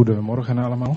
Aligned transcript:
Goedemorgen 0.00 0.58
allemaal. 0.58 0.96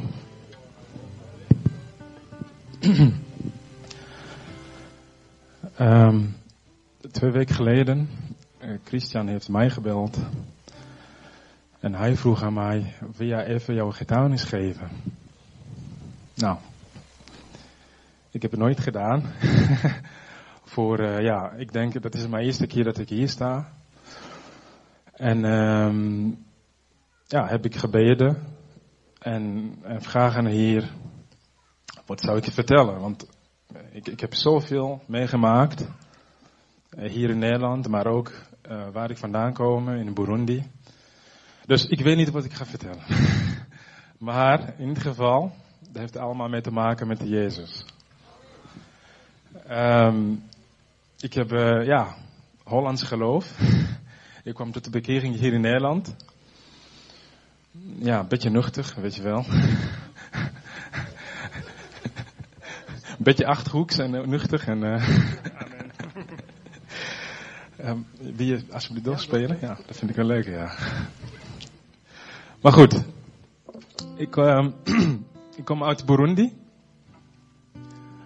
um, 5.79 6.35
twee 7.11 7.31
weken 7.31 7.55
geleden, 7.55 8.09
uh, 8.61 8.77
Christian 8.83 9.27
heeft 9.27 9.49
mij 9.49 9.69
gebeld. 9.69 10.19
En 11.79 11.93
hij 11.93 12.15
vroeg 12.15 12.43
aan 12.43 12.53
mij, 12.53 12.93
wil 13.15 13.27
jij 13.27 13.45
even 13.45 13.73
jouw 13.75 13.91
getuigenis 13.91 14.43
geven? 14.43 14.89
Nou, 16.33 16.57
ik 18.31 18.41
heb 18.41 18.51
het 18.51 18.59
nooit 18.59 18.79
gedaan. 18.79 19.23
Voor, 20.73 20.99
uh, 20.99 21.21
ja, 21.21 21.51
ik 21.51 21.73
denk 21.73 22.01
dat 22.01 22.15
is 22.15 22.27
mijn 22.27 22.45
eerste 22.45 22.67
keer 22.67 22.83
dat 22.83 22.97
ik 22.97 23.09
hier 23.09 23.29
sta. 23.29 23.73
En 25.13 25.43
um, 25.45 26.37
ja, 27.27 27.47
heb 27.47 27.65
ik 27.65 27.75
gebeden 27.75 28.52
en, 29.23 29.75
en 29.83 30.01
vragen 30.01 30.45
Heer, 30.45 30.91
wat 32.05 32.21
zou 32.21 32.37
ik 32.37 32.45
je 32.45 32.51
vertellen? 32.51 32.99
Want 32.99 33.27
ik, 33.91 34.07
ik 34.07 34.19
heb 34.19 34.33
zoveel 34.33 35.01
meegemaakt, 35.07 35.87
eh, 36.89 37.09
hier 37.11 37.29
in 37.29 37.39
Nederland, 37.39 37.87
maar 37.87 38.07
ook 38.07 38.31
uh, 38.69 38.87
waar 38.91 39.09
ik 39.09 39.17
vandaan 39.17 39.53
kom, 39.53 39.89
in 39.89 40.13
Burundi. 40.13 40.63
Dus 41.65 41.85
ik 41.85 42.01
weet 42.01 42.17
niet 42.17 42.31
wat 42.31 42.45
ik 42.45 42.53
ga 42.53 42.65
vertellen. 42.65 43.03
maar 44.17 44.73
in 44.77 44.87
ieder 44.87 45.03
geval, 45.03 45.51
dat 45.79 45.97
heeft 45.97 46.17
allemaal 46.17 46.49
mee 46.49 46.61
te 46.61 46.71
maken 46.71 47.07
met 47.07 47.19
Jezus. 47.23 47.85
Um, 49.69 50.43
ik 51.19 51.33
heb, 51.33 51.51
uh, 51.51 51.85
ja, 51.85 52.15
Hollands 52.63 53.03
geloof. 53.03 53.59
ik 54.43 54.53
kwam 54.53 54.71
tot 54.71 54.83
de 54.83 54.89
bekering 54.89 55.35
hier 55.35 55.53
in 55.53 55.61
Nederland. 55.61 56.15
Ja, 57.95 58.19
een 58.19 58.27
beetje 58.27 58.49
nuchtig, 58.49 58.95
weet 58.95 59.15
je 59.15 59.21
wel. 59.21 59.45
een 63.17 63.23
beetje 63.23 63.45
achterhoeks 63.45 63.97
en 63.97 64.13
uh, 64.13 64.25
nuchtig 64.25 64.67
en. 64.67 64.81
Uh, 67.79 67.89
Amen. 67.89 68.05
um, 68.21 68.35
wil 68.35 68.45
je 68.45 68.63
alsjeblieft 68.71 69.05
doorspelen? 69.05 69.57
Ja, 69.61 69.77
dat 69.85 69.97
vind 69.97 70.09
ik 70.09 70.15
wel 70.15 70.25
leuk, 70.25 70.45
ja. 70.45 70.71
Maar 72.61 72.71
goed, 72.71 73.03
ik, 74.15 74.35
uh, 74.35 74.67
ik 75.59 75.65
kom 75.65 75.83
uit 75.83 76.05
Burundi. 76.05 76.53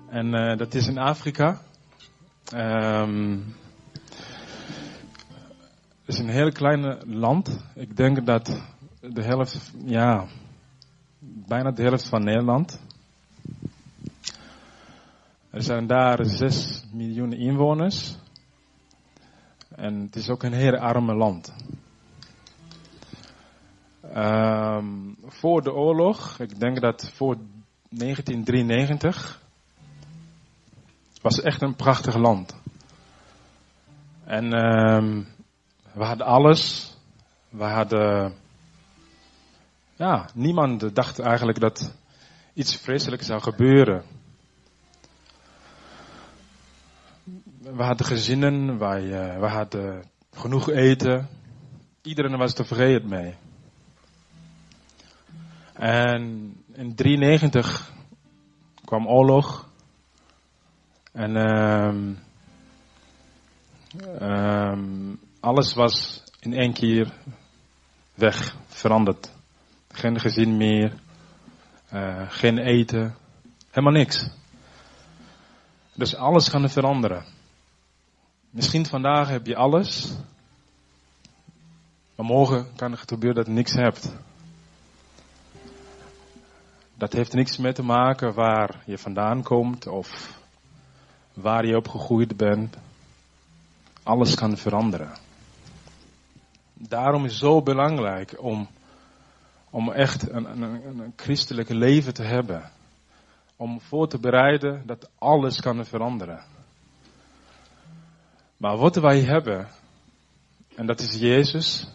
En 0.10 0.34
uh, 0.34 0.58
dat 0.58 0.74
is 0.74 0.88
in 0.88 0.98
Afrika. 0.98 1.62
Um, 2.56 3.56
het 6.06 6.16
is 6.16 6.20
een 6.20 6.30
heel 6.30 6.52
klein 6.52 6.98
land. 7.06 7.60
Ik 7.76 7.98
denk 7.98 8.26
dat 8.26 8.62
de 9.14 9.24
helft, 9.24 9.74
ja, 9.86 10.26
bijna 11.20 11.72
de 11.72 11.84
helft 11.84 12.10
van 12.10 12.24
Nederland. 12.24 12.80
Er 15.50 15.64
zijn 15.64 15.88
daar 15.88 16.26
6 16.26 16.86
miljoen 16.92 17.34
inwoners. 17.34 18.16
En 19.76 20.02
het 20.02 20.16
is 20.16 20.30
ook 20.30 20.44
een 20.44 20.54
heel 20.54 20.78
arme 20.78 21.16
land. 21.16 21.54
Um, 24.16 25.18
voor 25.26 25.62
de 25.62 25.74
oorlog, 25.74 26.40
ik 26.40 26.60
denk 26.60 26.82
dat 26.82 27.12
voor 27.14 27.36
1993, 27.90 29.42
was 31.22 31.42
echt 31.42 31.62
een 31.62 31.76
prachtig 31.76 32.16
land. 32.16 32.56
En 34.24 34.54
um, 34.54 35.28
we 35.94 36.04
hadden 36.04 36.26
alles. 36.26 36.94
We 37.50 37.64
hadden 37.64 38.34
ja, 39.98 40.30
niemand 40.34 40.96
dacht 40.96 41.20
eigenlijk 41.20 41.60
dat 41.60 41.96
iets 42.54 42.76
vreselijks 42.76 43.26
zou 43.26 43.42
gebeuren. 43.42 44.04
We 47.60 47.84
hadden 47.84 48.06
gezinnen, 48.06 48.78
wij, 48.78 49.04
uh, 49.04 49.40
we 49.40 49.48
hadden 49.48 50.04
genoeg 50.32 50.70
eten. 50.70 51.28
Iedereen 52.02 52.38
was 52.38 52.54
tevreden 52.54 53.10
mee. 53.10 53.36
En 55.74 56.54
in 56.74 56.96
93 56.96 57.92
kwam 58.86 59.08
oorlog. 59.08 59.70
En 61.12 61.36
um, 64.22 65.20
alles 65.40 65.74
was 65.74 66.24
in 66.40 66.54
één 66.54 66.74
keer 66.74 67.14
weg, 68.14 68.56
veranderd. 68.68 69.37
Geen 69.98 70.20
gezin 70.20 70.58
meer. 70.58 70.94
Uh, 71.94 72.22
geen 72.30 72.58
eten. 72.58 73.16
Helemaal 73.70 73.94
niks. 73.94 74.30
Dus 75.94 76.16
alles 76.16 76.50
kan 76.50 76.70
veranderen. 76.70 77.26
Misschien 78.50 78.86
vandaag 78.86 79.30
heb 79.30 79.46
je 79.46 79.56
alles. 79.56 80.14
Maar 82.16 82.26
morgen 82.26 82.68
kan 82.76 82.92
het 82.92 83.10
gebeuren 83.10 83.36
dat 83.36 83.46
je 83.46 83.52
niks 83.52 83.74
hebt. 83.74 84.16
Dat 86.96 87.14
heeft 87.14 87.34
niks 87.34 87.58
mee 87.58 87.74
te 87.74 87.84
maken 87.84 88.34
waar 88.34 88.82
je 88.86 88.98
vandaan 88.98 89.44
komt 89.44 89.88
of 89.88 90.40
waar 91.34 91.66
je 91.66 91.76
opgegroeid 91.76 92.38
bent. 92.38 92.78
Alles 94.04 94.36
kan 94.36 94.58
veranderen. 94.58 95.12
Daarom 96.74 97.26
is 97.26 97.32
het 97.32 97.40
zo 97.40 97.62
belangrijk 97.62 98.36
om 98.44 98.68
om 99.70 99.92
echt 99.92 100.30
een, 100.30 100.62
een, 100.62 101.00
een 101.00 101.14
christelijk 101.16 101.70
leven 101.70 102.14
te 102.14 102.24
hebben. 102.24 102.72
Om 103.56 103.82
voor 103.82 104.08
te 104.08 104.20
bereiden 104.20 104.84
dat 104.86 105.10
alles 105.18 105.62
kan 105.62 105.86
veranderen. 105.86 106.44
Maar 108.58 108.78
wat 108.78 108.96
wij 108.96 109.22
hebben, 109.22 109.68
en 110.76 110.86
dat 110.86 111.00
is 111.00 111.20
Jezus, 111.20 111.88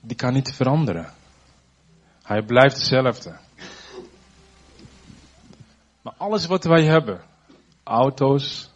die 0.00 0.16
kan 0.16 0.32
niet 0.32 0.54
veranderen. 0.54 1.12
Hij 2.22 2.42
blijft 2.42 2.76
hetzelfde. 2.76 3.38
Maar 6.02 6.14
alles 6.16 6.46
wat 6.46 6.64
wij 6.64 6.84
hebben, 6.84 7.20
auto's, 7.82 8.70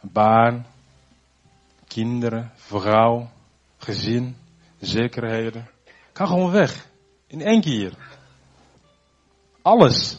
baan, 0.00 0.66
kinderen, 1.86 2.52
vrouw, 2.54 3.30
gezin, 3.78 4.36
zekerheden, 4.78 5.68
Ga 6.20 6.26
gewoon 6.26 6.50
weg. 6.50 6.86
In 7.26 7.40
één 7.40 7.60
keer. 7.60 7.94
Alles. 9.62 10.18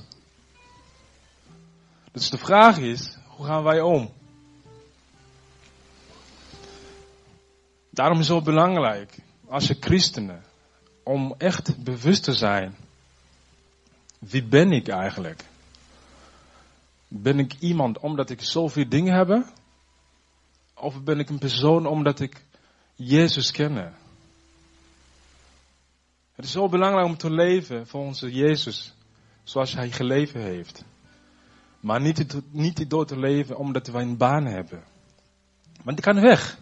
Dus 2.11 2.29
de 2.29 2.37
vraag 2.37 2.77
is, 2.77 3.17
hoe 3.27 3.45
gaan 3.45 3.63
wij 3.63 3.81
om? 3.81 4.13
Daarom 7.89 8.19
is 8.19 8.27
het 8.27 8.37
zo 8.37 8.43
belangrijk, 8.43 9.17
als 9.47 9.67
je 9.67 9.77
christenen, 9.79 10.43
om 11.03 11.35
echt 11.37 11.83
bewust 11.83 12.23
te 12.23 12.33
zijn. 12.33 12.75
Wie 14.19 14.43
ben 14.43 14.71
ik 14.71 14.87
eigenlijk? 14.87 15.43
Ben 17.07 17.39
ik 17.39 17.53
iemand 17.59 17.99
omdat 17.99 18.29
ik 18.29 18.41
zoveel 18.41 18.89
dingen 18.89 19.15
heb? 19.15 19.45
Of 20.73 21.03
ben 21.03 21.19
ik 21.19 21.29
een 21.29 21.39
persoon 21.39 21.85
omdat 21.85 22.19
ik 22.19 22.45
Jezus 22.95 23.51
ken? 23.51 23.99
Het 26.31 26.45
is 26.45 26.51
zo 26.51 26.69
belangrijk 26.69 27.05
om 27.05 27.17
te 27.17 27.31
leven 27.31 27.87
volgens 27.87 28.19
Jezus, 28.19 28.95
zoals 29.43 29.73
Hij 29.73 29.91
geleven 29.91 30.41
heeft. 30.41 30.85
Maar 31.79 32.01
niet, 32.01 32.41
niet 32.51 32.89
door 32.89 33.05
te 33.05 33.19
leven 33.19 33.57
omdat 33.57 33.87
wij 33.87 34.01
een 34.01 34.17
baan 34.17 34.45
hebben. 34.45 34.83
Want 35.83 35.97
die 35.97 36.05
kan 36.05 36.21
weg. 36.21 36.59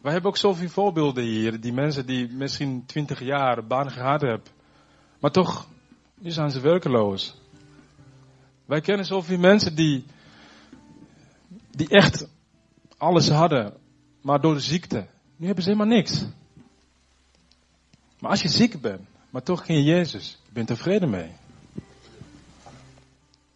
Wij 0.00 0.12
hebben 0.12 0.30
ook 0.30 0.36
zoveel 0.36 0.68
voorbeelden 0.68 1.24
hier, 1.24 1.60
die 1.60 1.72
mensen 1.72 2.06
die 2.06 2.32
misschien 2.32 2.86
twintig 2.86 3.20
jaar 3.20 3.58
een 3.58 3.66
baan 3.66 3.90
gehad 3.90 4.20
hebben. 4.20 4.46
Maar 5.20 5.30
toch, 5.30 5.68
nu 6.14 6.30
zijn 6.30 6.50
ze 6.50 6.60
werkeloos. 6.60 7.34
Wij 8.64 8.80
kennen 8.80 9.06
zoveel 9.06 9.38
mensen 9.38 9.74
die, 9.74 10.04
die 11.70 11.88
echt 11.88 12.28
alles 12.96 13.28
hadden, 13.28 13.74
maar 14.22 14.40
door 14.40 14.54
de 14.54 14.60
ziekte. 14.60 15.06
Nu 15.36 15.46
hebben 15.46 15.64
ze 15.64 15.70
helemaal 15.70 15.96
niks. 15.96 16.26
Als 18.26 18.42
je 18.42 18.48
ziek 18.48 18.80
bent, 18.80 19.00
maar 19.30 19.42
toch 19.42 19.62
ken 19.62 19.76
je 19.76 19.82
Jezus, 19.82 20.38
je 20.44 20.52
bent 20.52 20.66
tevreden 20.66 21.10
mee. 21.10 21.30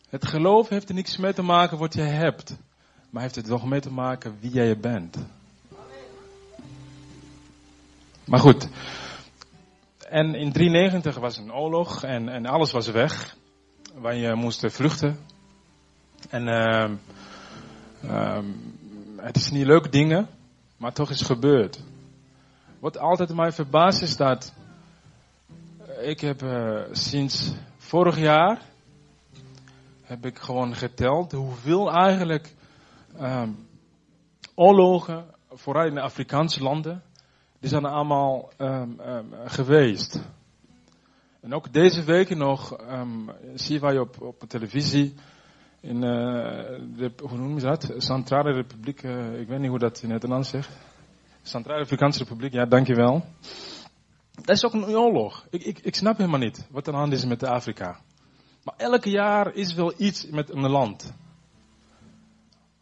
Het 0.09 0.27
geloof 0.27 0.69
heeft 0.69 0.89
er 0.89 0.95
niks 0.95 1.17
mee 1.17 1.33
te 1.33 1.43
maken 1.43 1.79
wat 1.79 1.95
je 1.95 2.03
hebt, 2.03 2.57
maar 3.11 3.23
heeft 3.23 3.35
het 3.35 3.49
wel 3.49 3.67
mee 3.67 3.81
te 3.81 3.93
maken 3.93 4.37
wie 4.41 4.51
jij 4.51 4.79
bent. 4.79 5.17
Maar 8.25 8.41
goed. 8.41 8.69
En 10.09 10.35
in 10.35 10.53
93 10.53 11.17
was 11.17 11.37
een 11.37 11.53
oorlog 11.53 12.05
en, 12.05 12.29
en 12.29 12.47
alles 12.47 12.73
was 12.73 12.89
weg. 12.89 13.37
Wij 14.01 14.35
moesten 14.35 14.73
vluchten. 14.73 15.19
En 16.29 16.47
uh, 16.47 16.91
uh, 18.05 18.39
het 19.17 19.37
is 19.37 19.51
niet 19.51 19.67
leuk 19.67 19.93
dingen, 19.93 20.29
maar 20.77 20.93
toch 20.93 21.11
is 21.11 21.19
het 21.19 21.29
gebeurd. 21.29 21.83
Wat 22.79 22.99
altijd 22.99 23.35
mij 23.35 23.53
verbaast 23.53 24.03
is 24.03 24.17
dat 24.17 24.53
ik 26.03 26.21
heb 26.21 26.43
uh, 26.43 26.83
sinds 26.91 27.55
vorig 27.77 28.19
jaar 28.19 28.63
heb 30.03 30.27
ik 30.27 30.39
gewoon 30.39 30.75
geteld 30.75 31.33
hoeveel 31.33 31.91
eigenlijk 31.91 32.55
um, 33.21 33.69
oorlogen, 34.55 35.25
vooral 35.51 35.87
in 35.87 35.95
de 35.95 36.01
Afrikaanse 36.01 36.63
landen, 36.63 37.03
die 37.59 37.69
zijn 37.69 37.85
allemaal 37.85 38.51
um, 38.59 39.01
um, 39.01 39.35
geweest. 39.45 40.21
En 41.41 41.55
ook 41.55 41.73
deze 41.73 42.05
week 42.05 42.37
nog 42.37 42.77
zie 43.55 43.81
je 43.81 44.01
op, 44.01 44.21
op 44.21 44.41
de 44.41 44.47
televisie 44.47 45.15
in 45.81 45.97
uh, 45.97 46.03
de, 46.97 47.13
hoe 47.23 47.39
noem 47.39 47.55
je 47.55 47.61
dat? 47.61 47.95
Centrale 47.97 48.53
Republiek, 48.53 49.03
uh, 49.03 49.41
ik 49.41 49.49
weet 49.49 49.59
niet 49.59 49.69
hoe 49.69 49.79
dat 49.79 50.03
in 50.03 50.11
het 50.11 50.21
Nederlands 50.21 50.49
zegt. 50.49 50.71
Centrale 51.43 51.83
Afrikaanse 51.83 52.19
Republiek, 52.19 52.53
ja, 52.53 52.65
dankjewel. 52.65 53.25
Dat 54.43 54.57
is 54.57 54.65
ook 54.65 54.73
een 54.73 54.85
oorlog. 54.85 55.47
Ik, 55.51 55.65
ik, 55.65 55.79
ik 55.79 55.95
snap 55.95 56.17
helemaal 56.17 56.39
niet 56.39 56.67
wat 56.71 56.87
er 56.87 56.93
aan 56.93 56.99
hand 56.99 57.13
is 57.13 57.25
met 57.25 57.45
Afrika. 57.45 58.01
Maar 58.65 58.75
elke 58.77 59.11
jaar 59.11 59.55
is 59.55 59.75
wel 59.75 59.93
iets 59.97 60.27
met 60.27 60.51
een 60.51 60.71
land. 60.71 61.13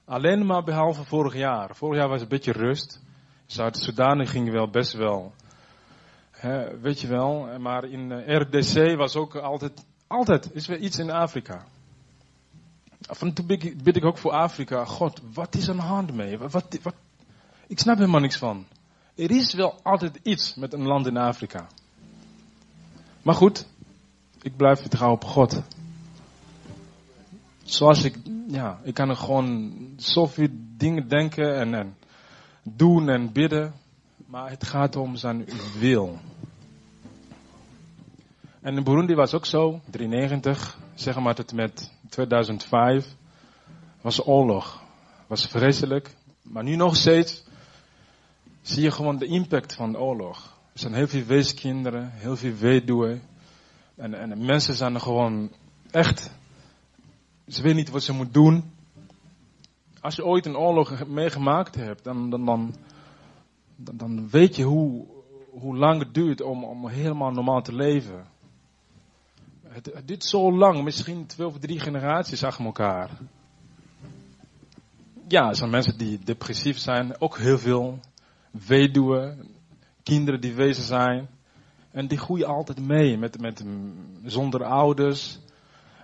Alleen 0.04 0.46
maar 0.46 0.64
behalve 0.64 1.04
vorig 1.04 1.34
jaar. 1.34 1.76
Vorig 1.76 1.98
jaar 1.98 2.08
was 2.08 2.20
een 2.20 2.28
beetje 2.28 2.52
rust. 2.52 3.02
Zuid-Soedan 3.46 4.26
ging 4.26 4.50
wel 4.50 4.70
best 4.70 4.92
wel. 4.92 5.32
Weet 6.80 7.00
je 7.00 7.06
wel. 7.06 7.58
Maar 7.58 7.84
in 7.84 8.12
eh, 8.12 8.36
RDC 8.40 8.96
was 8.96 9.16
ook 9.16 9.36
altijd, 9.36 9.84
altijd 10.06 10.54
is 10.54 10.66
weer 10.66 10.78
iets 10.78 10.98
in 10.98 11.10
Afrika. 11.10 11.64
Af 13.06 13.22
en 13.22 13.32
toe 13.34 13.44
bid 13.82 13.96
ik 13.96 14.04
ook 14.04 14.18
voor 14.18 14.32
Afrika. 14.32 14.84
God, 14.84 15.20
wat 15.32 15.54
is 15.54 15.68
aan 15.68 15.76
de 15.76 15.82
hand 15.82 16.14
mee? 16.14 16.38
Wat, 16.38 16.52
wat, 16.82 16.94
ik 17.66 17.78
snap 17.78 17.96
helemaal 17.96 18.20
niks 18.20 18.36
van. 18.36 18.66
Er 19.18 19.30
is 19.30 19.54
wel 19.54 19.80
altijd 19.82 20.18
iets 20.22 20.54
met 20.54 20.72
een 20.72 20.86
land 20.86 21.06
in 21.06 21.16
Afrika. 21.16 21.66
Maar 23.22 23.34
goed, 23.34 23.66
ik 24.42 24.56
blijf 24.56 24.80
vertrouwen 24.80 25.20
op 25.20 25.28
God. 25.28 25.62
Zoals 27.62 28.04
ik, 28.04 28.16
ja, 28.48 28.80
ik 28.82 28.94
kan 28.94 29.08
er 29.08 29.16
gewoon 29.16 29.72
zoveel 29.96 30.48
dingen 30.52 31.08
denken 31.08 31.56
en, 31.56 31.74
en 31.74 31.96
doen 32.62 33.08
en 33.08 33.32
bidden. 33.32 33.74
Maar 34.26 34.50
het 34.50 34.66
gaat 34.66 34.96
om 34.96 35.16
zijn 35.16 35.48
wil. 35.78 36.18
En 38.60 38.76
in 38.76 38.84
Burundi 38.84 39.14
was 39.14 39.34
ook 39.34 39.46
zo, 39.46 39.80
93, 39.90 40.78
zeg 40.94 41.18
maar 41.18 41.34
tot 41.34 41.52
met 41.52 41.92
2005, 42.08 43.14
was 44.00 44.26
oorlog. 44.26 44.82
Was 45.26 45.46
vreselijk. 45.46 46.14
Maar 46.42 46.64
nu 46.64 46.76
nog 46.76 46.96
steeds 46.96 47.46
zie 48.68 48.82
je 48.82 48.90
gewoon 48.90 49.18
de 49.18 49.26
impact 49.26 49.74
van 49.74 49.92
de 49.92 49.98
oorlog. 49.98 50.58
Er 50.72 50.80
zijn 50.80 50.94
heel 50.94 51.08
veel 51.08 51.24
weeskinderen, 51.24 52.10
heel 52.10 52.36
veel 52.36 52.54
weduwen. 52.54 53.22
En, 53.96 54.14
en 54.14 54.44
mensen 54.44 54.74
zijn 54.74 54.94
er 54.94 55.00
gewoon 55.00 55.50
echt, 55.90 56.30
ze 57.46 57.62
weten 57.62 57.76
niet 57.76 57.90
wat 57.90 58.02
ze 58.02 58.12
moeten 58.12 58.42
doen. 58.42 58.72
Als 60.00 60.16
je 60.16 60.24
ooit 60.24 60.46
een 60.46 60.56
oorlog 60.56 61.06
meegemaakt 61.06 61.74
hebt, 61.74 62.04
dan, 62.04 62.30
dan, 62.30 62.44
dan, 62.44 62.74
dan, 63.76 64.30
weet 64.30 64.56
je 64.56 64.62
hoe, 64.62 65.06
hoe 65.50 65.76
lang 65.76 66.00
het 66.00 66.14
duurt 66.14 66.42
om, 66.42 66.64
om 66.64 66.88
helemaal 66.88 67.30
normaal 67.30 67.62
te 67.62 67.74
leven. 67.74 68.26
Het, 69.68 69.90
het 69.94 70.08
duurt 70.08 70.24
zo 70.24 70.52
lang, 70.52 70.84
misschien 70.84 71.26
twee 71.26 71.46
of 71.46 71.58
drie 71.58 71.80
generaties 71.80 72.44
achter 72.44 72.64
elkaar. 72.64 73.10
Ja, 75.28 75.48
er 75.48 75.56
zijn 75.56 75.70
mensen 75.70 75.98
die 75.98 76.18
depressief 76.18 76.78
zijn, 76.78 77.20
ook 77.20 77.38
heel 77.38 77.58
veel 77.58 77.98
weduwen, 78.66 79.48
kinderen 80.02 80.40
die 80.40 80.54
wezen 80.54 80.84
zijn. 80.84 81.28
En 81.90 82.08
die 82.08 82.18
groeien 82.18 82.46
altijd 82.46 82.80
mee 82.86 83.18
met, 83.18 83.40
met, 83.40 83.64
zonder 84.24 84.64
ouders. 84.64 85.38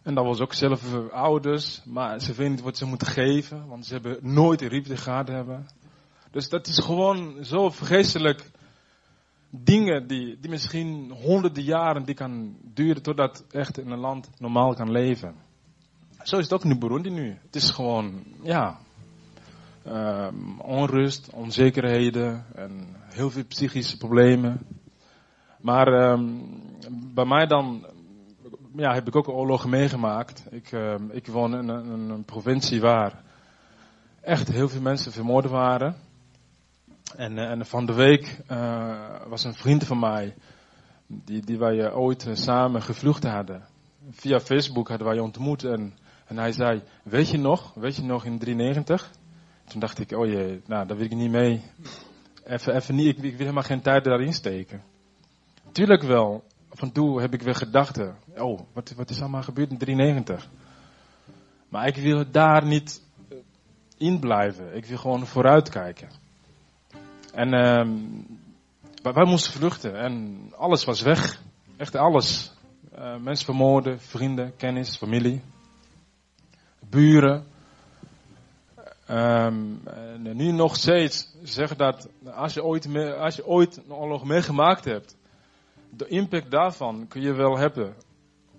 En 0.03 0.15
dat 0.15 0.25
was 0.25 0.41
ook 0.41 0.53
zelf 0.53 1.11
ouders, 1.11 1.83
maar 1.85 2.21
ze 2.21 2.33
weten 2.33 2.51
niet 2.51 2.63
wat 2.63 2.77
ze 2.77 2.87
moeten 2.87 3.07
geven, 3.07 3.67
want 3.67 3.87
ze 3.87 3.93
hebben 3.93 4.19
nooit 4.21 4.63
een 4.63 4.71
liefde 4.71 4.97
gehad 4.97 5.29
hebben. 5.29 5.67
Dus 6.31 6.49
dat 6.49 6.67
is 6.67 6.79
gewoon 6.79 7.45
zo 7.45 7.71
vergeestelijk 7.71 8.51
dingen 9.51 10.07
die, 10.07 10.39
die 10.41 10.51
misschien 10.51 11.11
honderden 11.11 11.63
jaren 11.63 12.05
die 12.05 12.15
kan 12.15 12.57
duren 12.75 13.03
totdat 13.03 13.45
echt 13.51 13.79
in 13.79 13.91
een 13.91 13.99
land 13.99 14.31
normaal 14.39 14.75
kan 14.75 14.91
leven. 14.91 15.35
Zo 16.23 16.37
is 16.37 16.45
het 16.45 16.53
ook 16.53 16.65
in 16.65 16.79
Burundi 16.79 17.11
nu. 17.11 17.39
Het 17.43 17.57
is 17.57 17.71
gewoon, 17.71 18.25
ja, 18.43 18.79
um, 19.87 20.61
onrust, 20.61 21.31
onzekerheden 21.33 22.45
en 22.55 22.97
heel 23.15 23.31
veel 23.31 23.45
psychische 23.45 23.97
problemen. 23.97 24.67
Maar 25.61 26.11
um, 26.11 26.43
bij 27.15 27.25
mij 27.25 27.47
dan 27.47 27.87
ja, 28.77 28.95
heb 28.95 29.07
ik 29.07 29.17
ook 29.17 29.29
oorlogen 29.29 29.71
meegemaakt. 29.71 30.45
Ik, 30.51 30.73
um, 30.73 31.11
ik 31.11 31.27
woon 31.27 31.57
in 31.57 31.69
een, 31.69 32.11
een, 32.11 32.25
provincie 32.25 32.81
waar 32.81 33.23
echt 34.21 34.49
heel 34.49 34.69
veel 34.69 34.81
mensen 34.81 35.13
vermoord 35.13 35.47
waren. 35.47 35.97
En, 37.17 37.33
uh, 37.33 37.51
en 37.51 37.67
van 37.67 37.87
de 37.87 37.95
week 37.95 38.41
uh, 38.51 38.97
was 39.27 39.45
een 39.45 39.55
vriend 39.55 39.85
van 39.85 39.99
mij, 39.99 40.35
die, 41.07 41.45
die 41.45 41.59
wij 41.59 41.93
ooit 41.93 42.29
samen 42.33 42.83
gevlucht 42.83 43.25
hadden. 43.25 43.63
Via 44.11 44.41
Facebook 44.41 44.89
hadden 44.89 45.07
wij 45.07 45.19
ontmoet 45.19 45.65
en, 45.65 45.95
en 46.27 46.39
hij 46.39 46.53
zei, 46.53 46.83
weet 47.03 47.31
je 47.31 47.39
nog, 47.39 47.75
weet 47.75 47.97
je 47.97 48.03
nog 48.03 48.25
in 48.25 48.39
93? 48.39 49.11
Toen 49.65 49.81
dacht 49.81 49.99
ik, 49.99 50.13
oh 50.13 50.27
jee, 50.27 50.63
nou, 50.67 50.87
daar 50.87 50.97
wil 50.97 51.07
ik 51.07 51.15
niet 51.15 51.31
mee. 51.31 51.63
Even, 52.45 52.75
even 52.75 52.95
niet, 52.95 53.07
ik, 53.07 53.17
ik 53.17 53.31
wil 53.31 53.39
helemaal 53.39 53.63
geen 53.63 53.83
tijd 53.83 54.05
daarin 54.05 54.33
steken. 54.33 54.83
Tuurlijk 55.73 56.03
wel. 56.03 56.45
Van 56.71 56.93
toe 56.93 57.21
heb 57.21 57.35
ik 57.35 57.43
weer 57.43 57.55
gedachten. 57.55 58.17
Oh, 58.37 58.61
wat, 58.73 58.93
wat 58.97 59.11
is 59.11 59.21
allemaal 59.21 59.43
gebeurd 59.43 59.71
in 59.71 59.79
93? 59.79 60.49
Maar 61.69 61.87
ik 61.87 61.97
wil 61.97 62.31
daar 62.31 62.67
niet 62.67 63.03
eh, 63.29 63.37
in 63.97 64.21
blijven. 64.21 64.77
Ik 64.77 64.87
wil 64.87 64.99
gewoon 64.99 65.27
vooruitkijken. 65.27 66.09
En 67.33 67.55
uh, 67.55 69.13
wij 69.13 69.25
moesten 69.25 69.53
vluchten 69.53 69.97
en 69.97 70.39
alles 70.57 70.85
was 70.85 71.03
weg. 71.03 71.41
Echt 71.77 71.97
alles. 71.97 72.53
Uh, 72.99 73.17
mensen 73.17 73.45
vermoorden, 73.45 74.01
vrienden, 74.01 74.57
kennis, 74.57 74.97
familie, 74.97 75.43
buren. 76.91 77.47
En 79.07 79.83
nu 80.33 80.53
nog 80.53 80.77
steeds 80.77 81.35
zeggen 81.43 81.77
dat 81.77 82.09
als 82.35 82.55
je, 82.55 82.65
ooit 82.65 82.89
als 83.19 83.37
je 83.37 83.47
ooit 83.47 83.77
een 83.77 83.93
oorlog 83.93 84.25
meegemaakt 84.25 84.85
hebt, 84.85 85.17
de 85.91 86.07
impact 86.09 86.51
daarvan 86.51 87.07
kun 87.09 87.21
je 87.21 87.33
wel 87.33 87.59
hebben. 87.59 87.95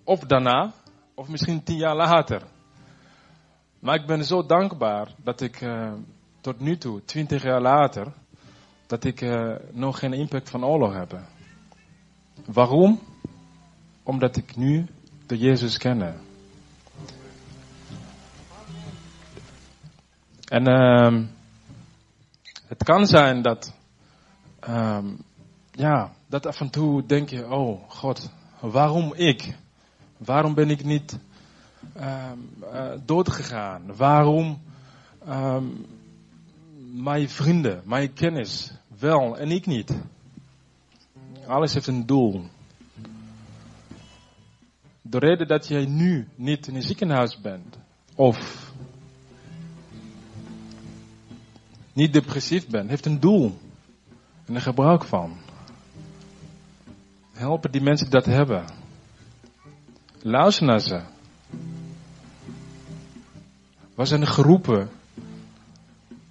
Of 0.04 0.20
daarna, 0.20 0.74
of 1.14 1.28
misschien 1.28 1.64
tien 1.64 1.78
jaar 1.78 1.96
later. 1.96 2.42
Maar 3.80 3.96
ik 3.96 4.06
ben 4.06 4.26
zo 4.26 4.46
dankbaar 4.46 5.08
dat 5.24 5.42
ik 5.42 5.62
uh, 5.62 5.94
tot 6.42 6.60
nu 6.60 6.78
toe, 6.78 7.06
twintig 7.06 7.44
jaar 7.44 7.62
later, 7.62 8.14
dat 8.88 9.04
ik 9.04 9.22
uh, 9.22 9.56
nog 9.72 10.00
geen 10.00 10.14
impact 10.14 10.50
van 10.50 10.66
oorlog 10.66 10.94
heb. 10.94 11.20
Waarom? 12.46 13.00
Omdat 14.04 14.38
ik 14.38 14.56
nu 14.56 14.86
de 15.26 15.38
Jezus 15.38 15.78
ken. 15.78 16.25
En 20.56 20.68
um, 20.68 21.30
het 22.68 22.84
kan 22.84 23.06
zijn 23.06 23.42
dat, 23.42 23.74
um, 24.70 25.18
ja, 25.72 26.12
dat 26.28 26.46
af 26.46 26.60
en 26.60 26.70
toe 26.70 27.06
denk 27.06 27.30
je, 27.30 27.50
oh 27.50 27.90
God, 27.90 28.30
waarom 28.60 29.14
ik? 29.14 29.58
Waarom 30.18 30.54
ben 30.54 30.70
ik 30.70 30.84
niet 30.84 31.20
um, 31.98 32.54
uh, 32.74 32.92
doodgegaan? 33.06 33.96
Waarom 33.96 34.62
mijn 36.94 37.30
vrienden, 37.30 37.82
mijn 37.86 38.14
kennis 38.14 38.72
wel 39.00 39.38
en 39.38 39.52
ik 39.52 39.66
niet? 39.66 39.98
Alles 41.48 41.74
heeft 41.74 41.88
een 41.88 42.06
doel. 42.06 42.46
De 45.02 45.20
reden 45.20 45.48
dat 45.48 45.68
jij 45.68 45.86
nu 45.86 46.28
niet 46.36 46.68
in 46.68 46.76
een 46.76 46.82
ziekenhuis 46.82 47.42
bent, 47.42 47.78
of 48.16 48.65
niet 51.96 52.14
depressief 52.14 52.68
bent, 52.68 52.90
heeft 52.90 53.06
een 53.06 53.20
doel. 53.20 53.58
En 54.46 54.56
er 54.56 54.62
gebruik 54.62 55.04
van. 55.04 55.38
Helpen 57.34 57.72
die 57.72 57.82
mensen 57.82 58.10
die 58.10 58.20
dat 58.22 58.26
hebben. 58.26 58.66
Luister 60.22 60.66
naar 60.66 60.80
ze. 60.80 61.02
We 63.96 64.06
zijn 64.06 64.22
er 64.22 64.28
geroepen 64.28 64.90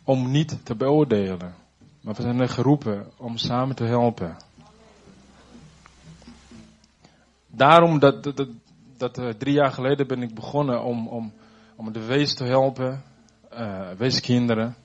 om 0.05 0.31
niet 0.31 0.65
te 0.65 0.75
beoordelen. 0.75 1.55
Maar 2.01 2.15
we 2.15 2.23
zijn 2.23 2.41
er 2.41 2.49
geroepen 2.49 3.11
om 3.17 3.37
samen 3.37 3.77
te 3.77 3.85
helpen. 3.85 4.37
Daarom 7.47 7.99
dat, 7.99 8.23
dat, 8.23 8.49
dat, 8.97 9.19
uh, 9.19 9.29
drie 9.29 9.55
jaar 9.55 9.73
geleden 9.73 10.07
ben 10.07 10.23
ik 10.23 10.35
begonnen 10.35 10.83
om, 10.83 11.09
om, 11.09 11.33
om 11.77 11.93
de 11.93 12.05
wees 12.05 12.35
te 12.35 12.45
helpen. 12.45 13.03
Uh, 13.53 13.91
weeskinderen. 13.91 14.77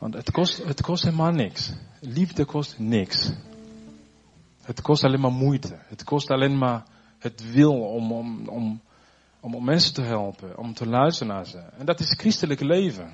Want 0.00 0.14
het 0.14 0.30
kost, 0.30 0.64
het 0.64 0.80
kost 0.80 1.04
helemaal 1.04 1.30
niks. 1.30 1.72
Liefde 2.00 2.44
kost 2.44 2.78
niks. 2.78 3.32
Het 4.62 4.80
kost 4.80 5.04
alleen 5.04 5.20
maar 5.20 5.32
moeite. 5.32 5.78
Het 5.88 6.04
kost 6.04 6.30
alleen 6.30 6.58
maar 6.58 6.84
het 7.18 7.52
wil 7.52 7.72
om, 7.72 8.12
om, 8.12 8.48
om, 8.48 8.80
om 9.40 9.64
mensen 9.64 9.94
te 9.94 10.02
helpen, 10.02 10.58
om 10.58 10.74
te 10.74 10.86
luisteren 10.86 11.34
naar 11.34 11.46
ze. 11.46 11.58
En 11.58 11.86
dat 11.86 12.00
is 12.00 12.14
christelijk 12.18 12.60
leven. 12.60 13.10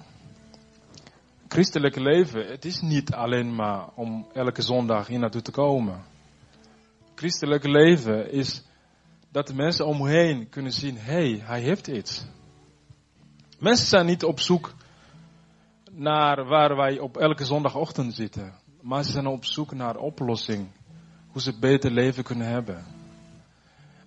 Christelijk 1.48 1.96
leven, 1.96 2.46
het 2.46 2.64
is 2.64 2.80
niet 2.80 3.12
alleen 3.12 3.54
maar 3.54 3.88
om 3.94 4.26
elke 4.32 4.62
zondag 4.62 5.06
hier 5.06 5.18
naartoe 5.18 5.42
te 5.42 5.50
komen. 5.50 6.02
Christelijk 7.14 7.64
leven 7.64 8.32
is 8.32 8.62
dat 9.30 9.46
de 9.46 9.54
mensen 9.54 9.86
om 9.86 10.48
kunnen 10.48 10.72
zien, 10.72 10.96
hé, 10.96 11.12
hey, 11.12 11.42
hij 11.44 11.60
heeft 11.60 11.86
iets. 11.86 12.26
Mensen 13.58 13.86
zijn 13.86 14.06
niet 14.06 14.24
op 14.24 14.40
zoek 14.40 14.74
naar 15.98 16.44
waar 16.44 16.76
wij 16.76 16.98
op 16.98 17.16
elke 17.16 17.44
zondagochtend 17.44 18.14
zitten. 18.14 18.54
Maar 18.80 19.04
ze 19.04 19.12
zijn 19.12 19.26
op 19.26 19.44
zoek 19.44 19.72
naar 19.72 19.96
oplossing. 19.96 20.68
Hoe 21.28 21.40
ze 21.42 21.58
beter 21.58 21.90
leven 21.90 22.24
kunnen 22.24 22.48
hebben. 22.48 22.84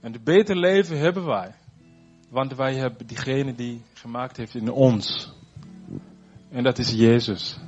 En 0.01 0.13
het 0.13 0.23
beter 0.23 0.55
leven 0.55 0.99
hebben 0.99 1.25
wij. 1.25 1.55
Want 2.29 2.55
wij 2.55 2.75
hebben 2.75 3.07
diegene 3.07 3.55
die 3.55 3.83
gemaakt 3.93 4.37
heeft 4.37 4.55
in 4.55 4.71
ons. 4.71 5.33
En 6.49 6.63
dat 6.63 6.77
is 6.77 6.91
Jezus. 6.91 7.59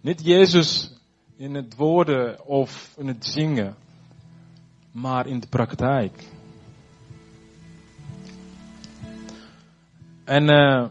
Niet 0.00 0.24
Jezus 0.24 0.92
in 1.36 1.54
het 1.54 1.76
woorden 1.76 2.46
of 2.46 2.94
in 2.96 3.06
het 3.06 3.26
zingen. 3.26 3.74
Maar 4.92 5.26
in 5.26 5.40
de 5.40 5.48
praktijk. 5.48 6.28
En 10.24 10.50
uh, 10.50 10.86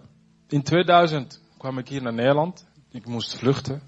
in 0.47 0.63
2000 0.63 1.42
kwam 1.63 1.77
ik 1.77 1.87
hier 1.87 2.01
naar 2.01 2.13
Nederland. 2.13 2.65
Ik 2.91 3.05
moest 3.05 3.37
vluchten. 3.37 3.81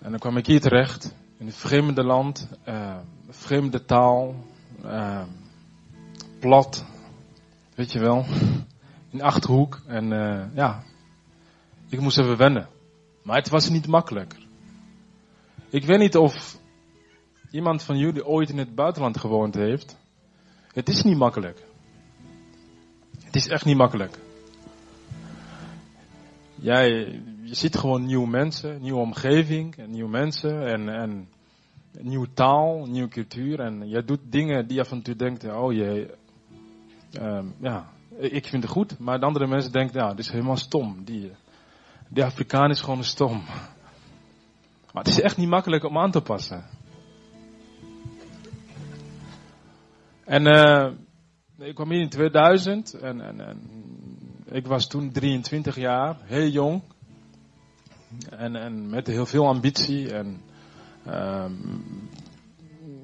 En 0.00 0.10
dan 0.10 0.18
kwam 0.18 0.36
ik 0.36 0.46
hier 0.46 0.60
terecht. 0.60 1.14
In 1.38 1.46
een 1.46 1.52
vreemde 1.52 2.04
land. 2.04 2.48
Uh, 2.68 2.96
vreemde 3.28 3.84
taal. 3.84 4.34
Uh, 4.84 5.22
plat. 6.38 6.84
Weet 7.74 7.92
je 7.92 7.98
wel. 7.98 8.24
In 9.12 9.22
Achterhoek. 9.22 9.80
En 9.86 10.08
ja. 10.54 10.82
Ik 11.88 12.00
moest 12.00 12.18
even 12.18 12.36
wennen. 12.36 12.68
Maar 13.22 13.36
het 13.36 13.48
was 13.48 13.68
niet 13.68 13.86
makkelijk. 13.86 14.34
Ik 15.68 15.84
weet 15.84 15.98
niet 15.98 16.16
of 16.16 16.58
iemand 17.50 17.82
van 17.82 17.98
jullie 17.98 18.26
ooit 18.26 18.50
in 18.50 18.58
het 18.58 18.74
buitenland 18.74 19.18
gewoond 19.18 19.54
heeft. 19.54 19.98
Het 20.72 20.88
is 20.88 21.02
niet 21.02 21.16
makkelijk. 21.18 21.64
Het 23.24 23.36
is 23.36 23.48
echt 23.48 23.64
niet 23.64 23.76
makkelijk. 23.76 24.26
Jij, 26.60 27.20
je 27.42 27.54
ziet 27.54 27.76
gewoon 27.76 28.06
nieuwe 28.06 28.28
mensen, 28.28 28.80
nieuwe 28.80 29.00
omgeving, 29.00 29.86
nieuwe 29.86 30.10
mensen 30.10 30.66
en, 30.66 30.88
en 30.88 31.28
nieuwe 32.00 32.32
taal, 32.34 32.86
nieuwe 32.86 33.08
cultuur. 33.08 33.60
En 33.60 33.88
jij 33.88 34.04
doet 34.04 34.20
dingen 34.24 34.66
die 34.66 34.76
je 34.76 34.82
af 34.82 34.90
en 34.90 35.02
toe 35.02 35.16
denkt, 35.16 35.44
oh 35.44 35.72
jee, 35.72 36.10
um, 37.20 37.54
ja, 37.60 37.88
ik 38.18 38.46
vind 38.46 38.62
het 38.62 38.72
goed. 38.72 38.98
Maar 38.98 39.20
de 39.20 39.26
andere 39.26 39.46
mensen 39.46 39.72
denken, 39.72 40.00
ja, 40.00 40.08
dit 40.08 40.18
is 40.18 40.30
helemaal 40.30 40.56
stom. 40.56 41.04
Die, 41.04 41.32
die 42.08 42.24
Afrikaan 42.24 42.70
is 42.70 42.80
gewoon 42.80 43.04
stom. 43.04 43.42
Maar 44.92 45.02
het 45.04 45.08
is 45.08 45.20
echt 45.20 45.36
niet 45.36 45.48
makkelijk 45.48 45.84
om 45.84 45.98
aan 45.98 46.10
te 46.10 46.20
passen. 46.20 46.64
En 50.24 50.46
uh, 50.46 50.92
ik 51.58 51.74
kwam 51.74 51.90
hier 51.90 52.00
in 52.00 52.08
2000 52.08 52.94
en, 52.94 53.20
en, 53.20 53.40
en 53.40 53.77
ik 54.50 54.66
was 54.66 54.86
toen 54.86 55.12
23 55.12 55.76
jaar, 55.76 56.16
heel 56.22 56.48
jong. 56.48 56.82
En, 58.30 58.56
en 58.56 58.90
met 58.90 59.06
heel 59.06 59.26
veel 59.26 59.46
ambitie 59.46 60.12
en 60.12 60.40
um, 61.08 62.08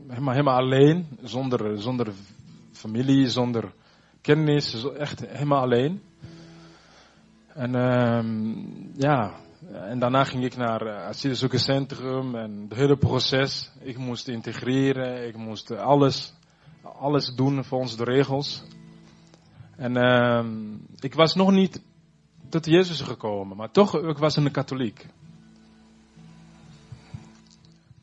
helemaal, 0.08 0.32
helemaal 0.32 0.56
alleen, 0.56 1.06
zonder, 1.22 1.82
zonder 1.82 2.12
familie, 2.72 3.28
zonder 3.28 3.72
kennis, 4.20 4.84
echt 4.98 5.26
helemaal 5.26 5.62
alleen. 5.62 6.02
En 7.46 7.74
um, 7.74 8.92
ja, 8.96 9.34
en 9.72 9.98
daarna 9.98 10.24
ging 10.24 10.44
ik 10.44 10.56
naar 10.56 10.80
het 10.80 10.96
asielzoekerscentrum 10.96 12.34
en 12.34 12.66
het 12.68 12.78
hele 12.78 12.96
proces. 12.96 13.70
Ik 13.80 13.98
moest 13.98 14.28
integreren, 14.28 15.26
ik 15.26 15.36
moest 15.36 15.70
alles 15.70 16.32
alles 16.84 17.34
doen 17.34 17.64
volgens 17.64 17.96
de 17.96 18.04
regels. 18.04 18.62
En 19.76 19.96
uh, 19.96 20.44
ik 21.00 21.14
was 21.14 21.34
nog 21.34 21.50
niet 21.50 21.82
tot 22.48 22.66
Jezus 22.66 23.00
gekomen, 23.00 23.56
maar 23.56 23.70
toch, 23.70 23.94
ik 23.94 24.18
was 24.18 24.36
een 24.36 24.50
katholiek. 24.50 25.06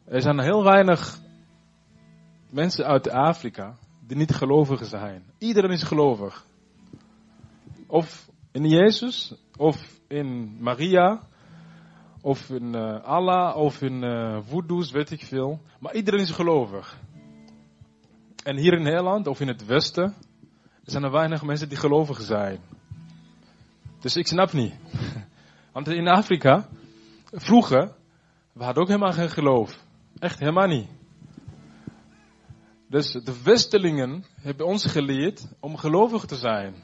Er 0.06 0.22
zijn 0.22 0.40
heel 0.40 0.64
weinig 0.64 1.20
mensen 2.50 2.86
uit 2.86 3.10
Afrika 3.10 3.76
die 4.08 4.18
niet 4.18 4.34
gelovig 4.34 4.86
zijn. 4.86 5.24
Iedereen 5.38 5.72
is 5.72 5.84
gelovig. 5.84 6.46
Of 7.88 8.30
in 8.52 8.70
Jezus, 8.70 9.34
of 9.58 10.00
in 10.08 10.58
Maria, 10.60 11.22
of 12.22 12.50
in 12.50 12.76
uh, 12.76 13.04
Allah, 13.04 13.56
of 13.58 13.82
in 13.82 14.04
uh, 14.04 14.40
voodoo's, 14.42 14.92
weet 14.92 15.12
ik 15.12 15.24
veel. 15.24 15.62
Maar 15.80 15.96
iedereen 15.96 16.20
is 16.20 16.32
gelovig. 16.32 17.00
En 18.44 18.58
hier 18.58 18.74
in 18.74 18.84
Nederland 18.84 19.28
of 19.28 19.40
in 19.40 19.48
het 19.48 19.66
Westen 19.66 20.16
zijn 20.92 21.04
er 21.04 21.12
weinig 21.12 21.44
mensen 21.44 21.70
die 21.70 21.78
gelovig 21.78 22.22
zijn. 22.22 22.60
Dus 24.00 24.16
ik 24.16 24.28
snap 24.28 24.54
niet. 24.54 24.74
Want 25.74 25.88
in 25.88 26.08
Afrika, 26.08 26.68
vroeger, 27.32 27.92
we 28.54 28.64
hadden 28.64 28.84
ook 28.84 28.90
helemaal 28.90 29.12
geen 29.14 29.30
geloof. 29.30 29.84
Echt 30.20 30.40
helemaal 30.40 30.68
niet. 30.68 30.90
Dus 32.88 33.12
de 33.12 33.42
Westelingen 33.44 34.26
hebben 34.42 34.66
ons 34.66 34.86
geleerd 34.86 35.48
om 35.60 35.78
gelovig 35.78 36.26
te 36.26 36.36
zijn. 36.36 36.76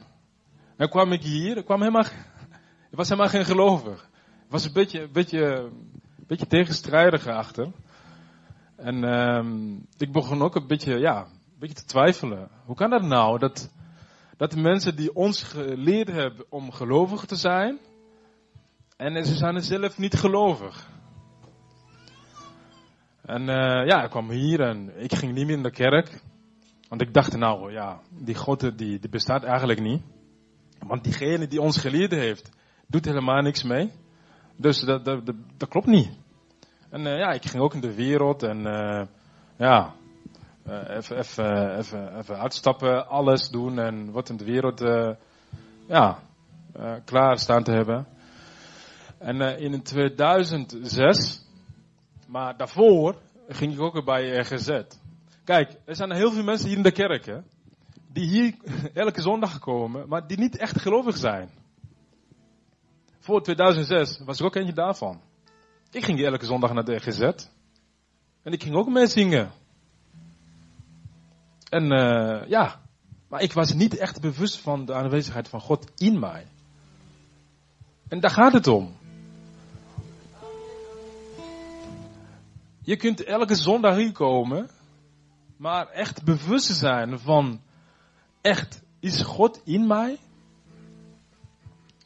En 0.76 0.88
kwam 0.88 1.12
ik 1.12 1.22
hier, 1.22 1.64
kwam 1.64 1.80
helemaal, 1.80 2.04
ik 2.90 2.96
was 3.00 3.08
helemaal 3.08 3.30
geen 3.30 3.44
gelovig. 3.44 4.08
Ik 4.44 4.50
was 4.50 4.64
een 4.64 4.72
beetje, 4.72 5.02
een 5.02 5.12
beetje, 5.12 5.44
een 5.56 6.26
beetje 6.26 6.46
tegenstrijdig 6.46 7.26
achter. 7.26 7.72
En 8.76 9.04
um, 9.04 9.86
ik 9.96 10.12
begon 10.12 10.42
ook 10.42 10.54
een 10.54 10.66
beetje, 10.66 10.98
ja, 10.98 11.26
beetje 11.58 11.74
te 11.74 11.84
twijfelen. 11.84 12.48
Hoe 12.64 12.76
kan 12.76 12.90
dat 12.90 13.02
nou? 13.02 13.38
Dat, 13.38 13.70
dat 14.38 14.50
de 14.50 14.60
mensen 14.60 14.96
die 14.96 15.14
ons 15.14 15.42
geleerd 15.42 16.08
hebben 16.08 16.46
om 16.48 16.72
gelovig 16.72 17.24
te 17.24 17.36
zijn, 17.36 17.78
en 18.96 19.24
ze 19.24 19.34
zijn 19.34 19.60
zelf 19.60 19.98
niet 19.98 20.14
gelovig. 20.14 20.90
En 23.22 23.40
uh, 23.40 23.86
ja, 23.86 24.02
ik 24.02 24.10
kwam 24.10 24.30
hier 24.30 24.60
en 24.60 25.02
ik 25.02 25.14
ging 25.14 25.32
niet 25.32 25.46
meer 25.46 25.56
in 25.56 25.62
de 25.62 25.70
kerk. 25.70 26.22
Want 26.88 27.00
ik 27.00 27.14
dacht, 27.14 27.36
nou 27.36 27.72
ja, 27.72 28.00
die 28.10 28.34
God 28.34 28.60
die, 28.60 28.98
die 28.98 29.10
bestaat 29.10 29.42
eigenlijk 29.42 29.80
niet. 29.80 30.02
Want 30.78 31.04
diegene 31.04 31.46
die 31.46 31.60
ons 31.60 31.76
geleerd 31.76 32.10
heeft, 32.10 32.50
doet 32.86 33.04
helemaal 33.04 33.42
niks 33.42 33.62
mee. 33.62 33.92
Dus 34.56 34.80
dat, 34.80 35.04
dat, 35.04 35.26
dat, 35.56 35.68
klopt 35.68 35.86
niet. 35.86 36.18
En 36.90 37.00
uh, 37.00 37.18
ja, 37.18 37.32
ik 37.32 37.44
ging 37.44 37.62
ook 37.62 37.74
in 37.74 37.80
de 37.80 37.94
wereld 37.94 38.42
en 38.42 38.58
uh, 38.58 39.06
ja, 39.56 39.94
even, 40.68 41.18
even, 41.18 41.78
even, 41.78 42.18
even 42.18 42.38
uitstappen, 42.38 43.08
alles 43.08 43.48
doen 43.48 43.78
en 43.78 44.10
wat 44.12 44.28
in 44.28 44.36
de 44.36 44.44
wereld 44.44 44.82
uh, 44.82 45.10
ja, 45.86 46.18
uh, 46.76 46.94
klaar 47.04 47.38
staan 47.38 47.62
te 47.62 47.72
hebben. 47.72 48.06
En 49.18 49.40
in 49.40 49.82
2006, 49.82 51.44
maar 52.26 52.56
daarvoor 52.56 53.16
ging 53.48 53.72
ik 53.72 53.80
ook 53.80 54.04
bij 54.04 54.36
RGZ. 54.36 54.82
Kijk, 55.44 55.76
er 55.84 55.96
zijn 55.96 56.12
heel 56.12 56.32
veel 56.32 56.44
mensen 56.44 56.68
hier 56.68 56.76
in 56.76 56.82
de 56.82 56.90
kerk, 56.90 57.26
hè, 57.26 57.38
die 58.12 58.28
hier 58.28 58.54
elke 59.04 59.20
zondag 59.20 59.58
komen, 59.58 60.08
maar 60.08 60.26
die 60.26 60.38
niet 60.38 60.56
echt 60.56 60.80
gelovig 60.80 61.16
zijn. 61.16 61.50
Voor 63.18 63.42
2006 63.42 64.20
was 64.24 64.40
ik 64.40 64.46
ook 64.46 64.54
eentje 64.54 64.74
daarvan. 64.74 65.20
Ik 65.90 66.04
ging 66.04 66.24
elke 66.24 66.46
zondag 66.46 66.72
naar 66.72 66.84
de 66.84 66.94
RGZ. 66.94 67.20
En 68.42 68.52
ik 68.52 68.62
ging 68.62 68.74
ook 68.74 68.88
mee 68.88 69.06
zingen. 69.06 69.50
En 71.68 71.92
uh, 71.92 72.48
ja, 72.48 72.80
maar 73.28 73.40
ik 73.40 73.52
was 73.52 73.72
niet 73.72 73.96
echt 73.96 74.20
bewust 74.20 74.58
van 74.58 74.84
de 74.84 74.94
aanwezigheid 74.94 75.48
van 75.48 75.60
God 75.60 75.90
in 76.00 76.18
mij. 76.18 76.46
En 78.08 78.20
daar 78.20 78.30
gaat 78.30 78.52
het 78.52 78.66
om. 78.66 78.96
Je 82.82 82.96
kunt 82.96 83.24
elke 83.24 83.54
zondag 83.54 83.96
hier 83.96 84.12
komen, 84.12 84.70
maar 85.56 85.88
echt 85.88 86.24
bewust 86.24 86.76
zijn 86.76 87.18
van, 87.18 87.60
echt, 88.40 88.82
is 89.00 89.22
God 89.22 89.60
in 89.64 89.86
mij? 89.86 90.18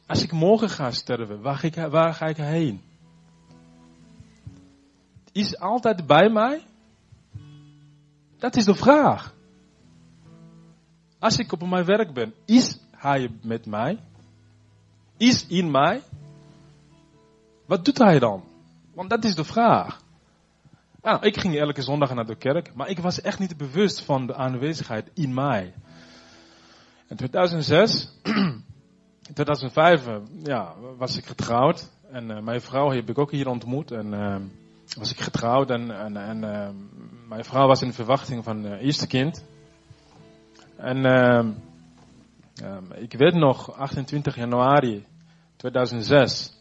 Als 0.05 0.23
ik 0.23 0.31
morgen 0.31 0.69
ga 0.69 0.91
sterven, 0.91 1.41
waar 1.41 1.55
ga 1.55 1.67
ik, 1.67 1.75
waar 1.75 2.13
ga 2.13 2.25
ik 2.25 2.37
heen? 2.37 2.81
Is 5.31 5.59
altijd 5.59 6.07
bij 6.07 6.29
mij? 6.29 6.65
Dat 8.37 8.55
is 8.55 8.65
de 8.65 8.75
vraag. 8.75 9.33
Als 11.23 11.37
ik 11.37 11.51
op 11.51 11.69
mijn 11.69 11.85
werk 11.85 12.13
ben, 12.13 12.33
is 12.45 12.79
hij 12.91 13.31
met 13.41 13.65
mij? 13.65 13.99
Is 15.17 15.47
in 15.47 15.71
mij? 15.71 16.01
Wat 17.65 17.85
doet 17.85 17.97
hij 17.97 18.19
dan? 18.19 18.43
Want 18.93 19.09
dat 19.09 19.23
is 19.23 19.35
de 19.35 19.43
vraag. 19.43 20.01
Nou, 21.01 21.25
ik 21.25 21.39
ging 21.39 21.59
elke 21.59 21.81
zondag 21.81 22.13
naar 22.13 22.25
de 22.25 22.35
kerk, 22.35 22.75
maar 22.75 22.89
ik 22.89 22.99
was 22.99 23.21
echt 23.21 23.39
niet 23.39 23.57
bewust 23.57 24.01
van 24.01 24.27
de 24.27 24.35
aanwezigheid 24.35 25.09
in 25.13 25.33
mij. 25.33 25.73
In 27.07 27.15
2006, 27.15 28.09
in 29.27 29.33
2005 29.33 30.07
ja, 30.43 30.73
was 30.97 31.17
ik 31.17 31.25
getrouwd. 31.25 31.89
En 32.11 32.29
uh, 32.29 32.39
mijn 32.39 32.61
vrouw 32.61 32.91
heb 32.91 33.09
ik 33.09 33.17
ook 33.17 33.31
hier 33.31 33.47
ontmoet. 33.47 33.91
En 33.91 34.13
uh, 34.13 34.35
was 34.97 35.11
ik 35.11 35.19
getrouwd 35.19 35.69
en, 35.69 35.91
en, 35.91 36.17
en 36.17 36.39
mijn 37.27 37.45
vrouw 37.45 37.67
was 37.67 37.81
in 37.81 37.93
verwachting 37.93 38.43
van 38.43 38.65
eerste 38.65 39.07
kind. 39.07 39.43
En 40.83 41.05
ik 42.95 43.13
weet 43.13 43.33
nog, 43.33 43.77
28 43.77 44.35
januari 44.35 45.05
2006 45.55 46.53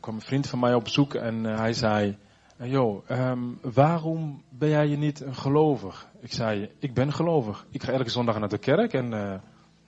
kwam 0.00 0.14
een 0.14 0.20
vriend 0.20 0.46
van 0.46 0.58
mij 0.58 0.74
op 0.74 0.84
bezoek 0.84 1.14
en 1.14 1.44
hij 1.44 1.72
zei... 1.72 2.18
Joh, 2.62 3.10
um, 3.10 3.58
waarom 3.62 4.42
ben 4.48 4.68
jij 4.68 4.86
je 4.86 4.96
niet 4.96 5.20
een 5.20 5.34
gelovig? 5.34 6.06
Ik 6.20 6.32
zei, 6.32 6.70
ik 6.78 6.94
ben 6.94 7.12
gelovig. 7.12 7.66
Ik 7.70 7.82
ga 7.82 7.92
elke 7.92 8.10
zondag 8.10 8.38
naar 8.38 8.48
de 8.48 8.58
kerk 8.58 8.92
en 8.92 9.12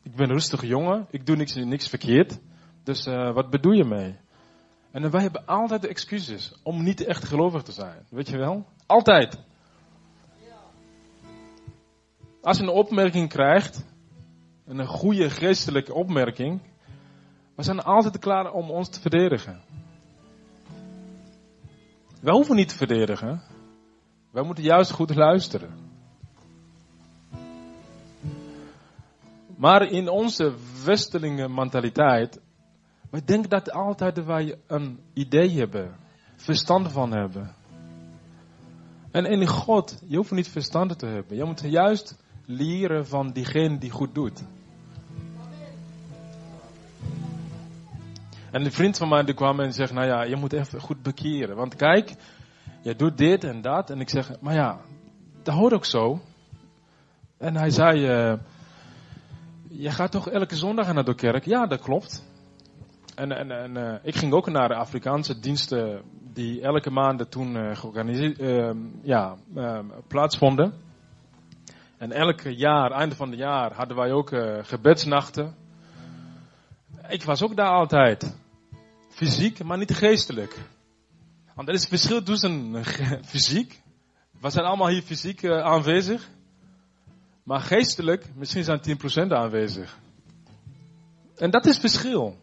ik 0.03 0.15
ben 0.15 0.27
een 0.29 0.35
rustige 0.35 0.67
jongen. 0.67 1.07
Ik 1.11 1.27
doe 1.27 1.37
niks, 1.37 1.55
niks 1.55 1.89
verkeerd. 1.89 2.39
Dus 2.83 3.05
wat 3.07 3.51
bedoel 3.51 3.73
je 3.73 3.85
mee? 3.85 4.17
En 4.91 5.11
wij 5.11 5.23
hebben 5.23 5.47
altijd 5.47 5.87
excuses 5.87 6.61
om 6.63 6.83
niet 6.83 7.05
echt 7.05 7.25
gelovig 7.25 7.63
te 7.63 7.73
zijn. 7.73 8.07
Weet 8.11 8.29
je 8.29 8.37
wel? 8.37 8.67
Altijd. 8.87 9.39
Als 12.47 12.57
je 12.57 12.62
een 12.62 12.69
opmerking 12.69 13.29
krijgt, 13.29 13.85
een 14.65 14.87
goede 14.87 15.31
geestelijke 15.31 15.95
opmerking, 15.95 16.61
we 17.55 17.62
zijn 17.62 17.81
altijd 17.81 18.19
klaar 18.19 18.53
om 18.53 18.71
ons 18.71 18.88
te 18.88 19.00
verdedigen. 19.00 19.61
Wij 22.21 22.35
hoeven 22.35 22.57
niet 22.57 22.69
te 22.69 22.76
verdedigen. 22.76 23.43
Wij 24.31 24.43
moeten 24.43 24.65
juist 24.65 24.91
goed 24.91 25.15
luisteren. 25.15 25.71
Maar 29.57 29.83
in 29.83 30.09
onze 30.09 30.55
westelinge 30.85 31.49
mentaliteit, 31.49 32.41
wij 33.11 33.25
denken 33.25 33.50
dat 33.50 33.73
altijd 33.73 34.25
wij 34.25 34.59
een 34.67 35.00
idee 35.12 35.50
hebben, 35.50 35.97
verstand 36.37 36.93
van 36.93 37.12
hebben. 37.12 37.55
En 39.11 39.25
in 39.25 39.47
God, 39.47 40.03
je 40.07 40.17
hoeft 40.17 40.31
niet 40.31 40.49
verstand 40.49 40.99
te 40.99 41.07
hebben. 41.07 41.37
Je 41.37 41.45
moet 41.45 41.61
juist 41.61 42.25
leren 42.47 43.07
van 43.07 43.31
diegene 43.33 43.79
die 43.79 43.91
goed 43.91 44.15
doet. 44.15 44.45
En 48.50 48.65
een 48.65 48.73
vriend 48.73 48.97
van 48.97 49.09
mij 49.09 49.25
die 49.25 49.35
kwam 49.35 49.61
en 49.61 49.73
zegt, 49.73 49.93
nou 49.93 50.07
ja, 50.07 50.23
je 50.23 50.37
moet 50.37 50.53
even 50.53 50.81
goed 50.81 51.03
bekeren. 51.03 51.57
Want 51.57 51.75
kijk, 51.75 52.15
je 52.83 52.95
doet 52.95 53.19
dit 53.19 53.45
en 53.45 53.61
dat. 53.61 53.91
En 53.91 54.00
ik 54.00 54.09
zeg, 54.09 54.41
maar 54.41 54.55
ja, 54.55 54.79
dat 55.43 55.55
hoort 55.55 55.73
ook 55.73 55.85
zo. 55.85 56.21
En 57.38 57.57
hij 57.57 57.71
zei, 57.71 58.00
uh, 58.00 58.38
je 59.69 59.91
gaat 59.91 60.11
toch 60.11 60.29
elke 60.29 60.57
zondag 60.57 60.93
naar 60.93 61.05
de 61.05 61.15
kerk? 61.15 61.45
Ja, 61.45 61.67
dat 61.67 61.81
klopt. 61.81 62.25
En, 63.15 63.33
en, 63.33 63.50
en 63.50 63.76
uh, 63.76 63.95
ik 64.03 64.17
ging 64.17 64.33
ook 64.33 64.50
naar 64.50 64.69
de 64.69 64.75
Afrikaanse 64.75 65.38
diensten 65.38 66.03
die 66.33 66.61
elke 66.61 66.91
maand 66.91 67.31
toen 67.31 67.57
uh, 67.57 67.76
georganiseerd, 67.76 68.41
ja, 69.03 69.37
plaatsvonden. 70.07 70.73
En 71.99 72.12
elk 72.12 72.41
jaar, 72.41 72.91
einde 72.91 73.15
van 73.15 73.31
het 73.31 73.38
jaar, 73.38 73.73
hadden 73.73 73.97
wij 73.97 74.12
ook 74.12 74.29
gebedsnachten. 74.62 75.55
Ik 77.09 77.23
was 77.23 77.43
ook 77.43 77.57
daar 77.57 77.71
altijd. 77.71 78.37
Fysiek, 79.09 79.65
maar 79.65 79.79
niet 79.79 79.95
geestelijk. 79.95 80.59
Want 81.55 81.69
er 81.69 81.75
is 81.75 81.87
verschil 81.87 82.23
tussen 82.23 82.85
fysiek. 83.32 83.82
We 84.41 84.50
zijn 84.50 84.65
allemaal 84.65 84.89
hier 84.89 85.02
fysiek 85.02 85.43
uh, 85.43 85.63
aanwezig. 85.63 86.28
Maar 87.43 87.61
geestelijk, 87.61 88.26
misschien 88.35 88.65
zijn 88.65 88.80
10% 89.28 89.32
aanwezig. 89.32 89.99
En 91.37 91.50
dat 91.50 91.67
is 91.67 91.78
verschil. 91.78 92.37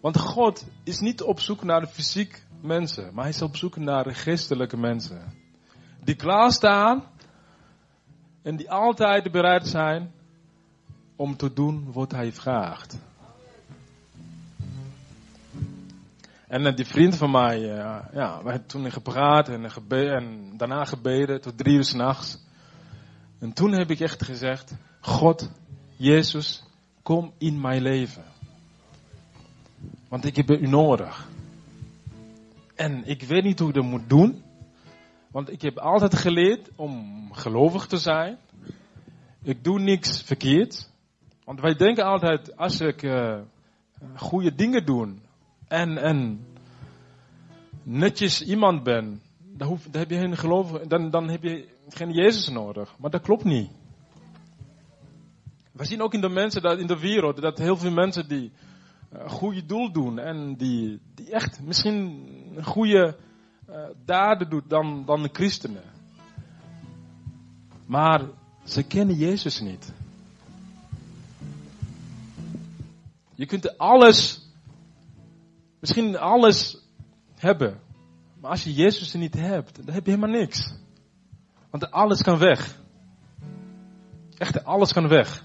Want 0.00 0.18
God 0.18 0.64
is 0.84 0.98
niet 0.98 1.22
op 1.22 1.40
zoek 1.40 1.62
naar 1.62 1.80
de 1.80 1.86
fysiek 1.86 2.42
mensen. 2.62 3.14
Maar 3.14 3.24
hij 3.24 3.32
is 3.32 3.42
op 3.42 3.56
zoek 3.56 3.76
naar 3.76 4.04
de 4.04 4.14
geestelijke 4.14 4.76
mensen. 4.76 5.32
Die 6.04 6.14
klaarstaan. 6.14 7.04
En 8.42 8.56
die 8.56 8.70
altijd 8.70 9.32
bereid 9.32 9.66
zijn 9.66 10.12
om 11.16 11.36
te 11.36 11.52
doen 11.52 11.92
wat 11.92 12.12
hij 12.12 12.32
vraagt. 12.32 12.98
En 16.48 16.66
uh, 16.66 16.74
die 16.74 16.86
vriend 16.86 17.16
van 17.16 17.30
mij, 17.30 17.60
uh, 17.60 17.98
ja, 18.12 18.42
we 18.42 18.50
hebben 18.50 18.66
toen 18.66 18.90
gepraat 18.90 19.48
en, 19.48 19.70
gebe 19.70 20.10
en 20.10 20.52
daarna 20.56 20.84
gebeden 20.84 21.40
tot 21.40 21.58
drie 21.58 21.74
uur 21.74 21.84
s'nachts. 21.84 22.44
En 23.38 23.52
toen 23.52 23.72
heb 23.72 23.90
ik 23.90 24.00
echt 24.00 24.24
gezegd, 24.24 24.74
God, 25.00 25.50
Jezus, 25.96 26.64
kom 27.02 27.32
in 27.38 27.60
mijn 27.60 27.82
leven. 27.82 28.24
Want 30.08 30.24
ik 30.24 30.36
heb 30.36 30.50
u 30.50 30.66
nodig. 30.66 31.28
En 32.74 33.06
ik 33.06 33.22
weet 33.22 33.44
niet 33.44 33.58
hoe 33.58 33.68
ik 33.68 33.74
dat 33.74 33.84
moet 33.84 34.08
doen. 34.08 34.42
Want 35.30 35.52
ik 35.52 35.62
heb 35.62 35.78
altijd 35.78 36.14
geleerd 36.16 36.70
om 36.76 37.28
gelovig 37.32 37.86
te 37.86 37.96
zijn. 37.96 38.38
Ik 39.42 39.64
doe 39.64 39.80
niks 39.80 40.22
verkeerd. 40.22 40.90
Want 41.44 41.60
wij 41.60 41.74
denken 41.74 42.04
altijd, 42.04 42.56
als 42.56 42.80
ik 42.80 43.02
uh, 43.02 43.40
goede 44.16 44.54
dingen 44.54 44.84
doe, 44.86 45.14
en, 45.68 45.98
en 45.98 46.46
netjes 47.82 48.42
iemand 48.42 48.82
ben, 48.82 49.22
dan, 49.38 49.68
hoef, 49.68 49.84
dan 49.90 50.00
heb 50.00 50.10
je 50.10 50.18
geen 50.18 50.36
geloof, 50.36 50.70
dan, 50.70 51.10
dan 51.10 51.28
heb 51.28 51.42
je 51.42 51.68
geen 51.88 52.12
Jezus 52.12 52.48
nodig. 52.48 52.94
Maar 52.98 53.10
dat 53.10 53.22
klopt 53.22 53.44
niet. 53.44 53.70
We 55.72 55.84
zien 55.84 56.02
ook 56.02 56.14
in 56.14 56.20
de 56.20 56.28
mensen, 56.28 56.62
dat, 56.62 56.78
in 56.78 56.86
de 56.86 56.98
wereld, 56.98 57.40
dat 57.40 57.58
heel 57.58 57.76
veel 57.76 57.90
mensen 57.90 58.28
die 58.28 58.52
een 59.10 59.20
uh, 59.20 59.30
goede 59.30 59.66
doel 59.66 59.92
doen 59.92 60.18
en 60.18 60.56
die, 60.56 61.00
die 61.14 61.30
echt 61.30 61.60
misschien 61.62 62.28
goede 62.62 63.16
uh, 64.06 64.48
doen 64.48 64.62
dan, 64.68 65.04
dan 65.06 65.22
de 65.22 65.30
christenen. 65.32 65.82
Maar 67.86 68.24
ze 68.64 68.82
kennen 68.82 69.16
Jezus 69.16 69.60
niet. 69.60 69.92
Je 73.34 73.46
kunt 73.46 73.78
alles 73.78 74.48
misschien 75.80 76.18
alles 76.18 76.78
hebben. 77.36 77.80
Maar 78.40 78.50
als 78.50 78.64
je 78.64 78.72
Jezus 78.72 79.12
niet 79.12 79.34
hebt, 79.34 79.86
dan 79.86 79.94
heb 79.94 80.04
je 80.04 80.10
helemaal 80.10 80.40
niks. 80.40 80.74
Want 81.70 81.90
alles 81.90 82.22
kan 82.22 82.38
weg. 82.38 82.78
Echt, 84.38 84.64
alles 84.64 84.92
kan 84.92 85.08
weg. 85.08 85.44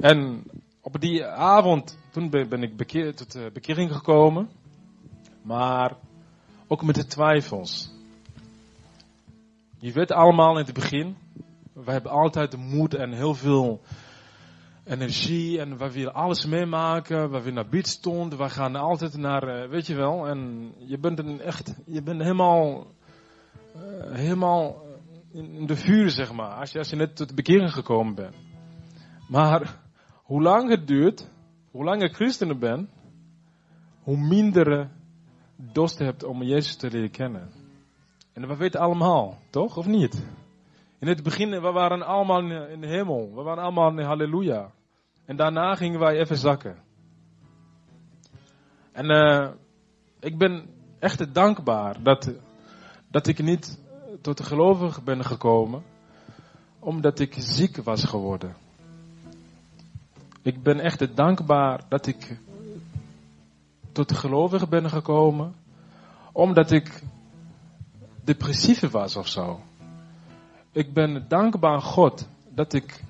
En 0.00 0.44
op 0.80 1.00
die 1.00 1.24
avond, 1.26 1.98
toen 2.10 2.30
ben 2.30 2.62
ik 2.62 2.76
bekeer, 2.76 3.14
tot 3.14 3.34
eh, 3.34 3.42
bekering 3.52 3.92
gekomen. 3.92 4.48
Maar 5.42 5.96
ook 6.72 6.82
met 6.82 6.94
de 6.94 7.06
twijfels. 7.06 7.90
Je 9.78 9.92
weet 9.92 10.12
allemaal 10.12 10.58
in 10.58 10.64
het 10.64 10.74
begin, 10.74 11.16
we 11.72 11.90
hebben 11.90 12.10
altijd 12.10 12.50
de 12.50 12.56
moed 12.56 12.94
en 12.94 13.12
heel 13.12 13.34
veel 13.34 13.80
energie 14.84 15.60
en 15.60 15.78
we 15.78 15.92
willen 15.92 16.14
alles 16.14 16.46
meemaken. 16.46 17.30
We 17.30 17.38
willen 17.38 17.54
naar 17.54 17.68
beat 17.68 17.86
stond. 17.86 18.36
We 18.36 18.48
gaan 18.48 18.76
altijd 18.76 19.16
naar, 19.16 19.62
uh, 19.62 19.70
weet 19.70 19.86
je 19.86 19.94
wel. 19.94 20.26
En 20.26 20.72
je 20.78 20.98
bent 20.98 21.18
een 21.18 21.40
echt, 21.40 21.74
je 21.86 22.02
bent 22.02 22.22
helemaal, 22.22 22.86
uh, 23.76 24.14
helemaal 24.14 24.82
in 25.32 25.66
de 25.66 25.76
vuur, 25.76 26.10
zeg 26.10 26.32
maar. 26.32 26.50
Als 26.50 26.72
je, 26.72 26.78
als 26.78 26.90
je 26.90 26.96
net 26.96 27.16
tot 27.16 27.34
bekering 27.34 27.72
gekomen 27.72 28.14
bent. 28.14 28.34
Maar 29.28 29.80
hoe 30.12 30.42
lang 30.42 30.70
het 30.70 30.86
duurt, 30.86 31.30
hoe 31.70 31.84
langer 31.84 32.08
christenen 32.08 32.58
bent, 32.58 32.88
hoe 34.02 34.16
minder 34.16 34.90
dorst 35.72 35.98
hebt 35.98 36.24
om 36.24 36.42
Jezus 36.42 36.76
te 36.76 36.90
leren 36.90 37.10
kennen. 37.10 37.50
En 38.32 38.48
we 38.48 38.56
weten 38.56 38.80
allemaal, 38.80 39.38
toch? 39.50 39.76
Of 39.76 39.86
niet? 39.86 40.24
In 40.98 41.08
het 41.08 41.22
begin, 41.22 41.50
we 41.50 41.70
waren 41.70 42.02
allemaal 42.02 42.40
in 42.68 42.80
de 42.80 42.86
hemel. 42.86 43.34
We 43.34 43.42
waren 43.42 43.62
allemaal 43.62 43.90
in 43.90 44.04
halleluja. 44.04 44.70
En 45.24 45.36
daarna 45.36 45.74
gingen 45.74 46.00
wij 46.00 46.18
even 46.18 46.36
zakken. 46.36 46.76
En 48.92 49.10
uh, 49.10 49.50
ik 50.20 50.38
ben 50.38 50.66
echt 50.98 51.34
dankbaar 51.34 52.02
dat, 52.02 52.32
dat 53.08 53.26
ik 53.26 53.42
niet 53.42 53.80
tot 54.20 54.38
de 54.38 54.44
gelovig 54.44 55.02
ben 55.02 55.24
gekomen. 55.24 55.82
Omdat 56.78 57.18
ik 57.18 57.34
ziek 57.38 57.76
was 57.76 58.04
geworden. 58.04 58.54
Ik 60.42 60.62
ben 60.62 60.80
echt 60.80 61.16
dankbaar 61.16 61.80
dat 61.88 62.06
ik 62.06 62.40
tot 63.92 64.08
de 64.08 64.14
gelovig 64.14 64.68
ben 64.68 64.90
gekomen. 64.90 65.54
Omdat 66.32 66.70
ik 66.70 67.02
depressief 68.24 68.90
was 68.90 69.16
of 69.16 69.28
zo. 69.28 69.60
Ik 70.72 70.92
ben 70.92 71.24
dankbaar 71.28 71.72
aan 71.72 71.82
God 71.82 72.28
dat 72.48 72.72
ik 72.72 73.04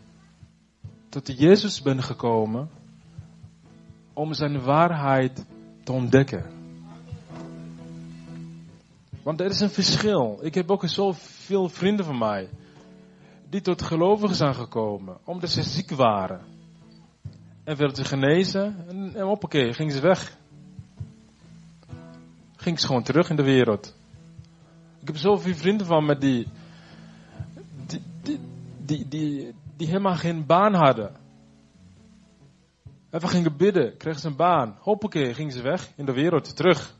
tot 1.09 1.38
Jezus 1.38 1.83
ben 1.83 2.03
gekomen 2.03 2.71
om 4.12 4.35
zijn 4.35 4.62
waarheid 4.62 5.45
te 5.85 5.92
ontdekken. 5.92 6.45
Want 9.23 9.40
er 9.40 9.51
is 9.51 9.61
een 9.61 9.71
verschil. 9.71 10.38
Ik 10.42 10.55
heb 10.55 10.71
ook 10.71 10.88
zoveel 10.88 11.68
vrienden 11.68 12.05
van 12.05 12.18
mij. 12.18 12.49
Die 13.49 13.61
tot 13.61 13.83
gelovigen 13.83 14.37
zijn 14.37 14.55
gekomen. 14.55 15.18
Omdat 15.25 15.51
ze 15.51 15.62
ziek 15.62 15.90
waren. 15.90 16.40
En 17.64 17.77
werden 17.77 17.97
ze 17.97 18.05
genezen. 18.05 18.88
En, 18.88 19.14
en 19.14 19.25
hoppakee, 19.25 19.73
gingen 19.73 19.92
ze 19.92 20.01
weg. 20.01 20.37
Ging 22.62 22.81
ze 22.81 22.87
gewoon 22.87 23.03
terug 23.03 23.31
in 23.31 23.37
de 23.37 23.42
wereld. 23.42 23.94
Ik 25.01 25.07
heb 25.07 25.16
zoveel 25.16 25.55
vrienden 25.55 25.87
van 25.87 26.05
me 26.05 26.18
die, 26.18 26.48
die, 27.87 28.03
die, 28.22 29.09
die, 29.09 29.55
die, 29.77 29.87
helemaal 29.87 30.14
geen 30.14 30.46
baan 30.46 30.75
hadden. 30.75 31.16
En 33.11 33.20
we 33.20 33.29
gingen 33.29 33.57
bidden, 33.57 33.96
kregen 33.96 34.20
ze 34.20 34.27
een 34.27 34.37
baan. 34.37 34.77
Hoppakee, 34.81 35.35
gingen 35.35 35.53
ze 35.53 35.62
weg 35.62 35.92
in 35.96 36.07
de 36.07 36.12
wereld, 36.12 36.57
terug. 36.57 36.96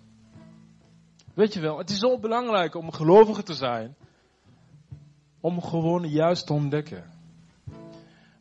Weet 1.35 1.55
je 1.55 1.61
wel, 1.61 1.79
het 1.79 1.91
is 1.91 1.99
zo 1.99 2.19
belangrijk 2.19 2.75
om 2.75 2.93
gelovige 2.93 3.43
te 3.43 3.55
zijn. 3.55 3.97
Om 5.41 5.63
gewoon 5.63 6.09
juist 6.09 6.47
te 6.47 6.53
ontdekken. 6.53 7.05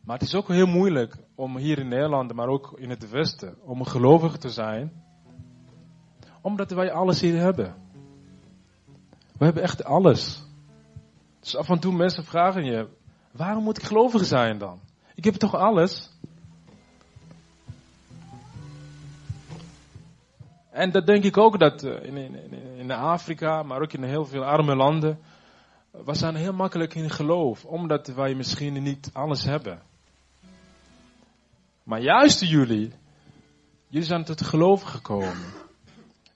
Maar 0.04 0.18
het 0.18 0.28
is 0.28 0.34
ook 0.34 0.48
heel 0.48 0.66
moeilijk 0.66 1.16
om 1.34 1.56
hier 1.56 1.78
in 1.78 1.88
Nederland, 1.88 2.34
maar 2.34 2.48
ook 2.48 2.72
in 2.78 2.90
het 2.90 3.10
Westen, 3.10 3.56
om 3.64 3.84
gelovige 3.84 4.38
te 4.38 4.50
zijn. 4.50 5.02
Omdat 6.42 6.70
wij 6.70 6.92
alles 6.92 7.20
hier 7.20 7.40
hebben. 7.40 7.74
We 9.38 9.44
hebben 9.44 9.62
echt 9.62 9.84
alles. 9.84 10.42
Dus 11.40 11.56
af 11.56 11.68
en 11.68 11.78
toe 11.78 11.92
mensen 11.92 12.24
vragen 12.24 12.64
je, 12.64 12.88
waarom 13.30 13.64
moet 13.64 13.78
ik 13.78 13.84
gelovig 13.84 14.24
zijn 14.24 14.58
dan? 14.58 14.80
Ik 15.14 15.24
heb 15.24 15.34
toch 15.34 15.54
alles? 15.54 16.10
En 20.70 20.90
dat 20.90 21.06
denk 21.06 21.24
ik 21.24 21.36
ook 21.36 21.58
dat 21.58 21.82
eh, 21.82 22.02
in, 22.02 22.16
in, 22.16 22.52
in 22.78 22.90
Afrika, 22.90 23.62
maar 23.62 23.80
ook 23.80 23.92
in 23.92 24.02
heel 24.02 24.24
veel 24.24 24.44
arme 24.44 24.76
landen, 24.76 25.18
we 25.90 26.14
zijn 26.14 26.34
heel 26.34 26.52
makkelijk 26.52 26.94
in 26.94 27.10
geloof, 27.10 27.64
omdat 27.64 28.06
wij 28.06 28.34
misschien 28.34 28.82
niet 28.82 29.10
alles 29.12 29.44
hebben. 29.44 29.82
Maar 31.82 32.00
juist 32.00 32.40
jullie, 32.40 32.92
jullie 33.88 34.06
zijn 34.06 34.24
tot 34.24 34.42
geloof 34.42 34.82
gekomen. 34.82 35.61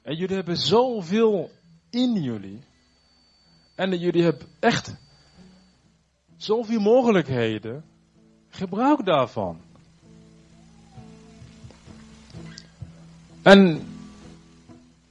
En 0.06 0.16
jullie 0.16 0.36
hebben 0.36 0.56
zoveel 0.56 1.50
in 1.90 2.22
jullie. 2.22 2.60
En 3.74 3.98
jullie 3.98 4.22
hebben 4.22 4.46
echt 4.60 4.96
zoveel 6.36 6.80
mogelijkheden. 6.80 7.84
Gebruik 8.48 9.04
daarvan. 9.04 9.60
En 13.42 13.86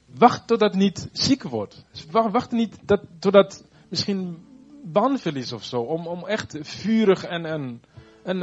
wacht 0.06 0.46
totdat 0.46 0.74
niet 0.74 1.08
ziek 1.12 1.42
wordt. 1.42 1.84
Wacht, 2.10 2.50
niet 2.50 2.78
dat, 2.82 3.00
totdat 3.18 3.64
misschien 3.88 4.44
banverlies 4.82 5.52
of 5.52 5.64
zo. 5.64 5.80
Om, 5.80 6.06
om 6.06 6.26
echt 6.26 6.56
vurig 6.60 7.24
en, 7.24 7.44
en, 7.44 7.80
en, 8.22 8.42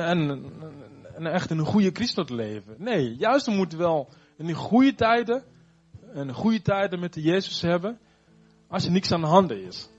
en, 1.16 1.26
echt 1.26 1.50
een 1.50 1.66
goede 1.66 1.90
christen 1.94 2.26
te 2.26 2.36
leven. 2.36 2.76
Nee, 2.78 3.16
juist 3.16 3.46
we 3.46 3.52
moeten 3.52 3.78
wel 3.78 4.10
in 4.38 4.54
goede 4.54 4.96
tijden, 4.96 5.44
een 6.14 6.34
goede 6.34 6.62
tijden 6.62 7.00
met 7.00 7.14
de 7.14 7.22
Jezus 7.22 7.62
hebben. 7.62 8.00
Als 8.68 8.86
er 8.86 8.92
niks 8.92 9.12
aan 9.12 9.22
de 9.22 9.28
hand 9.28 9.52
is. 9.52 9.90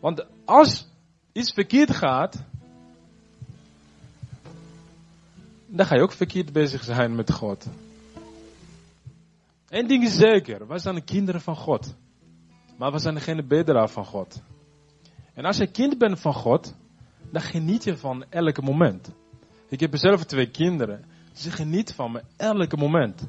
Want 0.00 0.24
als 0.44 0.86
iets 1.32 1.52
verkeerd 1.52 1.96
gaat, 1.96 2.44
dan 5.66 5.86
ga 5.86 5.94
je 5.94 6.02
ook 6.02 6.12
verkeerd 6.12 6.52
bezig 6.52 6.84
zijn 6.84 7.14
met 7.14 7.32
God. 7.32 7.66
Eén 9.68 9.86
ding 9.86 10.04
is 10.04 10.16
zeker, 10.16 10.66
wij 10.66 10.78
zijn 10.78 10.94
de 10.94 11.00
kinderen 11.00 11.40
van 11.40 11.56
God. 11.56 11.94
Maar 12.76 12.92
we 12.92 12.98
zijn 12.98 13.20
geen 13.20 13.46
bedelaar 13.46 13.88
van 13.88 14.04
God. 14.04 14.42
En 15.34 15.44
als 15.44 15.56
je 15.56 15.66
kind 15.66 15.98
bent 15.98 16.20
van 16.20 16.34
God, 16.34 16.74
dan 17.30 17.42
geniet 17.42 17.84
je 17.84 17.96
van 17.96 18.24
elke 18.28 18.62
moment. 18.62 19.10
Ik 19.68 19.80
heb 19.80 19.96
zelf 19.96 20.24
twee 20.24 20.50
kinderen. 20.50 21.04
Ze 21.32 21.50
genieten 21.50 21.94
van 21.94 22.12
me 22.12 22.22
elke 22.36 22.76
moment. 22.76 23.26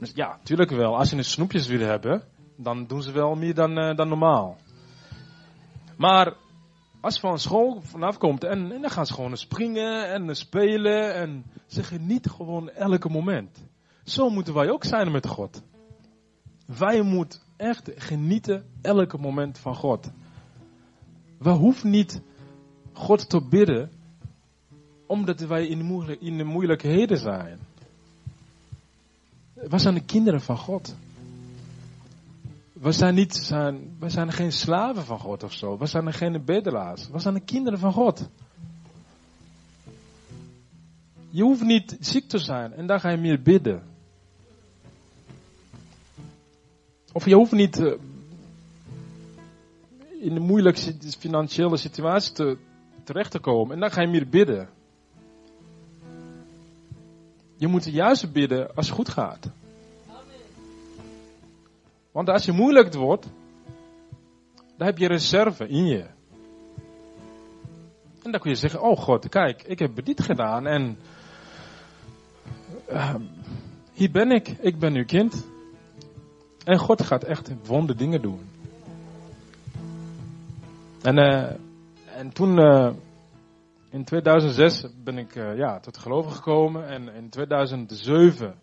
Dus 0.00 0.12
ja, 0.14 0.38
tuurlijk 0.42 0.70
wel. 0.70 0.96
Als 0.96 1.10
je 1.10 1.16
een 1.16 1.24
snoepjes 1.24 1.66
wil 1.66 1.86
hebben, 1.86 2.22
dan 2.56 2.86
doen 2.86 3.02
ze 3.02 3.12
wel 3.12 3.34
meer 3.34 3.54
dan, 3.54 3.78
uh, 3.78 3.96
dan 3.96 4.08
normaal. 4.08 4.56
Maar 5.96 6.36
als 7.00 7.14
je 7.14 7.20
van 7.20 7.38
school 7.38 7.80
vanaf 7.82 8.18
komt 8.18 8.44
en, 8.44 8.72
en 8.72 8.80
dan 8.80 8.90
gaan 8.90 9.06
ze 9.06 9.14
gewoon 9.14 9.36
springen 9.36 10.12
en 10.12 10.36
spelen 10.36 11.14
en 11.14 11.44
ze 11.66 11.82
genieten 11.82 12.30
gewoon 12.30 12.70
elke 12.70 13.08
moment. 13.08 13.64
Zo 14.04 14.30
moeten 14.30 14.54
wij 14.54 14.70
ook 14.70 14.84
zijn 14.84 15.12
met 15.12 15.26
God. 15.26 15.62
Wij 16.78 17.02
moeten 17.02 17.40
echt 17.56 17.90
genieten 17.94 18.64
elke 18.82 19.18
moment 19.18 19.58
van 19.58 19.74
God. 19.74 20.10
We 21.38 21.50
hoeven 21.50 21.90
niet 21.90 22.22
God 22.92 23.28
te 23.28 23.46
bidden 23.48 23.90
omdat 25.06 25.40
wij 25.40 25.66
in 25.66 25.78
de, 25.78 26.18
in 26.18 26.36
de 26.36 26.44
moeilijkheden 26.44 27.18
zijn. 27.18 27.58
We 29.68 29.78
zijn 29.78 29.94
de 29.94 30.04
kinderen 30.04 30.40
van 30.40 30.56
God. 30.56 30.96
We 32.72 32.92
zijn, 32.92 33.14
niet, 33.14 33.48
we 33.98 34.10
zijn 34.10 34.32
geen 34.32 34.52
slaven 34.52 35.04
van 35.04 35.18
God 35.18 35.42
of 35.42 35.52
zo. 35.52 35.78
We 35.78 35.86
zijn 35.86 36.12
geen 36.12 36.44
bedelaars. 36.44 37.08
We 37.08 37.18
zijn 37.18 37.34
de 37.34 37.40
kinderen 37.40 37.78
van 37.78 37.92
God. 37.92 38.28
Je 41.30 41.42
hoeft 41.42 41.62
niet 41.62 41.96
ziek 42.00 42.28
te 42.28 42.38
zijn 42.38 42.72
en 42.72 42.86
dan 42.86 43.00
ga 43.00 43.10
je 43.10 43.16
meer 43.16 43.42
bidden. 43.42 43.82
Of 47.12 47.24
je 47.24 47.34
hoeft 47.34 47.52
niet 47.52 47.80
uh, 47.80 47.92
in 50.20 50.36
een 50.36 50.42
moeilijke 50.42 50.94
financiële 51.18 51.76
situatie 51.76 52.32
te, 52.32 52.58
terecht 53.04 53.30
te 53.30 53.38
komen 53.38 53.74
en 53.74 53.80
dan 53.80 53.90
ga 53.90 54.00
je 54.00 54.08
meer 54.08 54.28
bidden. 54.28 54.68
Je 57.60 57.66
moet 57.66 57.84
juist 57.84 58.32
bidden 58.32 58.74
als 58.74 58.86
het 58.86 58.96
goed 58.96 59.08
gaat. 59.08 59.50
Want 62.12 62.28
als 62.28 62.44
je 62.44 62.52
moeilijk 62.52 62.94
wordt, 62.94 63.26
dan 64.76 64.86
heb 64.86 64.98
je 64.98 65.06
reserve 65.06 65.68
in 65.68 65.86
je. 65.86 66.04
En 68.22 68.30
dan 68.30 68.40
kun 68.40 68.50
je 68.50 68.56
zeggen, 68.56 68.82
oh 68.82 68.98
God, 68.98 69.28
kijk, 69.28 69.62
ik 69.62 69.78
heb 69.78 70.04
dit 70.04 70.22
gedaan 70.22 70.66
en 70.66 70.98
uh, 72.90 73.14
hier 73.92 74.10
ben 74.10 74.30
ik, 74.30 74.48
ik 74.48 74.78
ben 74.78 74.94
uw 74.94 75.04
kind. 75.04 75.46
En 76.64 76.78
God 76.78 77.02
gaat 77.02 77.24
echt 77.24 77.50
wonde 77.66 77.94
dingen 77.94 78.22
doen. 78.22 78.40
En, 81.02 81.18
uh, 81.18 81.50
en 82.16 82.32
toen, 82.32 82.58
uh, 82.58 82.90
in 83.90 84.04
2006 84.04 84.86
ben 85.04 85.18
ik 85.18 85.34
uh, 85.34 85.56
ja, 85.56 85.80
tot 85.80 85.98
geloven 85.98 86.32
gekomen. 86.32 86.86
En 86.88 87.14
in 87.14 87.30
2007 87.30 88.54